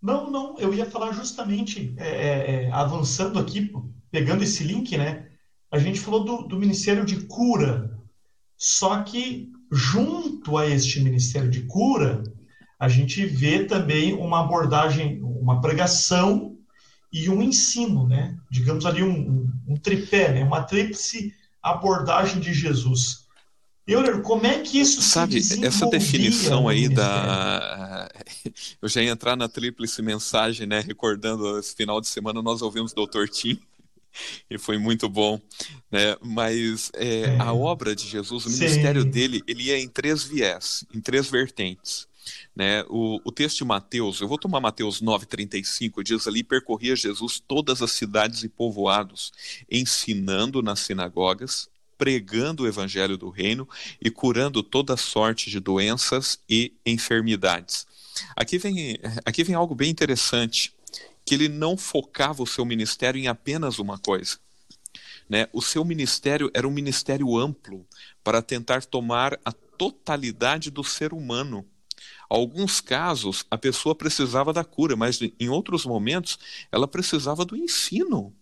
Não, 0.00 0.28
não, 0.28 0.58
eu 0.58 0.74
ia 0.74 0.90
falar 0.90 1.12
justamente, 1.12 1.94
é, 1.96 2.08
é, 2.08 2.64
é, 2.64 2.72
avançando 2.72 3.38
aqui, 3.38 3.72
pegando 4.10 4.42
esse 4.42 4.64
link, 4.64 4.96
né? 4.98 5.30
A 5.70 5.78
gente 5.78 6.00
falou 6.00 6.24
do, 6.24 6.42
do 6.42 6.58
Ministério 6.58 7.04
de 7.04 7.24
Cura, 7.26 7.98
só 8.56 9.02
que 9.04 9.52
junto 9.72 10.58
a 10.58 10.68
este 10.68 11.00
Ministério 11.00 11.50
de 11.50 11.62
Cura, 11.62 12.22
a 12.78 12.88
gente 12.88 13.24
vê 13.24 13.64
também 13.64 14.12
uma 14.12 14.40
abordagem, 14.40 15.18
uma 15.22 15.62
pregação 15.62 16.58
e 17.10 17.30
um 17.30 17.42
ensino, 17.42 18.06
né? 18.06 18.36
Digamos 18.50 18.84
ali 18.84 19.02
um, 19.02 19.10
um, 19.10 19.52
um 19.68 19.76
tripé, 19.76 20.32
né? 20.32 20.44
Uma 20.44 20.62
tríplice 20.62 21.32
abordagem 21.62 22.38
de 22.38 22.52
Jesus. 22.52 23.22
Euler, 23.86 24.20
como 24.22 24.46
é 24.46 24.60
que 24.60 24.78
isso 24.78 25.02
Sabe, 25.02 25.42
se 25.42 25.64
essa 25.64 25.86
definição 25.86 26.68
aí 26.68 26.88
da. 26.88 28.08
Eu 28.80 28.88
já 28.88 29.02
ia 29.02 29.10
entrar 29.10 29.36
na 29.36 29.48
tríplice 29.48 30.02
mensagem, 30.02 30.66
né? 30.66 30.80
Recordando 30.80 31.58
esse 31.58 31.74
final 31.74 32.00
de 32.00 32.08
semana 32.08 32.42
nós 32.42 32.62
ouvimos 32.62 32.92
o 32.92 33.06
Dr. 33.06 33.26
Tim. 33.28 33.58
E 34.50 34.58
foi 34.58 34.76
muito 34.78 35.08
bom, 35.08 35.40
né? 35.90 36.16
Mas 36.20 36.90
é, 36.94 37.22
É. 37.22 37.36
a 37.40 37.52
obra 37.52 37.94
de 37.96 38.06
Jesus, 38.06 38.44
o 38.46 38.50
Sim. 38.50 38.58
ministério 38.60 39.04
dele, 39.04 39.42
ele 39.46 39.64
ia 39.64 39.78
em 39.78 39.88
três 39.88 40.22
viés, 40.22 40.84
em 40.94 41.00
três 41.00 41.30
vertentes. 41.30 42.06
Né? 42.54 42.84
O, 42.88 43.20
o 43.24 43.32
texto 43.32 43.58
de 43.58 43.64
Mateus, 43.64 44.20
eu 44.20 44.28
vou 44.28 44.38
tomar 44.38 44.60
Mateus 44.60 45.00
9,35, 45.02 46.02
diz 46.04 46.26
ali: 46.28 46.44
percorria 46.44 46.94
Jesus 46.94 47.40
todas 47.40 47.82
as 47.82 47.90
cidades 47.92 48.44
e 48.44 48.48
povoados, 48.48 49.32
ensinando 49.70 50.62
nas 50.62 50.80
sinagogas, 50.80 51.68
pregando 51.98 52.62
o 52.64 52.66
evangelho 52.66 53.16
do 53.16 53.28
reino 53.30 53.68
e 54.00 54.10
curando 54.10 54.62
toda 54.62 54.96
sorte 54.96 55.50
de 55.50 55.58
doenças 55.60 56.38
e 56.48 56.72
enfermidades. 56.84 57.86
Aqui 58.36 58.58
vem, 58.58 58.98
aqui 59.24 59.42
vem 59.42 59.54
algo 59.54 59.74
bem 59.74 59.90
interessante, 59.90 60.72
que 61.24 61.34
ele 61.34 61.48
não 61.48 61.76
focava 61.76 62.42
o 62.42 62.46
seu 62.46 62.64
ministério 62.64 63.20
em 63.20 63.28
apenas 63.28 63.78
uma 63.78 63.98
coisa. 63.98 64.38
Né? 65.28 65.48
O 65.52 65.62
seu 65.62 65.84
ministério 65.84 66.50
era 66.52 66.66
um 66.66 66.70
ministério 66.70 67.36
amplo 67.36 67.86
para 68.22 68.42
tentar 68.42 68.84
tomar 68.84 69.38
a 69.44 69.52
totalidade 69.52 70.70
do 70.70 70.84
ser 70.84 71.12
humano. 71.12 71.66
Alguns 72.28 72.80
casos 72.80 73.44
a 73.50 73.58
pessoa 73.58 73.94
precisava 73.94 74.52
da 74.52 74.64
cura, 74.64 74.96
mas 74.96 75.20
em 75.20 75.48
outros 75.48 75.84
momentos 75.84 76.38
ela 76.70 76.88
precisava 76.88 77.44
do 77.44 77.56
ensino, 77.56 78.34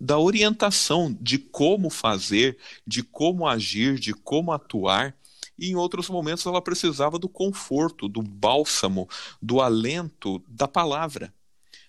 da 0.00 0.18
orientação 0.18 1.16
de 1.20 1.38
como 1.38 1.90
fazer, 1.90 2.58
de 2.86 3.02
como 3.02 3.46
agir, 3.46 3.98
de 3.98 4.12
como 4.12 4.52
atuar. 4.52 5.16
E 5.58 5.70
em 5.70 5.74
outros 5.74 6.08
momentos 6.08 6.44
ela 6.44 6.60
precisava 6.60 7.18
do 7.18 7.28
conforto, 7.28 8.08
do 8.08 8.22
bálsamo, 8.22 9.08
do 9.40 9.60
alento 9.60 10.42
da 10.46 10.68
palavra. 10.68 11.32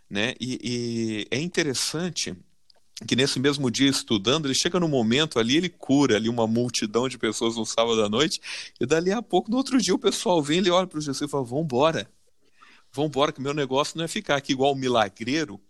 Né? 0.09 0.33
E, 0.39 0.59
e 0.63 1.27
é 1.35 1.39
interessante 1.39 2.35
que 3.05 3.15
nesse 3.15 3.39
mesmo 3.39 3.69
dia 3.69 3.89
estudando, 3.89 4.45
ele 4.45 4.55
chega 4.55 4.79
no 4.79 4.87
momento 4.87 5.37
ali, 5.37 5.57
ele 5.57 5.69
cura 5.69 6.15
ali 6.15 6.29
uma 6.29 6.47
multidão 6.47 7.07
de 7.07 7.17
pessoas 7.17 7.55
no 7.55 7.65
sábado 7.65 8.03
à 8.03 8.09
noite, 8.09 8.41
e 8.79 8.85
dali 8.85 9.11
a 9.11 9.21
pouco, 9.21 9.51
no 9.51 9.57
outro 9.57 9.79
dia, 9.79 9.93
o 9.93 9.99
pessoal 9.99 10.41
vem, 10.41 10.59
ele 10.59 10.71
olha 10.71 10.87
para 10.87 10.99
Jesus 10.99 11.21
e 11.21 11.31
fala, 11.31 11.43
vambora, 11.43 12.09
vambora, 12.91 13.31
que 13.31 13.41
meu 13.41 13.53
negócio 13.53 13.97
não 13.97 14.05
é 14.05 14.07
ficar 14.07 14.35
aqui 14.35 14.53
igual 14.53 14.73
um 14.73 14.77
milagreiro, 14.77 15.61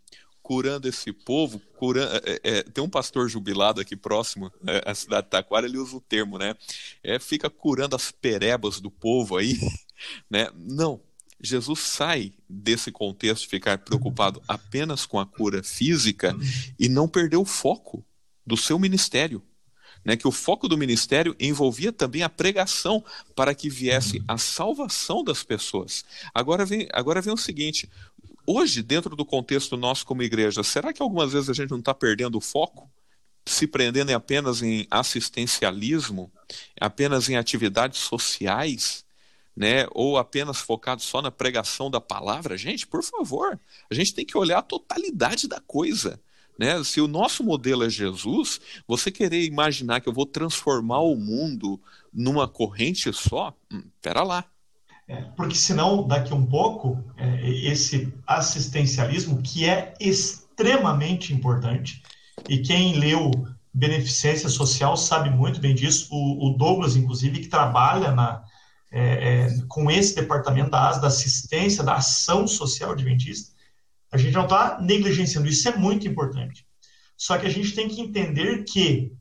curando 0.41 0.87
esse 0.87 1.11
povo, 1.11 1.59
curando, 1.75 2.15
é, 2.23 2.39
é, 2.41 2.63
tem 2.63 2.81
um 2.81 2.89
pastor 2.89 3.27
jubilado 3.27 3.81
aqui 3.81 3.97
próximo, 3.97 4.49
é, 4.65 4.89
a 4.89 4.95
cidade 4.95 5.25
de 5.25 5.31
Taquara, 5.31 5.65
ele 5.65 5.77
usa 5.77 5.97
o 5.97 6.01
termo, 6.01 6.37
né, 6.37 6.55
é, 7.03 7.19
fica 7.19 7.49
curando 7.49 7.93
as 7.93 8.09
perebas 8.09 8.79
do 8.79 8.89
povo 8.89 9.35
aí, 9.35 9.59
né, 10.31 10.49
não, 10.55 11.01
Jesus 11.39 11.79
sai 11.79 12.33
desse 12.49 12.91
contexto 12.91 13.43
de 13.43 13.49
ficar 13.49 13.77
preocupado 13.77 14.41
apenas 14.47 15.05
com 15.05 15.19
a 15.19 15.25
cura 15.25 15.63
física 15.63 16.35
e 16.79 16.89
não 16.89 17.07
perder 17.07 17.37
o 17.37 17.45
foco 17.45 18.03
do 18.45 18.57
seu 18.57 18.79
ministério. 18.79 19.41
Né, 20.05 20.15
que 20.15 20.27
o 20.27 20.31
foco 20.31 20.69
do 20.69 20.77
ministério 20.77 21.35
envolvia 21.37 21.91
também 21.91 22.23
a 22.23 22.29
pregação 22.29 23.03
para 23.35 23.53
que 23.53 23.69
viesse 23.69 24.23
a 24.25 24.37
salvação 24.37 25.21
das 25.21 25.43
pessoas. 25.43 26.05
Agora 26.33 26.65
vem, 26.65 26.87
agora 26.93 27.21
vem 27.21 27.33
o 27.33 27.37
seguinte: 27.37 27.89
hoje, 28.45 28.81
dentro 28.81 29.17
do 29.17 29.25
contexto 29.25 29.75
nosso 29.75 30.05
como 30.05 30.23
igreja, 30.23 30.63
será 30.63 30.93
que 30.93 31.01
algumas 31.01 31.33
vezes 31.33 31.49
a 31.49 31.53
gente 31.53 31.71
não 31.71 31.79
está 31.79 31.93
perdendo 31.93 32.37
o 32.37 32.41
foco? 32.41 32.89
se 33.47 33.65
prendendo 33.65 34.11
apenas 34.11 34.61
em 34.61 34.85
assistencialismo, 34.91 36.31
apenas 36.79 37.29
em 37.29 37.37
atividades 37.37 37.99
sociais, 37.99 39.05
né, 39.57 39.87
ou 39.89 40.19
apenas 40.19 40.59
focado 40.59 41.01
só 41.01 41.19
na 41.19 41.31
pregação 41.31 41.89
da 41.89 41.99
palavra, 41.99 42.55
gente, 42.55 42.85
por 42.85 43.03
favor, 43.03 43.59
a 43.89 43.93
gente 43.95 44.13
tem 44.13 44.23
que 44.23 44.37
olhar 44.37 44.59
a 44.59 44.61
totalidade 44.61 45.47
da 45.47 45.59
coisa. 45.59 46.21
Né? 46.59 46.83
Se 46.83 47.01
o 47.01 47.07
nosso 47.07 47.43
modelo 47.43 47.83
é 47.83 47.89
Jesus, 47.89 48.61
você 48.87 49.09
querer 49.09 49.43
imaginar 49.45 49.99
que 49.99 50.07
eu 50.07 50.13
vou 50.13 50.27
transformar 50.27 50.99
o 50.99 51.15
mundo 51.15 51.81
numa 52.13 52.47
corrente 52.47 53.11
só, 53.11 53.51
hum, 53.73 53.81
pera 53.99 54.21
lá. 54.21 54.45
É, 55.07 55.23
porque 55.35 55.55
senão, 55.55 56.07
daqui 56.07 56.35
um 56.35 56.45
pouco, 56.45 57.03
é, 57.17 57.49
esse 57.49 58.13
assistencialismo, 58.27 59.41
que 59.41 59.65
é 59.65 59.95
extremamente 59.99 61.33
importante, 61.33 62.03
e 62.47 62.59
quem 62.59 62.99
leu 62.99 63.31
Beneficência 63.73 64.49
Social 64.49 64.95
sabe 64.95 65.31
muito 65.31 65.59
bem 65.59 65.73
disso, 65.73 66.09
o, 66.11 66.47
o 66.47 66.57
Douglas, 66.57 66.95
inclusive, 66.95 67.39
que 67.39 67.47
trabalha 67.47 68.11
na, 68.11 68.43
é, 68.91 69.01
é, 69.01 69.47
com 69.67 69.91
esse 69.91 70.15
departamento 70.15 70.71
da 70.71 70.89
AS, 70.89 71.01
da 71.01 71.07
assistência, 71.07 71.83
da 71.83 71.95
ação 71.95 72.47
social 72.47 72.91
adventista, 72.91 73.55
a 74.11 74.17
gente 74.17 74.33
não 74.33 74.43
está 74.43 74.79
negligenciando, 74.79 75.47
isso 75.47 75.67
é 75.67 75.75
muito 75.75 76.07
importante. 76.07 76.65
Só 77.17 77.37
que 77.37 77.45
a 77.45 77.49
gente 77.49 77.73
tem 77.73 77.87
que 77.87 77.99
entender 77.99 78.63
que 78.63 79.11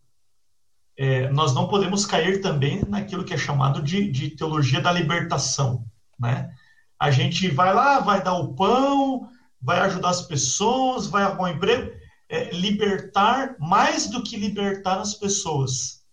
é, 0.97 1.29
nós 1.31 1.55
não 1.55 1.67
podemos 1.67 2.07
cair 2.07 2.41
também 2.41 2.85
naquilo 2.89 3.25
que 3.25 3.35
é 3.35 3.39
chamado 3.39 3.83
de, 3.83 4.11
de 4.11 4.31
teologia 4.31 4.81
da 4.81 4.93
libertação. 4.93 5.85
Né? 6.19 6.51
A 6.99 7.11
gente 7.11 7.49
vai 7.49 7.75
lá, 7.75 8.01
vai 8.01 8.23
dar 8.23 8.35
o 8.35 8.55
pão, 8.55 9.29
vai 9.61 9.81
ajudar 9.81 10.11
as 10.11 10.23
pessoas, 10.23 11.07
vai 11.07 11.25
arrumar 11.25 11.51
um 11.51 11.55
emprego. 11.55 11.93
É, 12.29 12.51
libertar 12.51 13.57
mais 13.59 14.09
do 14.09 14.23
que 14.23 14.37
libertar 14.37 15.01
as 15.01 15.15
pessoas 15.15 16.05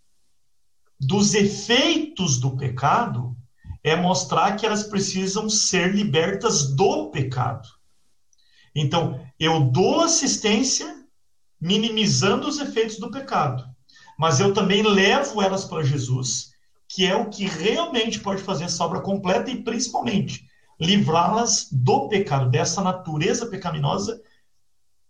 dos 0.99 1.33
efeitos 1.33 2.39
do 2.39 2.55
pecado 2.55 3.35
é 3.83 3.95
mostrar 3.95 4.55
que 4.55 4.65
elas 4.65 4.83
precisam 4.83 5.49
ser 5.49 5.93
libertas 5.93 6.73
do 6.73 7.09
pecado. 7.11 7.67
Então, 8.73 9.19
eu 9.39 9.59
dou 9.59 10.01
assistência 10.01 11.03
minimizando 11.59 12.47
os 12.47 12.59
efeitos 12.59 12.97
do 12.97 13.11
pecado, 13.11 13.63
mas 14.17 14.39
eu 14.39 14.53
também 14.53 14.81
levo 14.81 15.41
elas 15.41 15.65
para 15.65 15.83
Jesus, 15.83 16.53
que 16.87 17.05
é 17.05 17.15
o 17.15 17.29
que 17.29 17.45
realmente 17.45 18.19
pode 18.19 18.41
fazer 18.41 18.65
essa 18.65 18.83
obra 18.83 19.01
completa 19.01 19.49
e 19.51 19.63
principalmente 19.63 20.47
livrá-las 20.79 21.67
do 21.71 22.07
pecado, 22.07 22.49
dessa 22.49 22.81
natureza 22.81 23.45
pecaminosa 23.45 24.21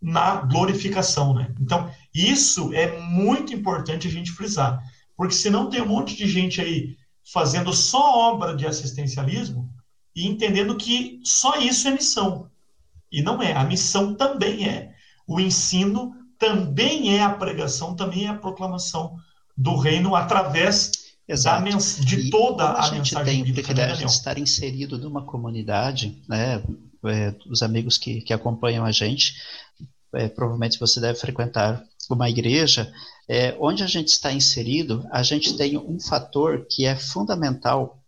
na 0.02 0.36
glorificação, 0.42 1.34
né? 1.34 1.54
Então, 1.60 1.90
isso 2.14 2.74
é 2.74 3.00
muito 3.00 3.54
importante 3.54 4.08
a 4.08 4.12
gente 4.12 4.32
frisar, 4.32 4.84
porque 5.16 5.34
senão 5.34 5.70
tem 5.70 5.82
um 5.82 5.88
monte 5.88 6.16
de 6.16 6.28
gente 6.28 6.60
aí 6.60 6.98
fazendo 7.32 7.74
só 7.74 8.32
obra 8.32 8.56
de 8.56 8.66
assistencialismo 8.66 9.70
e 10.16 10.28
entendendo 10.28 10.76
que 10.76 11.20
só 11.24 11.58
isso 11.58 11.88
é 11.88 11.92
missão. 11.92 12.50
E 13.12 13.22
não 13.22 13.42
é. 13.42 13.54
A 13.54 13.64
missão 13.64 14.16
também 14.16 14.68
é. 14.68 14.94
O 15.28 15.40
ensino 15.40 16.14
também 16.38 17.16
é 17.16 17.24
a 17.24 17.30
pregação, 17.30 17.96
também 17.96 18.26
é 18.26 18.30
a 18.30 18.38
proclamação 18.38 19.16
do 19.56 19.76
reino 19.78 20.16
através 20.16 21.14
Exato. 21.28 21.78
de 22.04 22.30
toda 22.30 22.66
a, 22.66 22.84
a 22.84 22.90
gente 22.90 23.16
tem 23.24 23.42
o 23.42 23.54
privilégio 23.54 24.08
de 24.08 24.12
estar 24.12 24.38
inserido 24.38 24.98
numa 24.98 25.24
comunidade, 25.24 26.22
né? 26.28 26.62
É, 27.06 27.36
os 27.50 27.62
amigos 27.62 27.98
que, 27.98 28.22
que 28.22 28.34
acompanham 28.34 28.86
a 28.86 28.92
gente, 28.92 29.36
é, 30.14 30.30
provavelmente 30.30 30.80
você 30.80 31.02
deve 31.02 31.20
frequentar 31.20 31.84
uma 32.10 32.30
igreja, 32.30 32.92
é, 33.28 33.56
onde 33.60 33.84
a 33.84 33.88
gente 33.88 34.10
está 34.10 34.32
inserido, 34.32 35.08
a 35.12 35.24
gente 35.24 35.56
tem 35.56 35.78
um 35.78 36.00
fator 36.00 36.66
que 36.70 36.86
é 36.86 36.96
fundamental, 36.96 38.02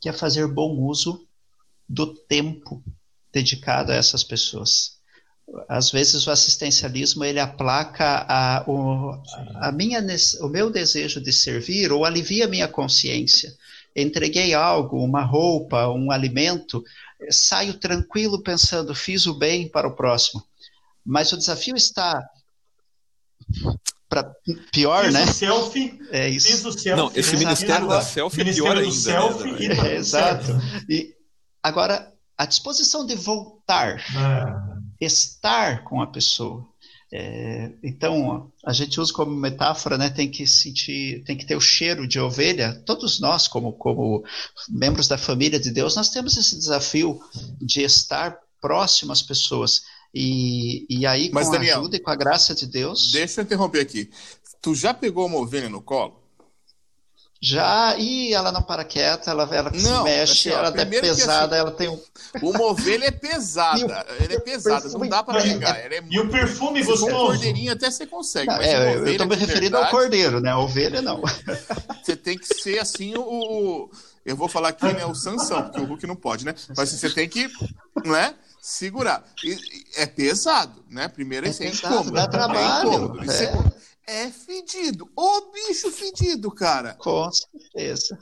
que 0.00 0.08
é 0.08 0.12
fazer 0.12 0.46
bom 0.46 0.78
uso 0.78 1.26
do 1.88 2.14
tempo 2.14 2.82
dedicado 3.32 3.92
a 3.92 3.94
essas 3.94 4.22
pessoas. 4.22 5.00
Às 5.68 5.90
vezes 5.90 6.26
o 6.26 6.30
assistencialismo 6.30 7.24
ele 7.24 7.40
aplaca 7.40 8.24
a, 8.28 8.64
o, 8.68 9.20
a 9.56 9.72
minha, 9.72 10.04
o 10.40 10.48
meu 10.48 10.70
desejo 10.70 11.20
de 11.20 11.32
servir 11.32 11.92
ou 11.92 12.04
alivia 12.04 12.44
a 12.44 12.48
minha 12.48 12.68
consciência. 12.68 13.54
Entreguei 13.94 14.54
algo, 14.54 15.02
uma 15.02 15.22
roupa, 15.22 15.88
um 15.88 16.10
alimento, 16.10 16.82
saio 17.30 17.74
tranquilo 17.74 18.42
pensando, 18.42 18.94
fiz 18.94 19.26
o 19.26 19.34
bem 19.34 19.68
para 19.68 19.88
o 19.88 19.94
próximo. 19.94 20.42
Mas 21.04 21.32
o 21.32 21.36
desafio 21.36 21.76
está 21.76 22.22
para 24.12 24.30
pior, 24.70 25.04
fiz 25.04 25.14
né? 25.14 25.24
O 25.24 25.32
selfie, 25.32 25.98
é 26.10 26.28
isso. 26.28 26.48
Fiz 26.48 26.64
o 26.66 26.72
selfie, 26.72 27.02
Não, 27.02 27.10
esse 27.14 27.34
ministério 27.34 27.88
da 27.88 28.02
selfie 28.02 28.42
é 28.42 28.52
pior 28.52 28.76
ainda. 28.76 28.90
Selfie 28.90 29.68
né? 29.68 29.88
é, 29.88 29.96
exato. 29.96 30.52
E 30.86 31.14
agora 31.62 32.12
a 32.36 32.44
disposição 32.44 33.06
de 33.06 33.14
voltar, 33.14 33.96
é. 33.96 35.04
estar 35.06 35.82
com 35.84 36.02
a 36.02 36.06
pessoa. 36.06 36.62
É, 37.10 37.72
então, 37.82 38.52
a 38.66 38.72
gente 38.74 39.00
usa 39.00 39.10
como 39.14 39.34
metáfora, 39.34 39.96
né, 39.96 40.10
tem 40.10 40.30
que 40.30 40.46
sentir, 40.46 41.24
tem 41.24 41.34
que 41.36 41.46
ter 41.46 41.56
o 41.56 41.60
cheiro 41.60 42.06
de 42.06 42.20
ovelha. 42.20 42.82
Todos 42.84 43.18
nós, 43.18 43.48
como, 43.48 43.72
como 43.72 44.22
membros 44.68 45.08
da 45.08 45.16
família 45.16 45.58
de 45.58 45.70
Deus, 45.70 45.96
nós 45.96 46.10
temos 46.10 46.36
esse 46.36 46.54
desafio 46.54 47.18
de 47.58 47.80
estar 47.80 48.36
próximo 48.60 49.10
às 49.10 49.22
pessoas. 49.22 49.82
E, 50.14 50.86
e 50.88 51.06
aí, 51.06 51.28
com 51.28 51.34
Mas, 51.34 51.50
Daniel, 51.50 51.76
a 51.76 51.80
ajuda 51.80 51.96
e 51.96 52.00
com 52.00 52.10
a 52.10 52.16
graça 52.16 52.54
de 52.54 52.66
Deus. 52.66 53.10
Deixa 53.12 53.40
eu 53.40 53.44
interromper 53.44 53.80
aqui. 53.80 54.10
Tu 54.60 54.74
já 54.74 54.92
pegou 54.92 55.26
uma 55.26 55.38
ovelha 55.38 55.68
no 55.68 55.80
colo? 55.80 56.22
Já, 57.44 57.96
e 57.98 58.32
ela 58.32 58.52
não 58.52 58.62
para 58.62 58.84
quieta, 58.84 59.32
ela, 59.32 59.48
ela 59.52 59.68
não, 59.68 59.80
se 59.80 60.04
mexe, 60.04 60.48
assim, 60.48 60.56
ó, 60.56 60.64
ela 60.64 60.80
é 60.80 60.84
pesada, 60.84 61.56
assim, 61.56 61.60
ela 61.60 61.70
tem 61.72 61.88
um. 61.88 62.00
Uma 62.40 62.66
ovelha 62.66 63.06
é 63.06 63.10
pesada, 63.10 64.06
ela 64.20 64.32
é 64.34 64.38
pesada, 64.38 64.88
não 64.90 65.08
dá 65.08 65.24
para 65.24 65.42
pegar. 65.42 65.76
É, 65.76 65.96
é 65.96 66.04
e 66.08 66.20
o 66.20 66.30
perfume 66.30 66.84
gostoso. 66.84 67.12
Um 67.12 67.26
cordeirinho 67.26 67.72
até 67.72 67.90
você 67.90 68.06
consegue. 68.06 68.46
Não, 68.46 68.62
é, 68.62 68.94
eu 68.94 69.08
estou 69.08 69.26
me 69.26 69.34
referindo 69.34 69.72
verdade, 69.72 69.84
ao 69.86 69.90
cordeiro, 69.90 70.40
né? 70.40 70.52
A 70.52 70.58
ovelha 70.60 71.02
não. 71.02 71.20
Você 72.00 72.14
tem 72.14 72.38
que 72.38 72.46
ser 72.46 72.78
assim 72.78 73.14
o. 73.16 73.90
Eu 74.24 74.36
vou 74.36 74.46
falar 74.46 74.68
aqui, 74.68 74.86
né? 74.92 75.04
O 75.04 75.14
Sansão, 75.14 75.64
porque 75.64 75.80
o 75.80 75.84
Hulk 75.84 76.06
não 76.06 76.14
pode, 76.14 76.44
né? 76.44 76.54
Mas 76.76 76.90
você 76.90 77.10
tem 77.10 77.28
que, 77.28 77.50
não 78.04 78.14
é? 78.14 78.34
Segurar. 78.64 79.24
E, 79.42 79.58
é 79.96 80.06
pesado, 80.06 80.84
né? 80.88 81.08
Primeiro, 81.08 81.48
é, 81.48 81.50
é 81.50 81.68
incômodo. 81.68 82.12
Dá 82.12 82.28
trabalho. 82.28 82.92
É 82.92 82.94
incômodo. 82.94 83.32
É 83.32 83.82
é 84.06 84.30
fedido. 84.30 85.10
Ô 85.16 85.50
bicho 85.50 85.90
fedido, 85.90 86.48
cara. 86.48 86.94
Com 86.94 87.28
certeza. 87.32 88.16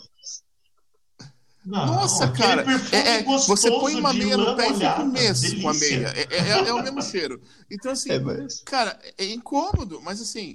Não, 1.63 1.85
Nossa, 1.85 2.27
cara. 2.33 2.65
É, 2.91 3.19
é, 3.19 3.23
você 3.23 3.71
põe 3.71 3.95
uma 3.97 4.15
meia 4.15 4.35
no 4.35 4.57
pé 4.57 4.71
e 4.71 4.75
fica 4.75 5.03
um 5.03 5.11
mês 5.11 5.41
delícia. 5.43 5.63
com 5.63 5.69
a 5.69 5.75
meia. 5.75 6.09
É, 6.17 6.21
é, 6.21 6.39
é, 6.39 6.69
é, 6.69 6.73
o 6.73 6.83
mesmo 6.83 7.03
cheiro. 7.03 7.43
Então, 7.71 7.93
assim, 7.93 8.11
é 8.11 8.21
cara, 8.65 8.99
é 9.19 9.27
incômodo, 9.27 10.01
mas 10.01 10.23
assim, 10.23 10.55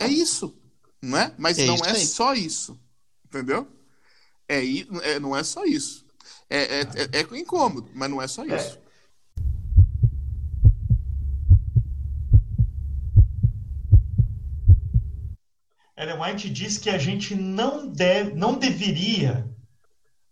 é 0.00 0.08
isso. 0.08 0.56
Não 1.02 1.18
é? 1.18 1.30
Mas 1.36 1.58
não 1.58 1.76
é 1.84 1.94
só 1.96 2.32
isso. 2.32 2.80
Entendeu? 3.26 3.68
É, 4.48 5.20
não 5.20 5.36
é 5.36 5.44
só 5.44 5.62
isso. 5.66 6.06
É, 6.48 6.80
é, 6.80 7.38
incômodo, 7.38 7.90
mas 7.94 8.08
não 8.08 8.22
é 8.22 8.26
só 8.26 8.42
isso. 8.42 8.78
Ellen 15.96 16.20
White 16.20 16.50
diz 16.50 16.76
que 16.76 16.90
a 16.90 16.98
gente 16.98 17.34
não, 17.34 17.88
deve, 17.88 18.34
não 18.34 18.58
deveria 18.58 19.48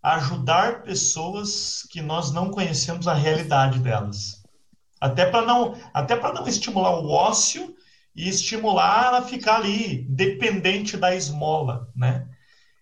ajudar 0.01 0.83
pessoas 0.83 1.87
que 1.89 2.01
nós 2.01 2.31
não 2.31 2.51
conhecemos 2.51 3.07
a 3.07 3.13
realidade 3.15 3.79
delas. 3.79 4.43
Até 5.01 5.25
para 5.25 5.45
não, 5.45 5.75
até 5.93 6.15
para 6.15 6.33
não 6.33 6.47
estimular 6.47 6.99
o 6.99 7.09
ócio 7.09 7.75
e 8.15 8.29
estimular 8.29 9.07
ela 9.07 9.17
a 9.19 9.23
ficar 9.23 9.55
ali 9.55 10.03
dependente 10.07 10.95
da 10.95 11.15
esmola, 11.15 11.89
né? 11.95 12.27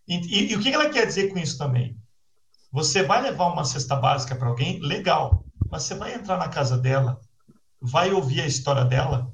E, 0.05 0.17
e, 0.17 0.51
e 0.51 0.55
o 0.55 0.59
que 0.59 0.73
ela 0.73 0.89
quer 0.89 1.07
dizer 1.07 1.29
com 1.29 1.39
isso 1.39 1.57
também? 1.57 1.97
Você 2.71 3.03
vai 3.03 3.21
levar 3.21 3.53
uma 3.53 3.63
cesta 3.63 3.95
básica 3.95 4.35
para 4.35 4.49
alguém, 4.49 4.79
legal, 4.79 5.45
mas 5.69 5.83
você 5.83 5.95
vai 5.95 6.13
entrar 6.13 6.37
na 6.37 6.49
casa 6.49 6.77
dela, 6.77 7.19
vai 7.79 8.11
ouvir 8.11 8.41
a 8.41 8.47
história 8.47 8.83
dela, 8.83 9.31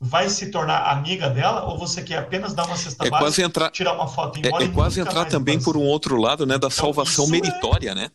vai 0.00 0.28
se 0.28 0.50
tornar 0.50 0.90
amiga 0.92 1.28
dela 1.28 1.64
ou 1.64 1.78
você 1.78 2.02
quer 2.02 2.18
apenas 2.18 2.54
dar 2.54 2.66
uma 2.66 2.76
cesta 2.76 3.06
é 3.06 3.10
básica, 3.10 3.46
entrar, 3.46 3.70
tirar 3.70 3.94
uma 3.94 4.06
foto 4.06 4.38
e 4.38 4.46
embora? 4.46 4.64
É, 4.64 4.66
é 4.66 4.70
quase 4.70 5.00
entrar 5.00 5.24
também 5.24 5.60
por 5.60 5.76
um 5.76 5.82
outro 5.82 6.16
lado, 6.16 6.46
né, 6.46 6.54
da 6.54 6.68
então, 6.68 6.70
salvação 6.70 7.26
é 7.26 7.30
meritória, 7.30 7.90
é... 7.90 7.94
né? 7.94 8.10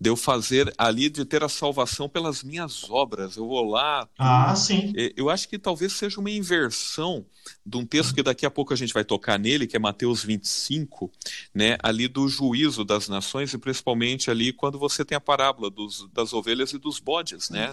De 0.00 0.08
eu 0.08 0.16
fazer 0.16 0.72
ali, 0.78 1.10
de 1.10 1.24
ter 1.24 1.42
a 1.42 1.48
salvação 1.48 2.08
pelas 2.08 2.44
minhas 2.44 2.88
obras. 2.88 3.36
Eu 3.36 3.48
vou 3.48 3.68
lá. 3.68 4.08
Ah, 4.16 4.54
sim. 4.54 4.92
Eu 5.16 5.28
acho 5.28 5.48
que 5.48 5.58
talvez 5.58 5.92
seja 5.94 6.20
uma 6.20 6.30
inversão 6.30 7.26
de 7.66 7.76
um 7.76 7.84
texto 7.84 8.14
que 8.14 8.22
daqui 8.22 8.46
a 8.46 8.50
pouco 8.50 8.72
a 8.72 8.76
gente 8.76 8.94
vai 8.94 9.02
tocar 9.02 9.40
nele, 9.40 9.66
que 9.66 9.74
é 9.74 9.80
Mateus 9.80 10.22
25, 10.22 11.10
né? 11.52 11.76
Ali 11.82 12.06
do 12.06 12.28
juízo 12.28 12.84
das 12.84 13.08
nações, 13.08 13.52
e 13.52 13.58
principalmente 13.58 14.30
ali 14.30 14.52
quando 14.52 14.78
você 14.78 15.04
tem 15.04 15.16
a 15.16 15.20
parábola 15.20 15.68
dos, 15.68 16.08
das 16.12 16.32
ovelhas 16.32 16.72
e 16.72 16.78
dos 16.78 17.00
bodes, 17.00 17.50
né? 17.50 17.68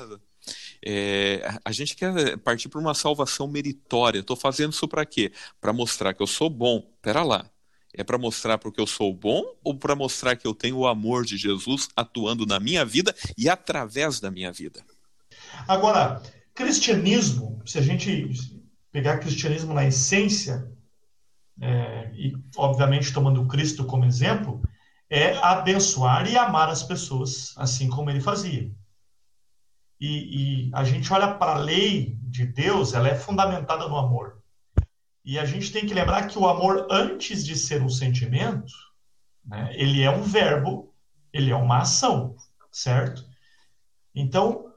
É, 0.86 1.58
a 1.66 1.72
gente 1.72 1.96
quer 1.96 2.38
partir 2.38 2.70
para 2.70 2.80
uma 2.80 2.94
salvação 2.94 3.48
meritória. 3.48 4.20
Estou 4.20 4.36
fazendo 4.36 4.72
isso 4.72 4.88
para 4.88 5.06
quê? 5.06 5.32
Para 5.60 5.74
mostrar 5.74 6.14
que 6.14 6.22
eu 6.22 6.28
sou 6.28 6.50
bom. 6.50 6.88
Pera 7.02 7.24
lá. 7.24 7.50
É 7.98 8.04
para 8.04 8.18
mostrar 8.18 8.58
porque 8.58 8.80
eu 8.80 8.86
sou 8.86 9.14
bom 9.14 9.44
ou 9.64 9.76
para 9.76 9.96
mostrar 9.96 10.36
que 10.36 10.46
eu 10.46 10.54
tenho 10.54 10.78
o 10.78 10.88
amor 10.88 11.26
de 11.26 11.38
Jesus 11.38 11.88
atuando 11.96 12.46
na 12.46 12.60
minha 12.60 12.84
vida 12.86 13.16
e 13.38 13.50
através 13.50 14.20
da 14.20 14.30
minha 14.30 14.52
vida? 14.52 14.84
Agora, 15.68 16.22
cristianismo, 16.54 17.62
se 17.66 17.80
a 17.80 17.82
gente 17.82 18.30
pegar 18.92 19.20
cristianismo 19.20 19.74
na 19.74 19.86
essência, 19.86 20.70
é, 21.62 22.12
e 22.14 22.34
obviamente 22.58 23.14
tomando 23.14 23.48
Cristo 23.48 23.86
como 23.86 24.06
exemplo, 24.06 24.62
é 25.10 25.38
abençoar 25.38 26.30
e 26.30 26.38
amar 26.38 26.70
as 26.70 26.84
pessoas, 26.84 27.54
assim 27.56 27.90
como 27.90 28.10
ele 28.10 28.20
fazia. 28.20 28.70
E, 30.00 30.68
e 30.68 30.72
a 30.74 30.84
gente 30.84 31.12
olha 31.12 31.34
para 31.34 31.56
a 31.56 31.58
lei 31.58 32.18
de 32.22 32.46
Deus, 32.46 32.94
ela 32.94 33.08
é 33.08 33.16
fundamentada 33.16 33.88
no 33.88 33.98
amor. 33.98 34.42
E 35.24 35.40
a 35.40 35.46
gente 35.46 35.72
tem 35.72 35.86
que 35.86 35.94
lembrar 35.94 36.28
que 36.28 36.38
o 36.38 36.48
amor, 36.48 36.88
antes 36.92 37.46
de 37.46 37.56
ser 37.56 37.82
um 37.82 37.90
sentimento, 37.90 38.74
né, 39.44 39.72
ele 39.74 40.02
é 40.02 40.12
um 40.12 40.22
verbo, 40.22 40.94
ele 41.34 41.52
é 41.52 41.56
uma 41.56 41.80
ação, 41.80 42.36
certo? 42.72 43.26
Então, 44.14 44.72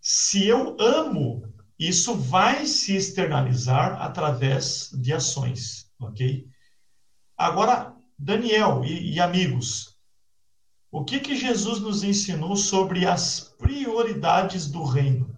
se 0.00 0.46
eu 0.46 0.76
amo, 0.80 1.52
isso 1.78 2.14
vai 2.14 2.66
se 2.66 2.96
externalizar 2.96 4.00
através 4.00 4.90
de 4.92 5.12
ações, 5.12 5.90
ok? 6.00 6.46
Agora, 7.36 7.94
Daniel 8.18 8.84
e, 8.84 9.14
e 9.14 9.20
amigos, 9.20 9.95
o 10.90 11.04
que, 11.04 11.20
que 11.20 11.36
Jesus 11.36 11.80
nos 11.80 12.02
ensinou 12.02 12.56
sobre 12.56 13.06
as 13.06 13.54
prioridades 13.58 14.66
do 14.66 14.84
reino? 14.84 15.34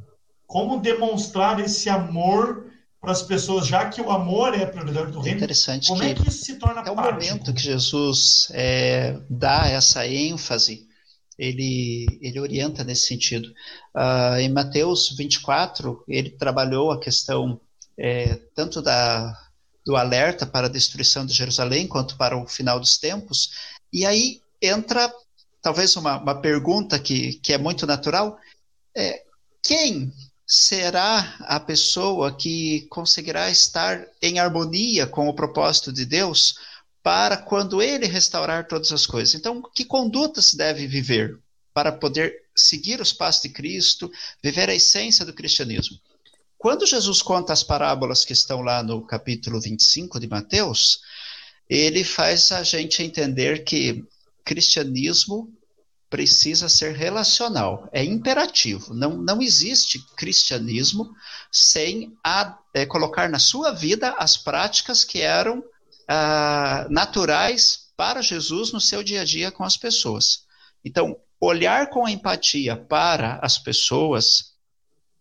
Como 0.47 0.81
demonstrar 0.81 1.61
esse 1.61 1.89
amor 1.89 2.71
para 3.01 3.13
as 3.13 3.23
pessoas, 3.23 3.67
já 3.67 3.89
que 3.89 4.01
o 4.01 4.11
amor 4.11 4.55
é 4.55 4.65
a 4.65 4.67
prioridade 4.67 5.13
do 5.13 5.21
é 5.21 5.23
reino. 5.23 5.37
Interessante 5.39 5.89
como 5.89 6.03
é 6.03 6.15
que 6.15 6.29
isso 6.29 6.45
se 6.45 6.57
torna 6.57 6.83
é 6.83 6.91
o 6.91 6.95
prático? 6.95 7.25
momento 7.25 7.55
que 7.55 7.63
Jesus 7.63 8.49
é, 8.53 9.19
dá 9.31 9.69
essa 9.69 10.07
ênfase, 10.07 10.87
ele, 11.39 12.07
ele 12.21 12.41
orienta 12.41 12.83
nesse 12.83 13.07
sentido. 13.07 13.49
Uh, 13.95 14.39
em 14.41 14.49
Mateus 14.49 15.15
24, 15.17 16.03
ele 16.09 16.31
trabalhou 16.31 16.91
a 16.91 16.99
questão 16.99 17.61
é, 17.97 18.41
tanto 18.55 18.83
da, 18.83 19.33
do 19.87 19.97
alerta 19.97 20.45
para 20.45 20.67
a 20.67 20.71
destruição 20.71 21.25
de 21.25 21.33
Jerusalém 21.33 21.87
quanto 21.87 22.17
para 22.17 22.37
o 22.37 22.47
final 22.47 22.81
dos 22.81 22.99
tempos, 22.99 23.51
e 23.93 24.05
aí 24.05 24.41
entra 24.61 25.13
talvez 25.69 25.95
uma, 25.97 26.16
uma 26.16 26.41
pergunta 26.41 26.99
que, 26.99 27.35
que 27.35 27.53
é 27.53 27.59
muito 27.59 27.87
natural, 27.87 28.39
é, 28.97 29.23
quem 29.62 30.11
será 30.47 31.37
a 31.41 31.61
pessoa 31.61 32.35
que 32.35 32.87
conseguirá 32.89 33.51
estar 33.51 34.03
em 34.23 34.39
harmonia 34.39 35.07
com 35.07 35.29
o 35.29 35.35
propósito 35.35 35.93
de 35.93 36.07
Deus 36.07 36.55
para 37.03 37.37
quando 37.37 37.83
ele 37.83 38.07
restaurar 38.07 38.66
todas 38.66 38.93
as 38.93 39.05
coisas. 39.05 39.35
Então, 39.35 39.61
que 39.75 39.85
conduta 39.85 40.41
se 40.41 40.57
deve 40.57 40.87
viver 40.87 41.39
para 41.75 41.93
poder 41.93 42.35
seguir 42.57 42.99
os 42.99 43.12
passos 43.12 43.43
de 43.43 43.51
Cristo, 43.51 44.11
viver 44.43 44.71
a 44.71 44.75
essência 44.75 45.23
do 45.23 45.35
cristianismo? 45.35 45.99
Quando 46.57 46.87
Jesus 46.87 47.21
conta 47.21 47.53
as 47.53 47.62
parábolas 47.62 48.25
que 48.25 48.33
estão 48.33 48.62
lá 48.62 48.83
no 48.83 49.03
capítulo 49.03 49.61
25 49.61 50.19
de 50.19 50.29
Mateus, 50.29 51.01
ele 51.69 52.05
faz 52.05 52.53
a 52.53 52.62
gente 52.62 53.03
entender 53.03 53.64
que 53.64 54.03
cristianismo 54.49 55.53
precisa 56.11 56.69
ser 56.69 56.95
relacional, 56.95 57.89
é 57.93 58.03
imperativo. 58.03 58.95
Não, 58.95 59.17
não 59.17 59.43
existe 59.43 59.99
cristianismo 60.17 61.15
sem 61.53 62.17
a, 62.25 62.59
é, 62.75 62.87
colocar 62.87 63.29
na 63.29 63.39
sua 63.39 63.73
vida 63.73 64.15
as 64.19 64.37
práticas 64.37 65.05
que 65.05 65.21
eram 65.21 65.63
ah, 66.09 66.87
naturais 66.89 67.89
para 67.97 68.23
Jesus 68.23 68.73
no 68.73 68.81
seu 68.81 69.03
dia 69.03 69.21
a 69.21 69.25
dia 69.25 69.51
com 69.51 69.65
as 69.65 69.77
pessoas. 69.77 70.45
Então, 70.85 71.17
olhar 71.41 71.91
com 71.91 72.09
empatia 72.09 72.77
para 72.77 73.39
as 73.43 73.59
pessoas, 73.59 74.55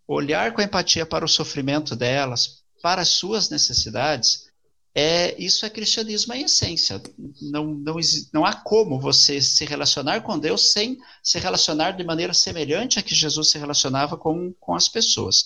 olhar 0.08 0.54
com 0.54 0.62
empatia 0.62 1.06
para 1.06 1.26
o 1.26 1.30
sofrimento 1.30 1.96
delas, 1.96 2.64
para 2.82 3.02
as 3.02 3.10
suas 3.10 3.50
necessidades, 3.50 4.47
é, 4.94 5.36
isso 5.42 5.66
é 5.66 5.70
cristianismo 5.70 6.34
em 6.34 6.44
essência. 6.44 7.02
Não, 7.42 7.66
não, 7.66 7.96
não 8.34 8.46
há 8.46 8.54
como 8.54 9.00
você 9.00 9.40
se 9.42 9.64
relacionar 9.66 10.22
com 10.22 10.40
Deus 10.40 10.72
sem 10.72 10.98
se 11.22 11.38
relacionar 11.38 11.92
de 11.92 12.04
maneira 12.04 12.34
semelhante 12.34 12.98
a 12.98 13.04
que 13.04 13.14
Jesus 13.14 13.52
se 13.52 13.58
relacionava 13.58 14.18
com, 14.18 14.54
com 14.60 14.74
as 14.74 14.90
pessoas. 14.90 15.46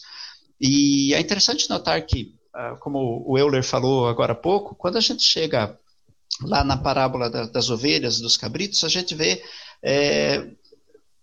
E 0.60 1.14
é 1.14 1.20
interessante 1.20 1.70
notar 1.70 2.02
que, 2.06 2.34
ah, 2.54 2.78
como 2.80 3.24
o 3.28 3.38
Euler 3.38 3.64
falou 3.64 4.08
agora 4.08 4.34
há 4.34 4.36
pouco, 4.36 4.76
quando 4.76 4.98
a 4.98 5.02
gente 5.02 5.24
chega 5.24 5.78
lá 6.44 6.64
na 6.64 6.78
parábola 6.78 7.30
da, 7.30 7.46
das 7.46 7.70
ovelhas, 7.70 8.20
dos 8.20 8.38
cabritos, 8.38 8.84
a 8.84 8.89
gente 8.89 9.14
vê 9.14 9.44
é, 9.84 10.48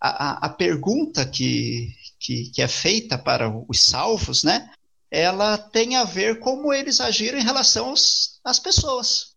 a, 0.01 0.47
a, 0.47 0.49
pergunta 0.49 1.25
que, 1.25 1.89
que, 2.21 2.51
que, 2.51 2.63
é 2.63 2.69
feita 2.69 3.17
para 3.17 3.49
os 3.69 3.81
salvos, 3.81 4.43
né? 4.45 4.71
Ela 5.11 5.57
tem 5.57 5.97
a 5.97 6.05
ver 6.05 6.39
como 6.39 6.73
eles 6.73 7.01
agiram 7.01 7.39
em 7.39 7.45
relação 7.45 7.89
aos, 7.89 8.41
às 8.45 8.59
pessoas. 8.59 9.37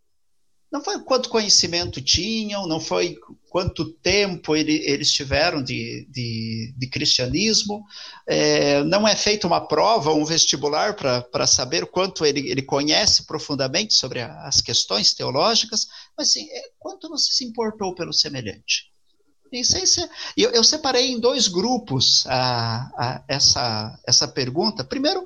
Não 0.71 0.81
foi 0.81 1.03
quanto 1.03 1.27
conhecimento 1.27 2.01
tinham, 2.01 2.65
não 2.65 2.79
foi 2.79 3.17
quanto 3.49 3.91
tempo 3.91 4.55
ele, 4.55 4.81
eles 4.85 5.11
tiveram 5.11 5.61
de, 5.61 6.07
de, 6.09 6.73
de 6.77 6.87
cristianismo, 6.87 7.83
é, 8.25 8.81
não 8.85 9.05
é 9.05 9.13
feita 9.13 9.45
uma 9.45 9.67
prova, 9.67 10.13
um 10.13 10.23
vestibular 10.23 10.95
para 10.95 11.45
saber 11.45 11.85
quanto 11.87 12.25
ele, 12.25 12.49
ele 12.49 12.61
conhece 12.61 13.25
profundamente 13.25 13.93
sobre 13.93 14.21
a, 14.21 14.47
as 14.47 14.61
questões 14.61 15.13
teológicas, 15.13 15.87
mas 16.17 16.31
sim, 16.31 16.47
é, 16.49 16.61
quanto 16.79 17.09
você 17.09 17.35
se 17.35 17.43
importou 17.43 17.93
pelo 17.93 18.13
semelhante. 18.13 18.89
Eu, 20.37 20.51
eu 20.51 20.63
separei 20.63 21.11
em 21.11 21.19
dois 21.19 21.49
grupos 21.49 22.25
a, 22.27 22.89
a, 22.97 23.23
essa, 23.27 23.99
essa 24.07 24.25
pergunta. 24.25 24.81
Primeiro, 24.85 25.25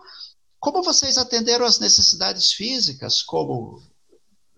como 0.65 0.81
vocês 0.81 1.15
atenderam 1.19 1.63
às 1.63 1.77
necessidades 1.77 2.51
físicas, 2.51 3.21
como 3.21 3.83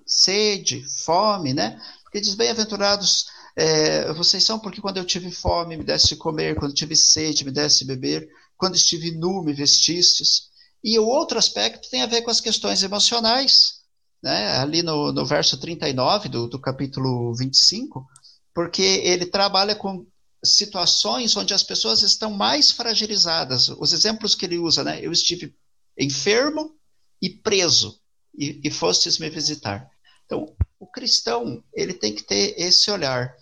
sede, 0.05 0.81
fome, 1.03 1.53
né? 1.53 1.77
Porque 2.01 2.21
diz, 2.21 2.33
bem-aventurados 2.33 3.25
é, 3.57 4.13
vocês 4.13 4.41
são 4.41 4.57
porque 4.57 4.79
quando 4.79 4.95
eu 4.95 5.03
tive 5.03 5.29
fome 5.29 5.75
me 5.75 5.83
desse 5.83 6.07
de 6.07 6.15
comer, 6.15 6.55
quando 6.55 6.73
tive 6.73 6.95
sede 6.95 7.43
me 7.43 7.51
desse 7.51 7.79
de 7.79 7.85
beber, 7.85 8.25
quando 8.55 8.77
estive 8.77 9.11
nu 9.11 9.43
me 9.43 9.51
vestistes. 9.51 10.43
E 10.81 10.97
o 10.97 11.05
outro 11.05 11.37
aspecto 11.37 11.89
tem 11.89 12.01
a 12.01 12.07
ver 12.07 12.21
com 12.21 12.31
as 12.31 12.39
questões 12.39 12.83
emocionais, 12.83 13.81
né? 14.23 14.59
ali 14.59 14.81
no, 14.81 15.11
no 15.11 15.25
verso 15.25 15.59
39 15.59 16.29
do, 16.29 16.47
do 16.47 16.57
capítulo 16.57 17.35
25, 17.35 18.07
porque 18.53 18.81
ele 18.81 19.25
trabalha 19.25 19.75
com 19.75 20.07
situações 20.41 21.35
onde 21.35 21.53
as 21.53 21.63
pessoas 21.63 22.01
estão 22.01 22.31
mais 22.31 22.71
fragilizadas. 22.71 23.67
Os 23.67 23.91
exemplos 23.91 24.35
que 24.35 24.45
ele 24.45 24.57
usa, 24.57 24.85
né? 24.85 25.05
Eu 25.05 25.11
estive 25.11 25.53
enfermo 25.97 26.75
e 27.21 27.29
preso, 27.29 27.99
e, 28.37 28.61
e 28.63 28.71
fostes 28.71 29.17
me 29.17 29.29
visitar. 29.29 29.89
Então, 30.25 30.55
o 30.79 30.85
cristão, 30.85 31.63
ele 31.73 31.93
tem 31.93 32.13
que 32.13 32.23
ter 32.23 32.53
esse 32.57 32.91
olhar, 32.91 33.35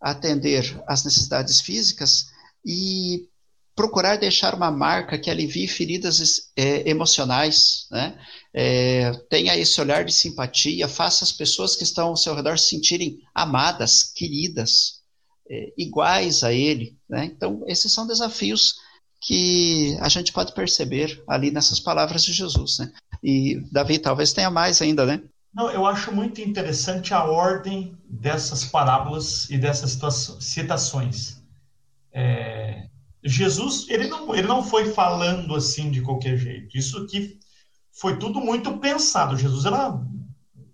atender 0.00 0.82
às 0.86 1.04
necessidades 1.04 1.60
físicas 1.60 2.26
e 2.64 3.28
procurar 3.74 4.16
deixar 4.16 4.54
uma 4.54 4.70
marca 4.70 5.18
que 5.18 5.30
alivie 5.30 5.66
feridas 5.66 6.50
é, 6.56 6.88
emocionais, 6.88 7.86
né? 7.90 8.18
É, 8.52 9.12
tenha 9.28 9.56
esse 9.56 9.80
olhar 9.80 10.04
de 10.04 10.12
simpatia, 10.12 10.86
faça 10.86 11.24
as 11.24 11.32
pessoas 11.32 11.74
que 11.74 11.82
estão 11.82 12.08
ao 12.08 12.16
seu 12.16 12.34
redor 12.34 12.58
se 12.58 12.68
sentirem 12.68 13.18
amadas, 13.34 14.04
queridas, 14.04 15.02
é, 15.50 15.72
iguais 15.76 16.44
a 16.44 16.52
ele, 16.52 16.96
né? 17.08 17.24
Então, 17.24 17.64
esses 17.66 17.90
são 17.90 18.06
desafios 18.06 18.76
que 19.24 19.96
a 20.00 20.08
gente 20.08 20.32
pode 20.32 20.52
perceber 20.52 21.22
ali 21.26 21.50
nessas 21.50 21.80
palavras 21.80 22.22
de 22.22 22.32
Jesus, 22.32 22.78
né? 22.78 22.92
E 23.22 23.58
Davi 23.72 23.98
talvez 23.98 24.34
tenha 24.34 24.50
mais 24.50 24.82
ainda, 24.82 25.06
né? 25.06 25.22
Não, 25.52 25.70
eu 25.70 25.86
acho 25.86 26.12
muito 26.12 26.42
interessante 26.42 27.14
a 27.14 27.24
ordem 27.24 27.96
dessas 28.08 28.64
parábolas 28.66 29.48
e 29.48 29.56
dessas 29.56 29.98
citações. 30.40 31.42
É, 32.12 32.86
Jesus, 33.22 33.88
ele 33.88 34.08
não, 34.08 34.34
ele 34.34 34.46
não 34.46 34.62
foi 34.62 34.92
falando 34.92 35.54
assim 35.54 35.90
de 35.90 36.02
qualquer 36.02 36.36
jeito. 36.36 36.76
Isso 36.76 36.98
aqui 36.98 37.38
foi 37.92 38.18
tudo 38.18 38.40
muito 38.40 38.76
pensado. 38.78 39.38
Jesus 39.38 39.64
era 39.64 39.90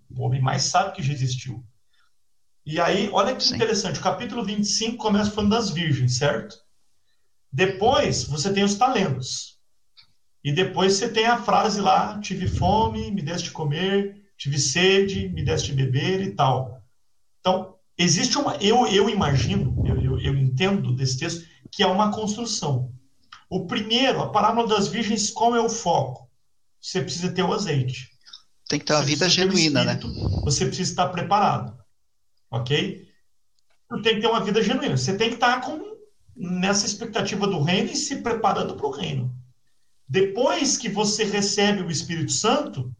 o 0.09 0.21
homem 0.21 0.41
mais 0.41 0.63
sábio 0.63 0.93
que 0.93 1.03
já 1.03 1.13
existiu. 1.13 1.63
E 2.65 2.81
aí, 2.81 3.09
olha 3.13 3.33
que 3.33 3.43
Sim. 3.43 3.55
interessante, 3.55 3.99
o 3.99 4.03
capítulo 4.03 4.43
25 4.43 4.97
começa 4.97 5.31
falando 5.31 5.51
das 5.51 5.69
virgens, 5.69 6.17
certo? 6.17 6.55
Depois 7.51 8.23
você 8.23 8.53
tem 8.53 8.63
os 8.63 8.75
talentos. 8.75 9.59
E 10.43 10.51
depois 10.51 10.93
você 10.93 11.09
tem 11.09 11.25
a 11.25 11.41
frase 11.41 11.81
lá: 11.81 12.19
tive 12.19 12.47
fome, 12.47 13.11
me 13.11 13.21
deste 13.21 13.51
comer, 13.51 14.23
tive 14.37 14.57
sede, 14.57 15.29
me 15.29 15.43
deste 15.43 15.73
beber 15.73 16.21
e 16.21 16.31
tal. 16.31 16.81
Então, 17.39 17.75
existe 17.97 18.37
uma. 18.37 18.55
Eu, 18.57 18.87
eu 18.87 19.09
imagino, 19.09 19.79
eu, 19.83 19.99
eu, 20.01 20.19
eu 20.19 20.35
entendo 20.35 20.95
desse 20.95 21.19
texto, 21.19 21.45
que 21.71 21.83
é 21.83 21.87
uma 21.87 22.11
construção. 22.11 22.91
O 23.49 23.67
primeiro, 23.67 24.21
a 24.21 24.29
parábola 24.29 24.67
das 24.67 24.87
virgens, 24.87 25.29
qual 25.29 25.55
é 25.55 25.59
o 25.59 25.69
foco? 25.69 26.29
Você 26.79 27.01
precisa 27.01 27.31
ter 27.31 27.43
o 27.43 27.53
azeite. 27.53 28.09
Tem 28.67 28.79
que 28.79 28.85
ter 28.85 28.93
uma 28.93 29.01
você 29.01 29.07
vida 29.07 29.29
genuína, 29.29 29.83
né? 29.83 29.93
espírito, 29.93 30.07
né? 30.17 30.27
Você 30.45 30.65
precisa 30.65 30.89
estar 30.89 31.09
preparado. 31.09 31.77
Ok? 32.49 33.07
Tu 33.89 34.01
tem 34.01 34.15
que 34.15 34.21
ter 34.21 34.27
uma 34.27 34.43
vida 34.43 34.63
genuína. 34.63 34.97
Você 34.97 35.17
tem 35.17 35.29
que 35.29 35.35
estar 35.35 35.59
com, 35.61 35.90
nessa 36.35 36.85
expectativa 36.85 37.47
do 37.47 37.61
reino 37.61 37.91
e 37.91 37.95
se 37.95 38.17
preparando 38.17 38.75
para 38.75 38.87
o 38.87 38.91
reino. 38.91 39.35
Depois 40.07 40.77
que 40.77 40.89
você 40.89 41.23
recebe 41.23 41.81
o 41.81 41.91
Espírito 41.91 42.31
Santo, 42.31 42.93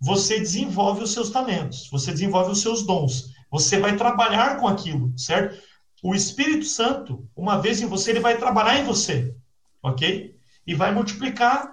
você 0.00 0.38
desenvolve 0.38 1.02
os 1.02 1.12
seus 1.12 1.30
talentos, 1.30 1.88
você 1.90 2.10
desenvolve 2.10 2.52
os 2.52 2.60
seus 2.60 2.84
dons, 2.84 3.32
você 3.50 3.78
vai 3.78 3.96
trabalhar 3.96 4.58
com 4.58 4.66
aquilo, 4.66 5.16
certo? 5.16 5.60
O 6.02 6.14
Espírito 6.14 6.64
Santo, 6.64 7.28
uma 7.36 7.60
vez 7.60 7.80
em 7.80 7.86
você, 7.86 8.10
ele 8.10 8.20
vai 8.20 8.36
trabalhar 8.36 8.78
em 8.78 8.84
você, 8.84 9.34
ok? 9.82 10.36
E 10.66 10.74
vai 10.74 10.92
multiplicar 10.92 11.72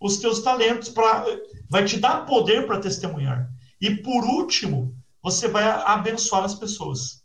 os 0.00 0.18
teus 0.18 0.40
talentos 0.40 0.88
para, 0.88 1.24
vai 1.68 1.84
te 1.84 1.98
dar 1.98 2.24
poder 2.24 2.66
para 2.66 2.80
testemunhar. 2.80 3.50
E 3.80 3.90
por 3.96 4.24
último, 4.24 4.96
você 5.22 5.48
vai 5.48 5.64
abençoar 5.64 6.44
as 6.44 6.54
pessoas. 6.54 7.22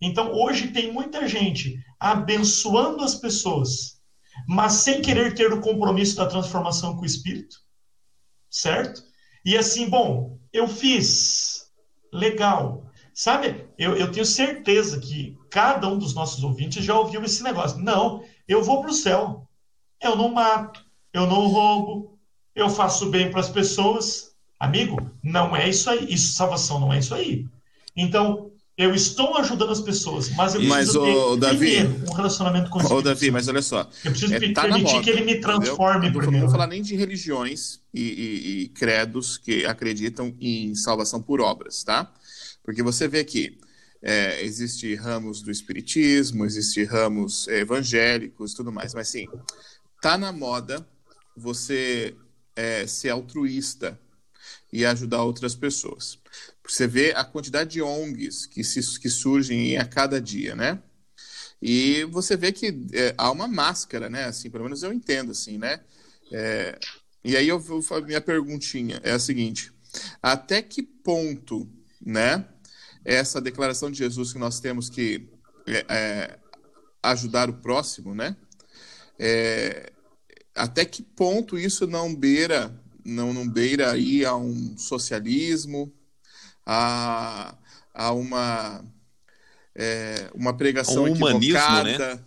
Então, 0.00 0.32
hoje 0.32 0.68
tem 0.68 0.92
muita 0.92 1.26
gente 1.28 1.78
abençoando 1.98 3.02
as 3.02 3.14
pessoas, 3.14 4.00
mas 4.46 4.72
sem 4.74 5.00
querer 5.00 5.34
ter 5.34 5.52
o 5.52 5.60
compromisso 5.60 6.16
da 6.16 6.26
transformação 6.26 6.96
com 6.96 7.02
o 7.02 7.06
Espírito, 7.06 7.56
certo? 8.50 9.02
E 9.44 9.56
assim, 9.56 9.88
bom, 9.88 10.38
eu 10.52 10.66
fiz, 10.66 11.70
legal. 12.12 12.84
Sabe, 13.12 13.68
eu, 13.78 13.96
eu 13.96 14.10
tenho 14.10 14.26
certeza 14.26 14.98
que 14.98 15.38
cada 15.50 15.88
um 15.88 15.98
dos 15.98 16.14
nossos 16.14 16.42
ouvintes 16.42 16.84
já 16.84 16.98
ouviu 16.98 17.22
esse 17.22 17.42
negócio. 17.42 17.78
Não, 17.78 18.24
eu 18.48 18.62
vou 18.62 18.80
para 18.80 18.90
o 18.90 18.94
céu. 18.94 19.48
Eu 20.02 20.16
não 20.16 20.30
mato, 20.30 20.84
eu 21.12 21.26
não 21.26 21.46
roubo, 21.46 22.18
eu 22.54 22.68
faço 22.68 23.10
bem 23.10 23.30
para 23.30 23.40
as 23.40 23.48
pessoas. 23.48 24.34
Amigo, 24.58 25.10
não 25.22 25.54
é 25.54 25.68
isso 25.68 25.88
aí. 25.88 26.12
Isso, 26.12 26.34
salvação 26.34 26.80
não 26.80 26.92
é 26.92 26.98
isso 26.98 27.14
aí. 27.14 27.46
Então, 27.96 28.50
eu 28.76 28.92
estou 28.92 29.36
ajudando 29.38 29.70
as 29.70 29.80
pessoas, 29.80 30.30
mas 30.30 30.54
eu 30.54 30.60
preciso 30.60 31.00
mas, 31.00 31.34
ter 31.34 31.40
Davi, 31.40 31.58
primeiro 31.58 32.10
um 32.10 32.12
relacionamento 32.12 32.70
com 32.70 32.80
Ô, 32.80 33.00
Davi, 33.00 33.30
mas 33.30 33.46
olha 33.46 33.62
só. 33.62 33.88
Eu 34.04 34.10
preciso 34.10 34.34
é, 34.34 34.52
tá 34.52 34.62
permitir 34.62 35.00
que 35.00 35.10
ele 35.10 35.20
me 35.22 35.40
transforme 35.40 36.08
entendeu? 36.08 36.22
primeiro. 36.22 36.32
Não 36.32 36.40
vou 36.40 36.50
falar 36.50 36.66
nem 36.66 36.82
de 36.82 36.96
religiões 36.96 37.80
e, 37.92 38.02
e, 38.02 38.62
e, 38.62 38.68
credos 38.68 39.38
que 39.38 39.64
acreditam 39.64 40.34
em 40.40 40.74
salvação 40.74 41.22
por 41.22 41.40
obras, 41.40 41.84
tá? 41.84 42.12
Porque 42.64 42.82
você 42.82 43.06
vê 43.06 43.20
aqui, 43.20 43.60
é, 44.02 44.42
existe 44.42 44.92
ramos 44.96 45.40
do 45.40 45.52
espiritismo, 45.52 46.44
existe 46.44 46.82
ramos 46.82 47.46
é, 47.46 47.60
evangélicos 47.60 48.52
e 48.52 48.56
tudo 48.56 48.72
mais, 48.72 48.92
mas 48.92 49.08
sim, 49.08 49.28
tá 50.02 50.18
na 50.18 50.32
moda 50.32 50.84
você 51.36 52.16
é, 52.56 52.88
ser 52.88 53.10
altruísta 53.10 53.98
e 54.72 54.84
ajudar 54.84 55.22
outras 55.22 55.54
pessoas. 55.54 56.18
Você 56.66 56.86
vê 56.86 57.12
a 57.12 57.24
quantidade 57.24 57.70
de 57.70 57.82
ONGs 57.82 58.46
que, 58.46 58.64
se, 58.64 58.98
que 58.98 59.10
surgem 59.10 59.76
a 59.76 59.84
cada 59.84 60.20
dia, 60.20 60.54
né? 60.54 60.82
E 61.60 62.04
você 62.04 62.36
vê 62.36 62.52
que 62.52 62.86
é, 62.92 63.14
há 63.16 63.30
uma 63.30 63.48
máscara, 63.48 64.10
né? 64.10 64.24
Assim, 64.24 64.50
pelo 64.50 64.64
menos 64.64 64.82
eu 64.82 64.92
entendo, 64.92 65.32
assim, 65.32 65.56
né? 65.58 65.80
É, 66.32 66.78
e 67.24 67.36
aí 67.36 67.48
eu 67.48 67.58
vou 67.58 67.82
minha 68.02 68.20
perguntinha 68.20 69.00
é 69.02 69.12
a 69.12 69.18
seguinte: 69.18 69.72
até 70.22 70.60
que 70.60 70.82
ponto, 70.82 71.66
né? 72.04 72.46
Essa 73.04 73.40
declaração 73.40 73.90
de 73.90 73.98
Jesus 73.98 74.32
que 74.32 74.38
nós 74.38 74.60
temos 74.60 74.90
que 74.90 75.28
é, 75.66 75.84
é 75.88 76.38
ajudar 77.02 77.48
o 77.48 77.54
próximo, 77.54 78.14
né? 78.14 78.36
É, 79.18 79.92
até 80.54 80.84
que 80.84 81.02
ponto 81.02 81.58
isso 81.58 81.86
não 81.86 82.14
beira, 82.14 82.74
não, 83.04 83.32
não 83.32 83.48
beira 83.48 83.92
aí 83.92 84.24
a 84.24 84.36
um 84.36 84.76
socialismo, 84.76 85.93
a, 86.66 87.54
a 87.92 88.12
uma, 88.12 88.84
é, 89.74 90.30
uma 90.34 90.56
pregação 90.56 91.04
um 91.04 91.06
né? 91.06 91.12
equivocada. 91.12 92.14
Né? 92.14 92.24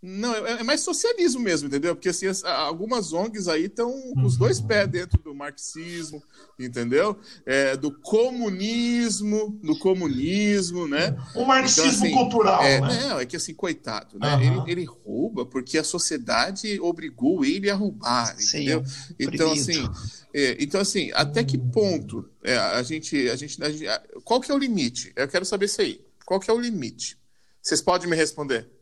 Não, 0.00 0.32
é, 0.32 0.60
é, 0.60 0.62
mais 0.62 0.80
socialismo 0.82 1.40
mesmo, 1.40 1.66
entendeu? 1.66 1.96
Porque 1.96 2.10
assim, 2.10 2.26
algumas 2.44 3.12
ONGs 3.12 3.48
aí 3.48 3.64
estão 3.64 3.90
com 4.12 4.22
os 4.22 4.36
dois 4.36 4.60
pés 4.60 4.88
dentro 4.88 5.20
do 5.20 5.34
marxismo, 5.34 6.22
entendeu? 6.56 7.18
É, 7.44 7.76
do 7.76 7.90
comunismo, 7.90 9.58
do 9.60 9.76
comunismo, 9.76 10.86
né? 10.86 11.16
O 11.34 11.44
marxismo 11.44 12.06
então, 12.06 12.06
assim, 12.06 12.10
cultural, 12.12 12.62
é, 12.62 12.80
né? 12.80 13.08
Não, 13.08 13.18
é 13.18 13.26
que 13.26 13.36
assim, 13.36 13.52
coitado, 13.52 14.20
né? 14.20 14.36
Uhum. 14.36 14.62
Ele, 14.68 14.72
ele, 14.72 14.84
rouba 14.84 15.44
porque 15.44 15.76
a 15.76 15.84
sociedade 15.84 16.78
obrigou 16.80 17.44
ele 17.44 17.68
a 17.68 17.74
roubar, 17.74 18.36
entendeu? 18.40 18.84
Sim, 18.86 19.14
então, 19.18 19.50
assim, 19.50 19.88
é, 20.32 20.56
então, 20.60 20.80
assim, 20.80 21.10
até 21.12 21.42
que 21.42 21.58
ponto 21.58 22.28
é, 22.44 22.56
a, 22.56 22.82
gente, 22.84 23.28
a, 23.28 23.34
gente, 23.34 23.60
a 23.60 23.68
gente. 23.68 23.84
Qual 24.22 24.40
que 24.40 24.52
é 24.52 24.54
o 24.54 24.58
limite? 24.58 25.12
Eu 25.16 25.26
quero 25.26 25.44
saber 25.44 25.66
isso 25.66 25.80
aí. 25.80 26.00
Qual 26.24 26.38
que 26.38 26.48
é 26.48 26.54
o 26.54 26.60
limite? 26.60 27.18
Vocês 27.60 27.82
podem 27.82 28.08
me 28.08 28.14
responder? 28.14 28.77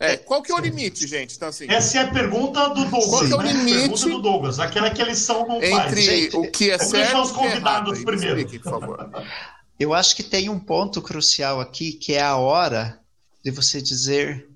É, 0.00 0.16
qual 0.16 0.42
que 0.42 0.50
é 0.50 0.54
o 0.54 0.58
limite, 0.58 1.06
gente? 1.06 1.36
Então, 1.36 1.48
assim, 1.48 1.66
Essa 1.68 1.98
é 1.98 2.02
a 2.02 2.10
pergunta 2.10 2.68
do 2.68 2.84
Douglas. 2.84 3.06
Qual 3.06 3.26
que 3.26 3.32
é 3.32 3.36
o 3.36 3.42
né? 3.42 3.52
limite? 3.52 3.78
Pergunta 3.78 4.08
do 4.08 4.22
Douglas, 4.22 4.58
aquela 4.58 4.90
que 4.90 5.00
a 5.00 5.06
lição 5.06 5.46
não 5.46 5.62
entre 5.62 5.70
faz. 5.70 6.08
Entre 6.08 6.36
o 6.36 6.50
que 6.50 6.70
é 6.70 6.78
certo 6.78 7.22
os 7.22 7.30
convidados 7.30 8.00
e 8.00 8.04
primeiro. 8.04 8.38
Explique, 8.38 8.58
por 8.58 8.80
favor. 8.80 9.10
Eu 9.78 9.92
acho 9.92 10.14
que 10.14 10.22
tem 10.22 10.48
um 10.48 10.58
ponto 10.58 11.02
crucial 11.02 11.60
aqui, 11.60 11.92
que 11.92 12.14
é 12.14 12.22
a 12.22 12.36
hora 12.36 13.00
de 13.44 13.50
você 13.50 13.82
dizer 13.82 14.48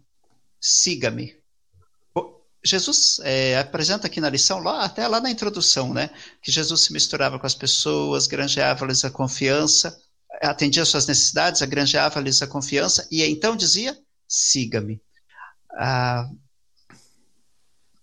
siga-me. 0.61 1.36
Jesus 2.64 3.20
é, 3.22 3.57
apresenta 3.59 4.07
aqui 4.07 4.20
na 4.20 4.28
lição, 4.28 4.59
lá, 4.59 4.84
até 4.84 5.07
lá 5.07 5.20
na 5.20 5.30
introdução, 5.30 5.95
né, 5.95 6.11
que 6.43 6.51
Jesus 6.51 6.82
se 6.82 6.93
misturava 6.93 7.39
com 7.39 7.47
as 7.47 7.55
pessoas, 7.55 8.26
granjeava-lhes 8.26 9.05
a 9.05 9.11
confiança, 9.11 9.97
atendia 10.43 10.84
suas 10.84 11.07
necessidades, 11.07 11.62
granjeava-lhes 11.62 12.43
a 12.43 12.47
confiança, 12.47 13.07
e 13.11 13.22
então 13.22 13.57
dizia, 13.57 13.97
siga-me. 14.26 15.01
Ah, 15.73 16.29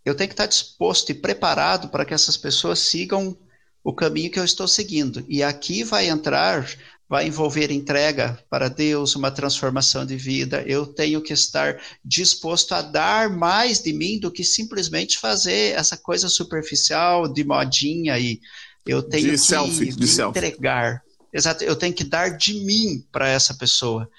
eu 0.06 0.14
tenho 0.14 0.30
que 0.30 0.34
estar 0.34 0.46
disposto 0.46 1.10
e 1.10 1.16
preparado 1.16 1.90
para 1.90 2.06
que 2.06 2.14
essas 2.14 2.38
pessoas 2.38 2.80
sigam 2.80 3.36
o 3.84 3.94
caminho 3.94 4.32
que 4.32 4.40
eu 4.40 4.46
estou 4.46 4.68
seguindo. 4.68 5.26
E 5.28 5.42
aqui 5.42 5.84
vai 5.84 6.08
entrar, 6.08 6.68
vai 7.10 7.28
envolver 7.28 7.72
entrega 7.72 8.38
para 8.50 8.68
Deus, 8.68 9.16
uma 9.16 9.32
transformação 9.32 10.06
de 10.06 10.16
vida. 10.16 10.64
Eu 10.68 10.86
tenho 10.86 11.22
que 11.22 11.34
estar 11.34 11.82
disposto 12.04 12.74
a 12.74 12.82
dar 12.82 13.30
mais 13.30 13.82
de 13.82 13.94
mim 13.94 14.20
do 14.20 14.32
que 14.32 14.44
simplesmente 14.44 15.18
fazer 15.18 15.76
essa 15.76 15.98
coisa 15.98 16.30
superficial 16.30 17.32
de 17.32 17.44
modinha 17.44 18.18
e 18.20 18.40
eu 18.86 19.02
tenho 19.02 19.26
de 19.26 19.32
que 19.32 19.38
selfie, 19.40 19.96
me 19.96 20.30
entregar. 20.30 21.04
Exato, 21.34 21.64
eu 21.64 21.76
tenho 21.76 21.94
que 21.94 22.04
dar 22.04 22.30
de 22.38 22.54
mim 22.54 23.04
para 23.12 23.28
essa 23.28 23.56
pessoa, 23.56 24.10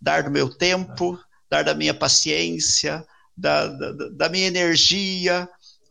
dar 0.00 0.24
do 0.24 0.30
meu 0.30 0.48
tempo, 0.48 1.18
dar 1.54 1.62
da 1.62 1.74
minha 1.74 1.94
paciência, 1.94 3.06
da, 3.36 3.68
da, 3.68 3.92
da 4.10 4.28
minha 4.28 4.46
energia, 4.46 5.48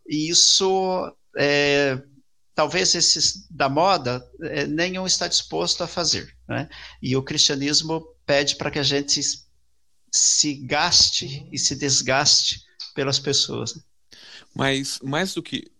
e 0.07 0.29
isso 0.29 1.15
é, 1.37 2.01
talvez 2.53 2.93
esses 2.95 3.47
da 3.49 3.69
moda 3.69 4.21
é, 4.41 4.67
nenhum 4.67 5.05
está 5.05 5.27
disposto 5.27 5.81
a 5.81 5.87
fazer. 5.87 6.35
Né? 6.47 6.67
E 7.01 7.15
o 7.15 7.23
cristianismo 7.23 8.05
pede 8.25 8.57
para 8.57 8.69
que 8.69 8.79
a 8.79 8.83
gente 8.83 9.21
se 10.11 10.53
gaste 10.55 11.47
e 11.51 11.57
se 11.57 11.75
desgaste 11.75 12.61
pelas 12.93 13.17
pessoas. 13.17 13.79
Mas 14.53 14.99
mais 15.01 15.33
do 15.33 15.41
que 15.41 15.71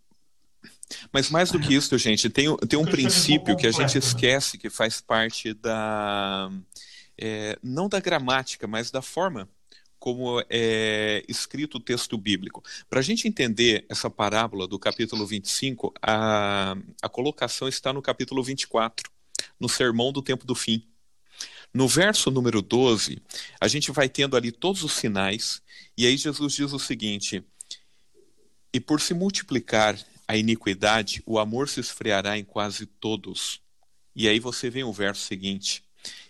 mas 1.11 1.29
mais 1.29 1.51
do 1.51 1.59
que 1.59 1.73
isso, 1.73 1.97
gente, 1.97 2.29
tem, 2.29 2.55
tem 2.57 2.77
um 2.77 2.85
princípio 2.85 3.57
que 3.57 3.65
a 3.65 3.71
gente 3.71 3.97
esquece 3.97 4.59
que 4.59 4.69
faz 4.69 5.01
parte 5.01 5.53
da 5.53 6.51
é, 7.17 7.57
não 7.63 7.89
da 7.89 7.99
gramática, 7.99 8.67
mas 8.67 8.91
da 8.91 9.01
forma 9.01 9.49
como 10.03 10.43
é 10.49 11.23
escrito 11.29 11.77
o 11.77 11.79
texto 11.79 12.17
bíblico. 12.17 12.61
Para 12.89 12.99
a 12.99 13.01
gente 13.01 13.25
entender 13.25 13.85
essa 13.87 14.09
parábola 14.09 14.67
do 14.67 14.77
capítulo 14.77 15.25
25, 15.25 15.93
a, 16.01 16.75
a 17.01 17.07
colocação 17.07 17.69
está 17.69 17.93
no 17.93 18.01
capítulo 18.01 18.43
24, 18.43 19.09
no 19.57 19.69
sermão 19.69 20.11
do 20.11 20.21
tempo 20.21 20.45
do 20.45 20.55
fim. 20.55 20.85
No 21.73 21.87
verso 21.87 22.29
número 22.29 22.61
12, 22.61 23.21
a 23.61 23.67
gente 23.69 23.93
vai 23.93 24.09
tendo 24.09 24.35
ali 24.35 24.51
todos 24.51 24.83
os 24.83 24.91
sinais, 24.91 25.61
e 25.97 26.05
aí 26.05 26.17
Jesus 26.17 26.51
diz 26.51 26.73
o 26.73 26.79
seguinte: 26.79 27.41
E 28.73 28.81
por 28.81 28.99
se 28.99 29.13
multiplicar 29.13 29.97
a 30.27 30.35
iniquidade, 30.35 31.23
o 31.25 31.39
amor 31.39 31.69
se 31.69 31.79
esfriará 31.79 32.37
em 32.37 32.43
quase 32.43 32.85
todos. 32.85 33.61
E 34.13 34.27
aí 34.27 34.37
você 34.37 34.69
vem 34.69 34.83
o 34.83 34.91
verso 34.91 35.21
seguinte: 35.21 35.81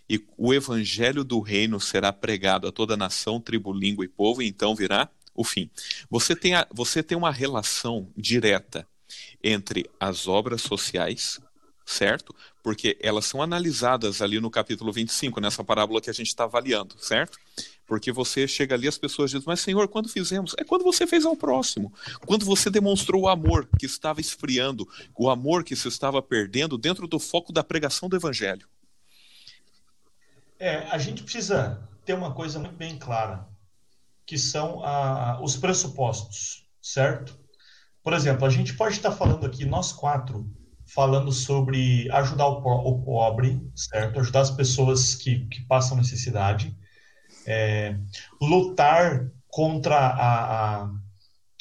e 0.10 0.24
o 0.38 0.54
evangelho 0.54 1.24
do 1.24 1.40
reino 1.40 1.80
será 1.80 2.12
pregado 2.12 2.68
a 2.68 2.72
toda 2.72 2.98
nação, 2.98 3.40
tribo, 3.40 3.72
língua 3.72 4.06
e 4.06 4.08
povo, 4.08 4.42
e 4.42 4.48
então 4.48 4.76
virá 4.76 5.10
o 5.34 5.44
fim. 5.44 5.70
Você 6.10 6.36
tem, 6.36 6.56
a, 6.56 6.68
você 6.72 7.02
tem 7.02 7.18
uma 7.18 7.32
relação 7.32 8.08
direta 8.16 8.88
entre 9.44 9.90
as 10.00 10.28
obras 10.28 10.62
sociais, 10.62 11.40
certo? 11.86 12.36
Porque 12.62 12.98
elas 13.02 13.26
são 13.26 13.42
analisadas 13.42 14.22
ali 14.22 14.40
no 14.40 14.50
capítulo 14.50 14.92
25, 14.92 15.42
nessa 15.42 15.64
parábola 15.64 16.02
que 16.02 16.10
a 16.10 16.14
gente 16.14 16.28
está 16.28 16.46
avaliando, 16.46 16.96
certo? 16.98 17.38
Porque 17.86 18.12
você 18.12 18.48
chega 18.48 18.76
ali, 18.76 18.88
as 18.88 18.98
pessoas 18.98 19.32
dizem, 19.32 19.46
mas 19.46 19.60
Senhor, 19.60 19.88
quando 19.88 20.08
fizemos? 20.08 20.56
É 20.58 20.64
quando 20.64 20.84
você 20.84 21.06
fez 21.06 21.26
ao 21.26 21.36
próximo. 21.36 21.94
Quando 22.26 22.46
você 22.46 22.70
demonstrou 22.70 23.24
o 23.24 23.28
amor 23.28 23.68
que 23.78 23.86
estava 23.86 24.22
esfriando, 24.22 24.88
o 25.18 25.30
amor 25.30 25.64
que 25.64 25.76
se 25.76 25.88
estava 25.88 26.22
perdendo 26.22 26.78
dentro 26.78 27.08
do 27.08 27.20
foco 27.20 27.52
da 27.52 27.64
pregação 27.64 28.08
do 28.08 28.16
Evangelho. 28.16 28.68
É, 30.64 30.88
a 30.90 30.98
gente 30.98 31.24
precisa 31.24 31.78
ter 32.06 32.14
uma 32.14 32.32
coisa 32.32 32.58
muito 32.58 32.78
bem 32.78 32.98
clara, 32.98 33.46
que 34.26 34.38
são 34.38 34.82
a, 34.82 35.38
os 35.42 35.58
pressupostos, 35.58 36.66
certo? 36.82 37.38
Por 38.02 38.14
exemplo, 38.14 38.46
a 38.46 38.50
gente 38.50 38.74
pode 38.74 38.96
estar 38.96 39.12
falando 39.12 39.46
aqui, 39.46 39.66
nós 39.66 39.92
quatro, 39.92 40.50
falando 40.86 41.34
sobre 41.34 42.10
ajudar 42.12 42.48
o, 42.48 42.60
o 42.62 43.04
pobre, 43.04 43.62
certo? 43.76 44.22
Ajudar 44.22 44.40
as 44.40 44.52
pessoas 44.52 45.16
que, 45.16 45.46
que 45.48 45.66
passam 45.66 45.98
necessidade, 45.98 46.74
é, 47.46 47.98
lutar 48.42 49.30
contra 49.50 49.98
a, 49.98 50.84
a, 50.84 50.90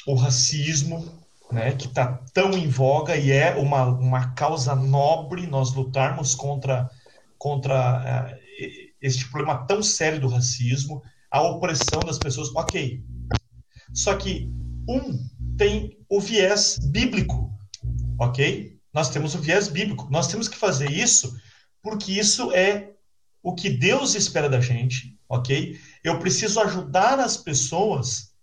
o 0.07 0.15
racismo, 0.15 1.21
né, 1.51 1.73
que 1.73 1.87
está 1.87 2.21
tão 2.33 2.53
em 2.53 2.69
voga 2.69 3.17
e 3.17 3.33
é 3.33 3.53
uma, 3.55 3.83
uma 3.83 4.33
causa 4.33 4.73
nobre 4.73 5.45
nós 5.45 5.73
lutarmos 5.73 6.33
contra, 6.35 6.89
contra 7.37 8.31
uh, 8.39 8.43
este 9.03 9.29
problema 9.29 9.65
tão 9.67 9.83
sério 9.83 10.19
do 10.19 10.29
racismo, 10.29 11.03
a 11.29 11.41
opressão 11.41 12.05
das 12.05 12.17
pessoas, 12.17 12.49
ok. 12.55 13.03
Só 13.93 14.15
que 14.15 14.49
um 14.87 15.29
tem 15.57 15.97
o 16.09 16.19
viés 16.19 16.79
bíblico, 16.91 17.51
ok? 18.17 18.79
Nós 18.93 19.09
temos 19.09 19.35
o 19.35 19.39
viés 19.39 19.67
bíblico. 19.67 20.07
Nós 20.09 20.27
temos 20.27 20.47
que 20.47 20.55
fazer 20.55 20.89
isso 20.89 21.35
porque 21.81 22.13
isso 22.13 22.51
é 22.53 22.93
o 23.41 23.53
que 23.53 23.69
Deus 23.69 24.15
espera 24.15 24.49
da 24.49 24.61
gente, 24.61 25.19
ok? 25.27 25.77
Eu 26.01 26.17
preciso 26.17 26.59
ajudar 26.61 27.19
as 27.19 27.35
pessoas 27.35 28.33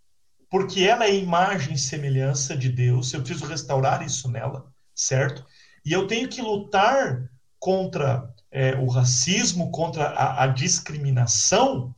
porque 0.51 0.83
ela 0.83 1.07
é 1.07 1.15
imagem 1.15 1.75
e 1.75 1.79
semelhança 1.79 2.57
de 2.57 2.69
Deus. 2.69 3.13
Eu 3.13 3.23
preciso 3.23 3.47
restaurar 3.47 4.05
isso 4.05 4.29
nela, 4.31 4.71
certo? 4.95 5.47
E 5.87 5.93
eu 5.93 6.07
tenho 6.07 6.29
que 6.29 6.43
lutar 6.43 7.31
contra 7.59 8.29
é, 8.51 8.75
o 8.77 8.89
racismo, 8.89 9.71
contra 9.71 10.07
a, 10.09 10.45
a 10.45 10.47
discriminação, 10.47 11.95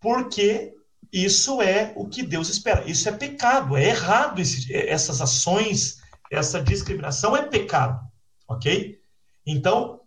porque 0.00 0.74
isso 1.12 1.60
é 1.60 1.92
o 1.96 2.08
que 2.08 2.22
Deus 2.22 2.48
espera. 2.48 2.88
Isso 2.88 3.08
é 3.08 3.12
pecado, 3.12 3.76
é 3.76 3.88
errado 3.88 4.40
esse, 4.40 4.74
essas 4.74 5.20
ações 5.20 6.00
essa 6.30 6.62
discriminação 6.62 7.36
é 7.36 7.42
pecado, 7.42 8.00
ok? 8.48 9.00
Então, 9.44 10.00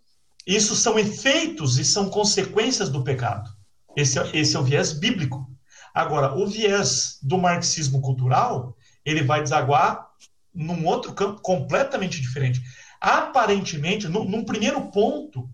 isso 0.46 0.74
são 0.74 0.98
efeitos 0.98 1.78
e 1.78 1.84
são 1.84 2.08
consequências 2.08 2.88
do 2.88 3.04
pecado. 3.04 3.50
Esse, 3.94 4.18
é, 4.18 4.30
esse 4.32 4.56
é 4.56 4.58
o 4.58 4.64
viés 4.64 4.92
bíblico. 4.92 5.46
Agora, 5.94 6.34
o 6.34 6.46
viés 6.46 7.18
do 7.22 7.36
marxismo 7.36 8.00
cultural, 8.00 8.76
ele 9.04 9.22
vai 9.22 9.42
desaguar 9.42 10.08
num 10.52 10.86
outro 10.86 11.12
campo 11.12 11.42
completamente 11.42 12.20
diferente. 12.20 12.62
Aparentemente, 13.04 14.08
no, 14.08 14.24
num 14.24 14.46
primeiro 14.46 14.80
ponto, 14.90 15.46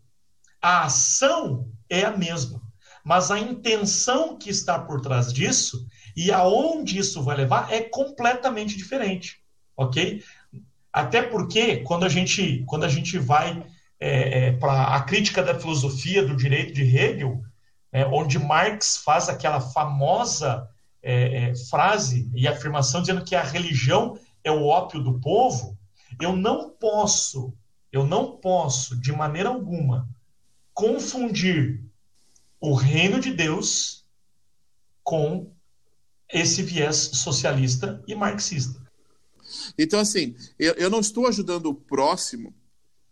a 0.62 0.84
ação 0.84 1.68
é 1.88 2.04
a 2.04 2.16
mesma, 2.16 2.62
mas 3.04 3.32
a 3.32 3.40
intenção 3.40 4.38
que 4.38 4.48
está 4.48 4.78
por 4.78 5.00
trás 5.00 5.32
disso 5.32 5.84
e 6.16 6.30
aonde 6.30 6.96
isso 6.96 7.24
vai 7.24 7.36
levar 7.36 7.72
é 7.72 7.80
completamente 7.80 8.76
diferente, 8.76 9.40
ok? 9.76 10.22
Até 10.92 11.22
porque, 11.22 11.78
quando 11.78 12.04
a 12.04 12.08
gente, 12.08 12.62
quando 12.68 12.84
a 12.84 12.88
gente 12.88 13.18
vai 13.18 13.60
é, 13.98 14.46
é, 14.46 14.52
para 14.52 14.94
a 14.94 15.02
crítica 15.02 15.42
da 15.42 15.58
filosofia 15.58 16.24
do 16.24 16.36
direito 16.36 16.72
de 16.72 16.82
Hegel, 16.82 17.42
é, 17.90 18.06
onde 18.06 18.38
Marx 18.38 18.98
faz 19.04 19.28
aquela 19.28 19.60
famosa 19.60 20.68
é, 21.02 21.50
é, 21.50 21.54
frase 21.68 22.30
e 22.32 22.46
afirmação 22.46 23.00
dizendo 23.00 23.24
que 23.24 23.34
a 23.34 23.42
religião 23.42 24.16
é 24.44 24.52
o 24.52 24.66
ópio 24.66 25.02
do 25.02 25.18
povo, 25.18 25.79
eu 26.20 26.36
não 26.36 26.70
posso, 26.70 27.52
eu 27.92 28.06
não 28.06 28.36
posso, 28.36 29.00
de 29.00 29.12
maneira 29.12 29.48
alguma, 29.48 30.08
confundir 30.72 31.82
o 32.60 32.74
reino 32.74 33.20
de 33.20 33.32
Deus 33.32 34.04
com 35.02 35.50
esse 36.32 36.62
viés 36.62 36.96
socialista 36.96 38.02
e 38.06 38.14
marxista. 38.14 38.80
Então, 39.76 39.98
assim, 39.98 40.36
eu, 40.58 40.74
eu 40.74 40.90
não 40.90 41.00
estou 41.00 41.26
ajudando 41.26 41.66
o 41.66 41.74
próximo 41.74 42.54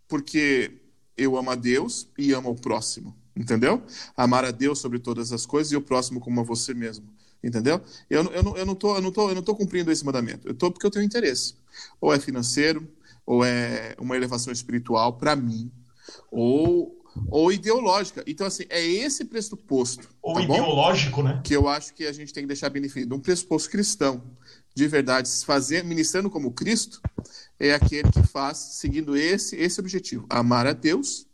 porque 0.07 0.79
eu 1.17 1.37
amo 1.37 1.51
a 1.51 1.55
Deus 1.55 2.07
e 2.17 2.31
amo 2.31 2.49
o 2.49 2.55
próximo, 2.55 3.15
entendeu? 3.35 3.83
Amar 4.15 4.45
a 4.45 4.51
Deus 4.51 4.79
sobre 4.79 4.99
todas 4.99 5.33
as 5.33 5.45
coisas 5.45 5.71
e 5.71 5.75
o 5.75 5.81
próximo 5.81 6.19
como 6.19 6.39
a 6.39 6.43
você 6.43 6.73
mesmo, 6.73 7.05
entendeu? 7.43 7.81
Eu, 8.09 8.23
eu, 8.31 8.43
não, 8.43 8.57
eu, 8.57 8.65
não, 8.65 8.77
eu, 8.95 9.35
não, 9.35 9.43
cumprindo 9.43 9.91
esse 9.91 10.05
mandamento, 10.05 10.47
eu 10.47 10.53
estou 10.53 10.71
porque 10.71 10.85
eu 10.85 10.91
tenho 10.91 11.05
interesse. 11.05 11.55
Ou 11.99 12.13
é 12.13 12.19
financeiro, 12.19 12.87
ou 13.29 13.45
é 13.45 13.93
uma 13.99 14.15
elevação 14.15 14.51
espiritual 14.51 15.13
para 15.13 15.35
mim, 15.35 15.71
ou 16.31 16.97
ou 17.29 17.51
ideológica. 17.51 18.23
Então, 18.25 18.47
assim, 18.47 18.63
é 18.69 18.83
esse 18.83 19.25
pressuposto. 19.25 20.07
Ou 20.21 20.35
tá 20.35 20.41
ideológico, 20.41 21.17
bom? 21.17 21.27
né? 21.27 21.41
Que 21.43 21.55
eu 21.55 21.67
acho 21.67 21.93
que 21.93 22.05
a 22.05 22.11
gente 22.11 22.33
tem 22.33 22.43
que 22.43 22.47
deixar 22.47 22.69
bem 22.69 22.81
definido. 22.81 23.15
Um 23.15 23.19
pressuposto 23.19 23.69
cristão 23.69 24.23
de 24.75 24.87
verdade, 24.87 25.29
fazer, 25.45 25.83
ministrando 25.83 26.29
como 26.29 26.53
Cristo, 26.53 27.01
é 27.59 27.73
aquele 27.73 28.09
que 28.11 28.23
faz 28.23 28.57
seguindo 28.57 29.15
esse, 29.15 29.55
esse 29.57 29.79
objetivo: 29.79 30.25
amar 30.29 30.65
a 30.65 30.73
Deus 30.73 31.27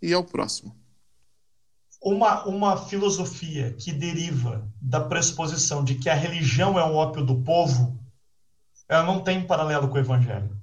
e 0.00 0.12
ao 0.12 0.24
próximo. 0.24 0.74
Uma, 2.00 2.46
uma 2.46 2.76
filosofia 2.76 3.74
que 3.74 3.92
deriva 3.92 4.66
da 4.80 5.00
pressuposição 5.00 5.84
de 5.84 5.96
que 5.96 6.08
a 6.08 6.14
religião 6.14 6.78
é 6.78 6.84
o 6.84 6.94
ópio 6.94 7.24
do 7.24 7.42
povo, 7.42 7.98
ela 8.88 9.02
não 9.02 9.20
tem 9.20 9.46
paralelo 9.46 9.88
com 9.88 9.96
o 9.96 10.00
evangelho. 10.00 10.61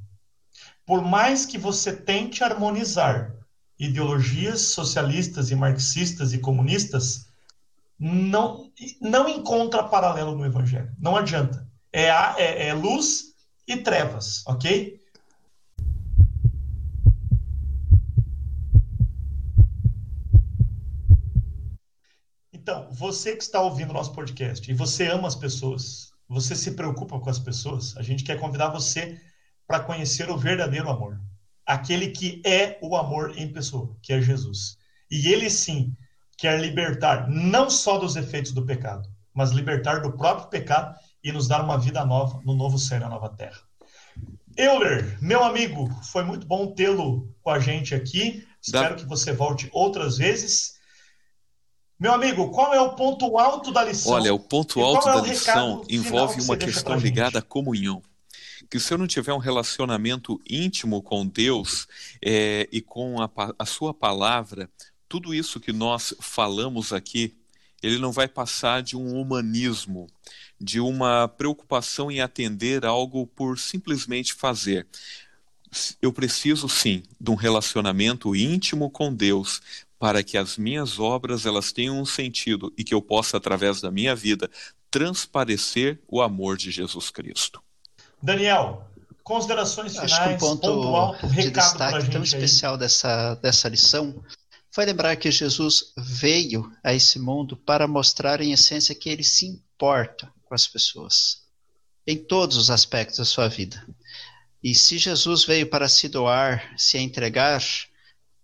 Por 0.89 1.03
mais 1.03 1.45
que 1.45 1.55
você 1.55 1.95
tente 1.95 2.43
harmonizar 2.43 3.35
ideologias 3.77 4.59
socialistas 4.59 5.51
e 5.51 5.55
marxistas 5.55 6.33
e 6.33 6.39
comunistas, 6.39 7.29
não, 7.99 8.71
não 8.99 9.29
encontra 9.29 9.83
paralelo 9.83 10.35
no 10.35 10.43
evangelho. 10.43 10.91
Não 10.97 11.15
adianta 11.15 11.69
é, 11.93 12.07
é, 12.07 12.69
é 12.69 12.73
luz 12.73 13.35
e 13.67 13.77
trevas, 13.77 14.43
ok? 14.47 14.99
Então, 22.51 22.89
você 22.91 23.35
que 23.35 23.43
está 23.43 23.61
ouvindo 23.61 23.93
nosso 23.93 24.11
podcast 24.11 24.71
e 24.71 24.73
você 24.73 25.05
ama 25.05 25.27
as 25.27 25.35
pessoas, 25.35 26.11
você 26.27 26.55
se 26.55 26.71
preocupa 26.71 27.19
com 27.19 27.29
as 27.29 27.37
pessoas, 27.37 27.95
a 27.95 28.01
gente 28.01 28.23
quer 28.23 28.39
convidar 28.39 28.69
você 28.69 29.28
para 29.69 29.81
conhecer 29.81 30.31
o 30.31 30.37
verdadeiro 30.37 30.89
amor. 30.89 31.21
Aquele 31.63 32.07
que 32.07 32.41
é 32.43 32.79
o 32.81 32.97
amor 32.97 33.37
em 33.37 33.53
pessoa, 33.53 33.95
que 34.01 34.11
é 34.11 34.19
Jesus. 34.19 34.79
E 35.11 35.31
ele 35.31 35.47
sim 35.47 35.95
quer 36.35 36.59
libertar 36.59 37.29
não 37.29 37.69
só 37.69 37.99
dos 37.99 38.15
efeitos 38.15 38.51
do 38.51 38.65
pecado, 38.65 39.07
mas 39.31 39.51
libertar 39.51 40.01
do 40.01 40.11
próprio 40.13 40.47
pecado 40.47 40.97
e 41.23 41.31
nos 41.31 41.47
dar 41.47 41.63
uma 41.63 41.77
vida 41.77 42.03
nova 42.03 42.41
no 42.43 42.55
novo 42.55 42.79
céu 42.79 42.97
e 42.97 43.01
na 43.01 43.09
nova 43.09 43.29
terra. 43.29 43.59
Euler, 44.57 45.19
meu 45.21 45.43
amigo, 45.43 45.87
foi 46.05 46.23
muito 46.23 46.47
bom 46.47 46.73
tê-lo 46.73 47.31
com 47.43 47.51
a 47.51 47.59
gente 47.59 47.93
aqui. 47.93 48.43
Espero 48.59 48.95
que 48.95 49.05
você 49.05 49.31
volte 49.33 49.69
outras 49.71 50.17
vezes. 50.17 50.79
Meu 51.99 52.11
amigo, 52.11 52.49
qual 52.49 52.73
é 52.73 52.81
o 52.81 52.95
ponto 52.95 53.37
alto 53.37 53.71
da 53.71 53.83
lição? 53.83 54.13
Olha, 54.13 54.33
o 54.33 54.39
ponto 54.39 54.81
alto 54.81 55.07
é 55.07 55.13
da 55.13 55.21
lição 55.21 55.83
envolve 55.87 56.41
uma 56.41 56.57
questão 56.57 56.97
ligada 56.97 57.37
à 57.37 57.41
comunhão. 57.41 58.01
Que 58.69 58.79
se 58.79 58.93
eu 58.93 58.97
não 58.97 59.07
tiver 59.07 59.33
um 59.33 59.39
relacionamento 59.39 60.39
íntimo 60.47 61.01
com 61.01 61.25
Deus 61.25 61.87
é, 62.23 62.67
e 62.71 62.81
com 62.81 63.21
a, 63.21 63.29
a 63.57 63.65
sua 63.65 63.93
palavra, 63.93 64.69
tudo 65.07 65.33
isso 65.33 65.59
que 65.59 65.73
nós 65.73 66.13
falamos 66.19 66.93
aqui, 66.93 67.35
ele 67.81 67.97
não 67.97 68.11
vai 68.11 68.27
passar 68.27 68.83
de 68.83 68.95
um 68.95 69.19
humanismo, 69.19 70.07
de 70.59 70.79
uma 70.79 71.27
preocupação 71.27 72.11
em 72.11 72.21
atender 72.21 72.85
algo 72.85 73.25
por 73.25 73.57
simplesmente 73.57 74.33
fazer. 74.33 74.87
Eu 76.01 76.11
preciso 76.11 76.67
sim 76.67 77.03
de 77.19 77.31
um 77.31 77.35
relacionamento 77.35 78.35
íntimo 78.35 78.89
com 78.89 79.13
Deus 79.13 79.61
para 79.97 80.23
que 80.23 80.37
as 80.37 80.57
minhas 80.57 80.99
obras 80.99 81.45
elas 81.45 81.71
tenham 81.71 81.99
um 81.99 82.05
sentido 82.05 82.73
e 82.77 82.83
que 82.83 82.93
eu 82.93 83.01
possa 83.01 83.37
através 83.37 83.81
da 83.81 83.91
minha 83.91 84.15
vida 84.15 84.49
transparecer 84.89 85.99
o 86.07 86.21
amor 86.21 86.57
de 86.57 86.71
Jesus 86.71 87.09
Cristo. 87.09 87.61
Daniel, 88.21 88.85
considerações 89.23 89.93
finais, 89.93 90.11
Acho 90.11 90.23
que 90.23 90.33
um 90.33 90.37
ponto, 90.37 90.61
ponto 90.61 90.95
alto, 90.95 91.27
de 91.27 91.51
destaque 91.51 92.11
tão 92.11 92.23
especial 92.23 92.77
dessa, 92.77 93.35
dessa 93.35 93.69
lição 93.69 94.23
foi 94.71 94.85
lembrar 94.85 95.15
que 95.15 95.31
Jesus 95.31 95.93
veio 95.97 96.71
a 96.83 96.93
esse 96.93 97.19
mundo 97.19 97.55
para 97.55 97.87
mostrar 97.87 98.41
em 98.41 98.51
essência 98.51 98.95
que 98.95 99.09
ele 99.09 99.23
se 99.23 99.45
importa 99.45 100.31
com 100.45 100.53
as 100.53 100.67
pessoas, 100.67 101.43
em 102.05 102.17
todos 102.17 102.57
os 102.57 102.69
aspectos 102.69 103.17
da 103.17 103.25
sua 103.25 103.47
vida. 103.47 103.85
E 104.63 104.75
se 104.75 104.97
Jesus 104.97 105.45
veio 105.45 105.69
para 105.69 105.87
se 105.87 106.07
doar, 106.09 106.73
se 106.77 106.97
entregar, 106.97 107.63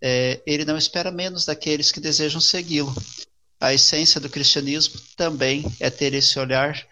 é, 0.02 0.42
ele 0.46 0.66
não 0.66 0.78
espera 0.78 1.12
menos 1.12 1.46
daqueles 1.46 1.92
que 1.92 2.00
desejam 2.00 2.40
segui-lo. 2.40 2.96
A 3.60 3.74
essência 3.74 4.22
do 4.22 4.30
cristianismo 4.30 5.00
também 5.16 5.66
é 5.80 5.90
ter 5.90 6.14
esse 6.14 6.38
olhar 6.40 6.88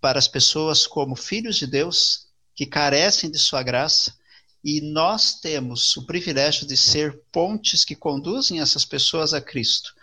para 0.00 0.18
as 0.18 0.28
pessoas 0.28 0.86
como 0.86 1.16
filhos 1.16 1.56
de 1.56 1.66
Deus 1.66 2.23
que 2.54 2.66
carecem 2.66 3.30
de 3.30 3.38
sua 3.38 3.62
graça 3.62 4.14
e 4.64 4.80
nós 4.80 5.40
temos 5.40 5.94
o 5.96 6.06
privilégio 6.06 6.66
de 6.66 6.76
ser 6.76 7.20
pontes 7.30 7.84
que 7.84 7.94
conduzem 7.94 8.60
essas 8.60 8.84
pessoas 8.84 9.34
a 9.34 9.40
Cristo. 9.40 9.94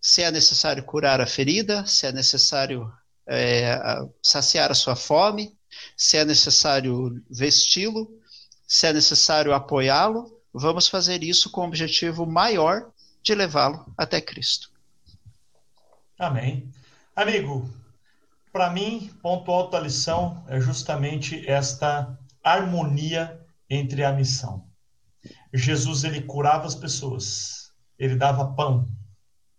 Se 0.00 0.22
é 0.22 0.30
necessário 0.30 0.84
curar 0.84 1.20
a 1.20 1.26
ferida, 1.26 1.84
se 1.84 2.06
é 2.06 2.12
necessário 2.12 2.90
é, 3.26 3.78
saciar 4.22 4.70
a 4.70 4.74
sua 4.74 4.96
fome, 4.96 5.54
se 5.96 6.16
é 6.16 6.24
necessário 6.24 7.22
vesti-lo, 7.30 8.08
se 8.66 8.86
é 8.86 8.92
necessário 8.92 9.52
apoiá-lo, 9.52 10.40
vamos 10.52 10.88
fazer 10.88 11.22
isso 11.22 11.50
com 11.50 11.60
o 11.60 11.66
objetivo 11.66 12.24
maior 12.24 12.90
de 13.22 13.34
levá-lo 13.34 13.92
até 13.98 14.20
Cristo. 14.20 14.70
Amém. 16.18 16.72
Amigo, 17.14 17.68
para 18.56 18.70
mim, 18.70 19.10
ponto 19.20 19.52
alto 19.52 19.72
da 19.72 19.80
lição 19.80 20.42
é 20.48 20.58
justamente 20.58 21.46
esta 21.46 22.18
harmonia 22.42 23.38
entre 23.68 24.02
a 24.02 24.10
missão. 24.10 24.66
Jesus 25.52 26.04
ele 26.04 26.22
curava 26.22 26.66
as 26.66 26.74
pessoas, 26.74 27.70
ele 27.98 28.16
dava 28.16 28.54
pão, 28.54 28.86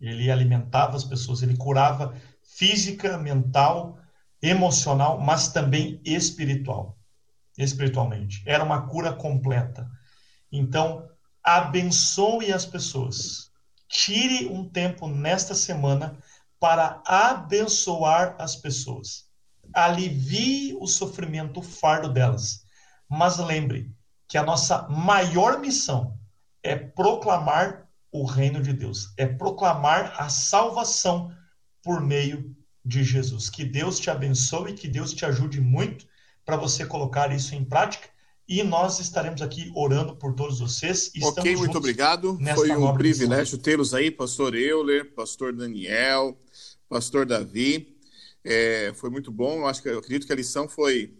ele 0.02 0.32
alimentava 0.32 0.98
as 0.98 1.04
pessoas, 1.04 1.44
ele 1.44 1.56
curava 1.56 2.16
física, 2.42 3.20
mental, 3.20 4.00
emocional, 4.42 5.20
mas 5.20 5.50
também 5.50 6.02
espiritual. 6.04 6.98
Espiritualmente. 7.56 8.42
Era 8.48 8.64
uma 8.64 8.88
cura 8.88 9.14
completa. 9.14 9.88
Então, 10.52 11.08
abençoe 11.44 12.52
as 12.52 12.66
pessoas. 12.66 13.52
Tire 13.88 14.48
um 14.48 14.68
tempo 14.68 15.08
nesta 15.08 15.54
semana 15.54 16.18
para 16.60 17.02
abençoar 17.06 18.36
as 18.40 18.56
pessoas. 18.56 19.26
Alivie 19.74 20.76
o 20.80 20.88
sofrimento, 20.88 21.60
o 21.60 21.64
fardo 21.64 22.10
delas. 22.10 22.66
Mas 23.10 23.38
lembre 23.38 23.92
que 24.28 24.38
a 24.38 24.44
nossa 24.44 24.88
maior 24.90 25.60
missão 25.60 26.18
é 26.64 26.76
proclamar 26.76 27.88
o 28.12 28.26
reino 28.26 28.62
de 28.62 28.74
Deus, 28.74 29.14
é 29.18 29.26
proclamar 29.26 30.16
a 30.18 30.30
salvação 30.30 31.32
por 31.84 32.02
meio 32.02 32.56
de 32.84 33.04
Jesus. 33.04 33.50
Que 33.50 33.64
Deus 33.64 34.00
te 34.00 34.10
abençoe, 34.10 34.74
que 34.74 34.88
Deus 34.88 35.14
te 35.14 35.26
ajude 35.26 35.62
muito 35.62 36.06
para 36.46 36.56
você 36.56 36.86
colocar 36.86 37.34
isso 37.34 37.54
em 37.54 37.64
prática. 37.64 38.10
E 38.48 38.64
nós 38.64 39.00
estaremos 39.00 39.42
aqui 39.42 39.70
orando 39.76 40.16
por 40.16 40.34
todos 40.34 40.60
vocês. 40.60 41.12
ok, 41.22 41.58
muito 41.58 41.78
obrigado. 41.78 42.40
Foi 42.56 42.72
um 42.72 42.94
privilégio 42.94 43.58
tê-los 43.58 43.94
aí, 43.94 44.10
pastor 44.10 44.56
Euler, 44.56 45.14
pastor 45.14 45.52
Daniel, 45.52 46.38
pastor 46.90 47.26
Davi. 47.26 47.98
É, 48.44 48.94
foi 48.96 49.10
muito 49.10 49.32
bom. 49.32 49.60
Eu 49.60 49.68
acho 49.68 49.82
que 49.82 49.90
eu 49.90 50.00
acredito 50.00 50.26
que 50.26 50.34
a 50.34 50.36
lição 50.36 50.68
foi 50.68 51.14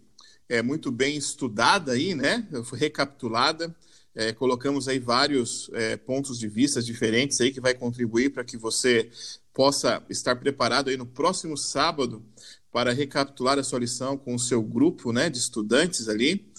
é, 0.48 0.62
muito 0.62 0.90
bem 0.90 1.16
estudada 1.16 1.92
aí, 1.92 2.14
né? 2.14 2.46
Foi 2.64 2.78
recapitulada. 2.78 3.74
É, 4.14 4.32
colocamos 4.32 4.88
aí 4.88 4.98
vários 4.98 5.70
é, 5.74 5.96
pontos 5.96 6.38
de 6.38 6.48
vista 6.48 6.82
diferentes 6.82 7.40
aí 7.40 7.52
que 7.52 7.60
vai 7.60 7.74
contribuir 7.74 8.30
para 8.30 8.42
que 8.42 8.56
você 8.56 9.10
possa 9.52 10.02
estar 10.08 10.34
preparado 10.36 10.88
aí 10.88 10.96
no 10.96 11.06
próximo 11.06 11.56
sábado 11.56 12.24
para 12.72 12.92
recapitular 12.92 13.58
a 13.58 13.62
sua 13.62 13.78
lição 13.78 14.16
com 14.16 14.34
o 14.34 14.38
seu 14.38 14.62
grupo, 14.62 15.12
né, 15.12 15.30
de 15.30 15.38
estudantes 15.38 16.08
ali. 16.08 16.50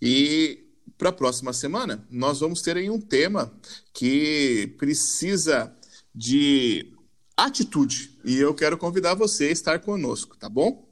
E 0.00 0.64
para 0.98 1.10
a 1.10 1.12
próxima 1.12 1.52
semana 1.52 2.06
nós 2.10 2.40
vamos 2.40 2.60
ter 2.60 2.76
aí 2.76 2.90
um 2.90 3.00
tema 3.00 3.52
que 3.94 4.74
precisa 4.76 5.74
de 6.14 6.95
atitude. 7.36 8.16
E 8.24 8.38
eu 8.38 8.54
quero 8.54 8.78
convidar 8.78 9.14
você 9.14 9.46
a 9.46 9.52
estar 9.52 9.80
conosco, 9.80 10.36
tá 10.36 10.48
bom? 10.48 10.86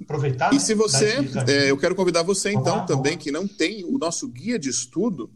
Aproveitar. 0.00 0.54
E 0.54 0.60
se 0.60 0.74
você, 0.74 1.16
é, 1.48 1.70
eu 1.70 1.76
quero 1.76 1.94
convidar 1.94 2.22
você 2.22 2.52
então 2.52 2.86
também 2.86 3.18
que 3.18 3.32
não 3.32 3.48
tem 3.48 3.84
o 3.84 3.98
nosso 3.98 4.28
guia 4.28 4.58
de 4.58 4.68
estudo, 4.68 5.30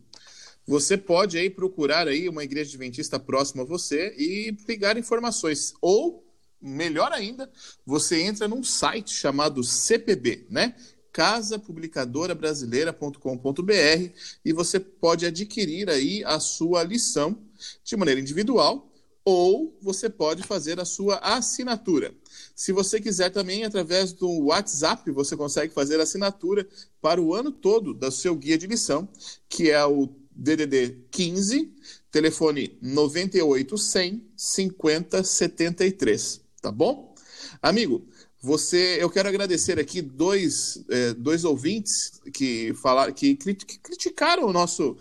você 0.66 0.96
pode 0.96 1.36
aí 1.36 1.50
procurar 1.50 2.06
aí 2.06 2.28
uma 2.28 2.44
igreja 2.44 2.70
adventista 2.70 3.18
próxima 3.18 3.64
a 3.64 3.66
você 3.66 4.14
e 4.16 4.52
pegar 4.64 4.96
informações 4.96 5.74
ou 5.80 6.24
melhor 6.60 7.10
ainda, 7.10 7.50
você 7.84 8.22
entra 8.22 8.46
num 8.46 8.62
site 8.62 9.12
chamado 9.12 9.64
CPB, 9.64 10.46
né? 10.48 10.76
casapublicadorabrasileira.com.br 11.12 14.10
e 14.44 14.52
você 14.52 14.78
pode 14.80 15.26
adquirir 15.26 15.90
aí 15.90 16.22
a 16.24 16.38
sua 16.40 16.84
lição 16.84 17.36
de 17.84 17.96
maneira 17.96 18.20
individual 18.20 18.91
ou 19.24 19.78
você 19.80 20.10
pode 20.10 20.42
fazer 20.42 20.80
a 20.80 20.84
sua 20.84 21.16
assinatura. 21.18 22.12
Se 22.54 22.72
você 22.72 23.00
quiser 23.00 23.30
também, 23.30 23.64
através 23.64 24.12
do 24.12 24.28
WhatsApp, 24.46 25.10
você 25.10 25.36
consegue 25.36 25.72
fazer 25.72 26.00
a 26.00 26.02
assinatura 26.02 26.66
para 27.00 27.20
o 27.20 27.34
ano 27.34 27.52
todo 27.52 27.94
do 27.94 28.10
seu 28.10 28.34
guia 28.34 28.58
de 28.58 28.66
lição, 28.66 29.08
que 29.48 29.70
é 29.70 29.84
o 29.84 30.08
DDD 30.34 31.04
15, 31.10 31.72
telefone 32.10 32.78
98100 32.82 34.22
5073, 34.36 36.40
tá 36.60 36.72
bom? 36.72 37.14
Amigo, 37.60 38.06
você, 38.40 38.98
eu 39.00 39.08
quero 39.08 39.28
agradecer 39.28 39.78
aqui 39.78 40.02
dois, 40.02 40.84
é, 40.90 41.14
dois 41.14 41.44
ouvintes 41.44 42.20
que 42.34 42.74
falaram, 42.74 43.12
que, 43.12 43.36
que 43.36 43.78
criticaram 43.78 44.46
o 44.46 44.52
nosso 44.52 44.96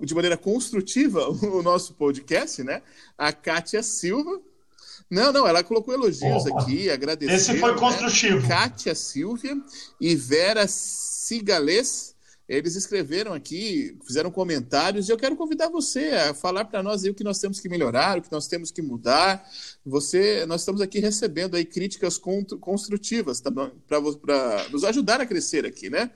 de 0.00 0.14
maneira 0.14 0.36
construtiva 0.36 1.28
o 1.28 1.62
nosso 1.62 1.94
podcast, 1.94 2.62
né? 2.62 2.82
A 3.16 3.32
Kátia 3.32 3.82
Silva. 3.82 4.40
Não, 5.10 5.32
não, 5.32 5.46
ela 5.46 5.62
colocou 5.62 5.94
elogios 5.94 6.46
Opa, 6.46 6.62
aqui, 6.62 6.90
agradeceu. 6.90 7.36
Esse 7.36 7.58
foi 7.58 7.72
né? 7.72 7.78
construtivo. 7.78 8.40
Né? 8.40 8.48
Kátia 8.48 8.94
Silvia 8.94 9.56
e 10.00 10.14
Vera 10.16 10.66
Cigales. 10.66 12.14
Eles 12.48 12.76
escreveram 12.76 13.32
aqui, 13.32 13.98
fizeram 14.06 14.30
comentários, 14.30 15.08
e 15.08 15.12
eu 15.12 15.16
quero 15.16 15.34
convidar 15.34 15.68
você 15.68 16.10
a 16.10 16.32
falar 16.32 16.64
para 16.64 16.80
nós 16.80 17.02
aí 17.02 17.10
o 17.10 17.14
que 17.14 17.24
nós 17.24 17.40
temos 17.40 17.58
que 17.58 17.68
melhorar, 17.68 18.18
o 18.18 18.22
que 18.22 18.30
nós 18.30 18.46
temos 18.46 18.70
que 18.70 18.80
mudar. 18.80 19.44
Você, 19.84 20.46
nós 20.46 20.60
estamos 20.60 20.80
aqui 20.80 21.00
recebendo 21.00 21.56
aí 21.56 21.64
críticas 21.64 22.16
construtivas 22.18 23.40
tá 23.40 23.50
para 23.50 24.68
nos 24.70 24.84
ajudar 24.84 25.20
a 25.20 25.26
crescer 25.26 25.66
aqui, 25.66 25.90
né? 25.90 26.08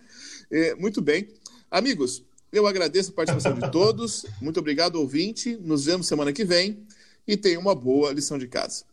É, 0.48 0.76
muito 0.76 1.00
bem. 1.02 1.28
Amigos, 1.68 2.22
eu 2.52 2.66
agradeço 2.66 3.10
a 3.10 3.14
participação 3.14 3.54
de 3.54 3.70
todos. 3.70 4.26
Muito 4.40 4.58
obrigado, 4.58 4.96
ouvinte. 4.96 5.56
Nos 5.56 5.84
vemos 5.84 6.06
semana 6.06 6.32
que 6.32 6.44
vem 6.44 6.84
e 7.26 7.36
tenha 7.36 7.58
uma 7.58 7.74
boa 7.74 8.12
lição 8.12 8.38
de 8.38 8.48
casa. 8.48 8.84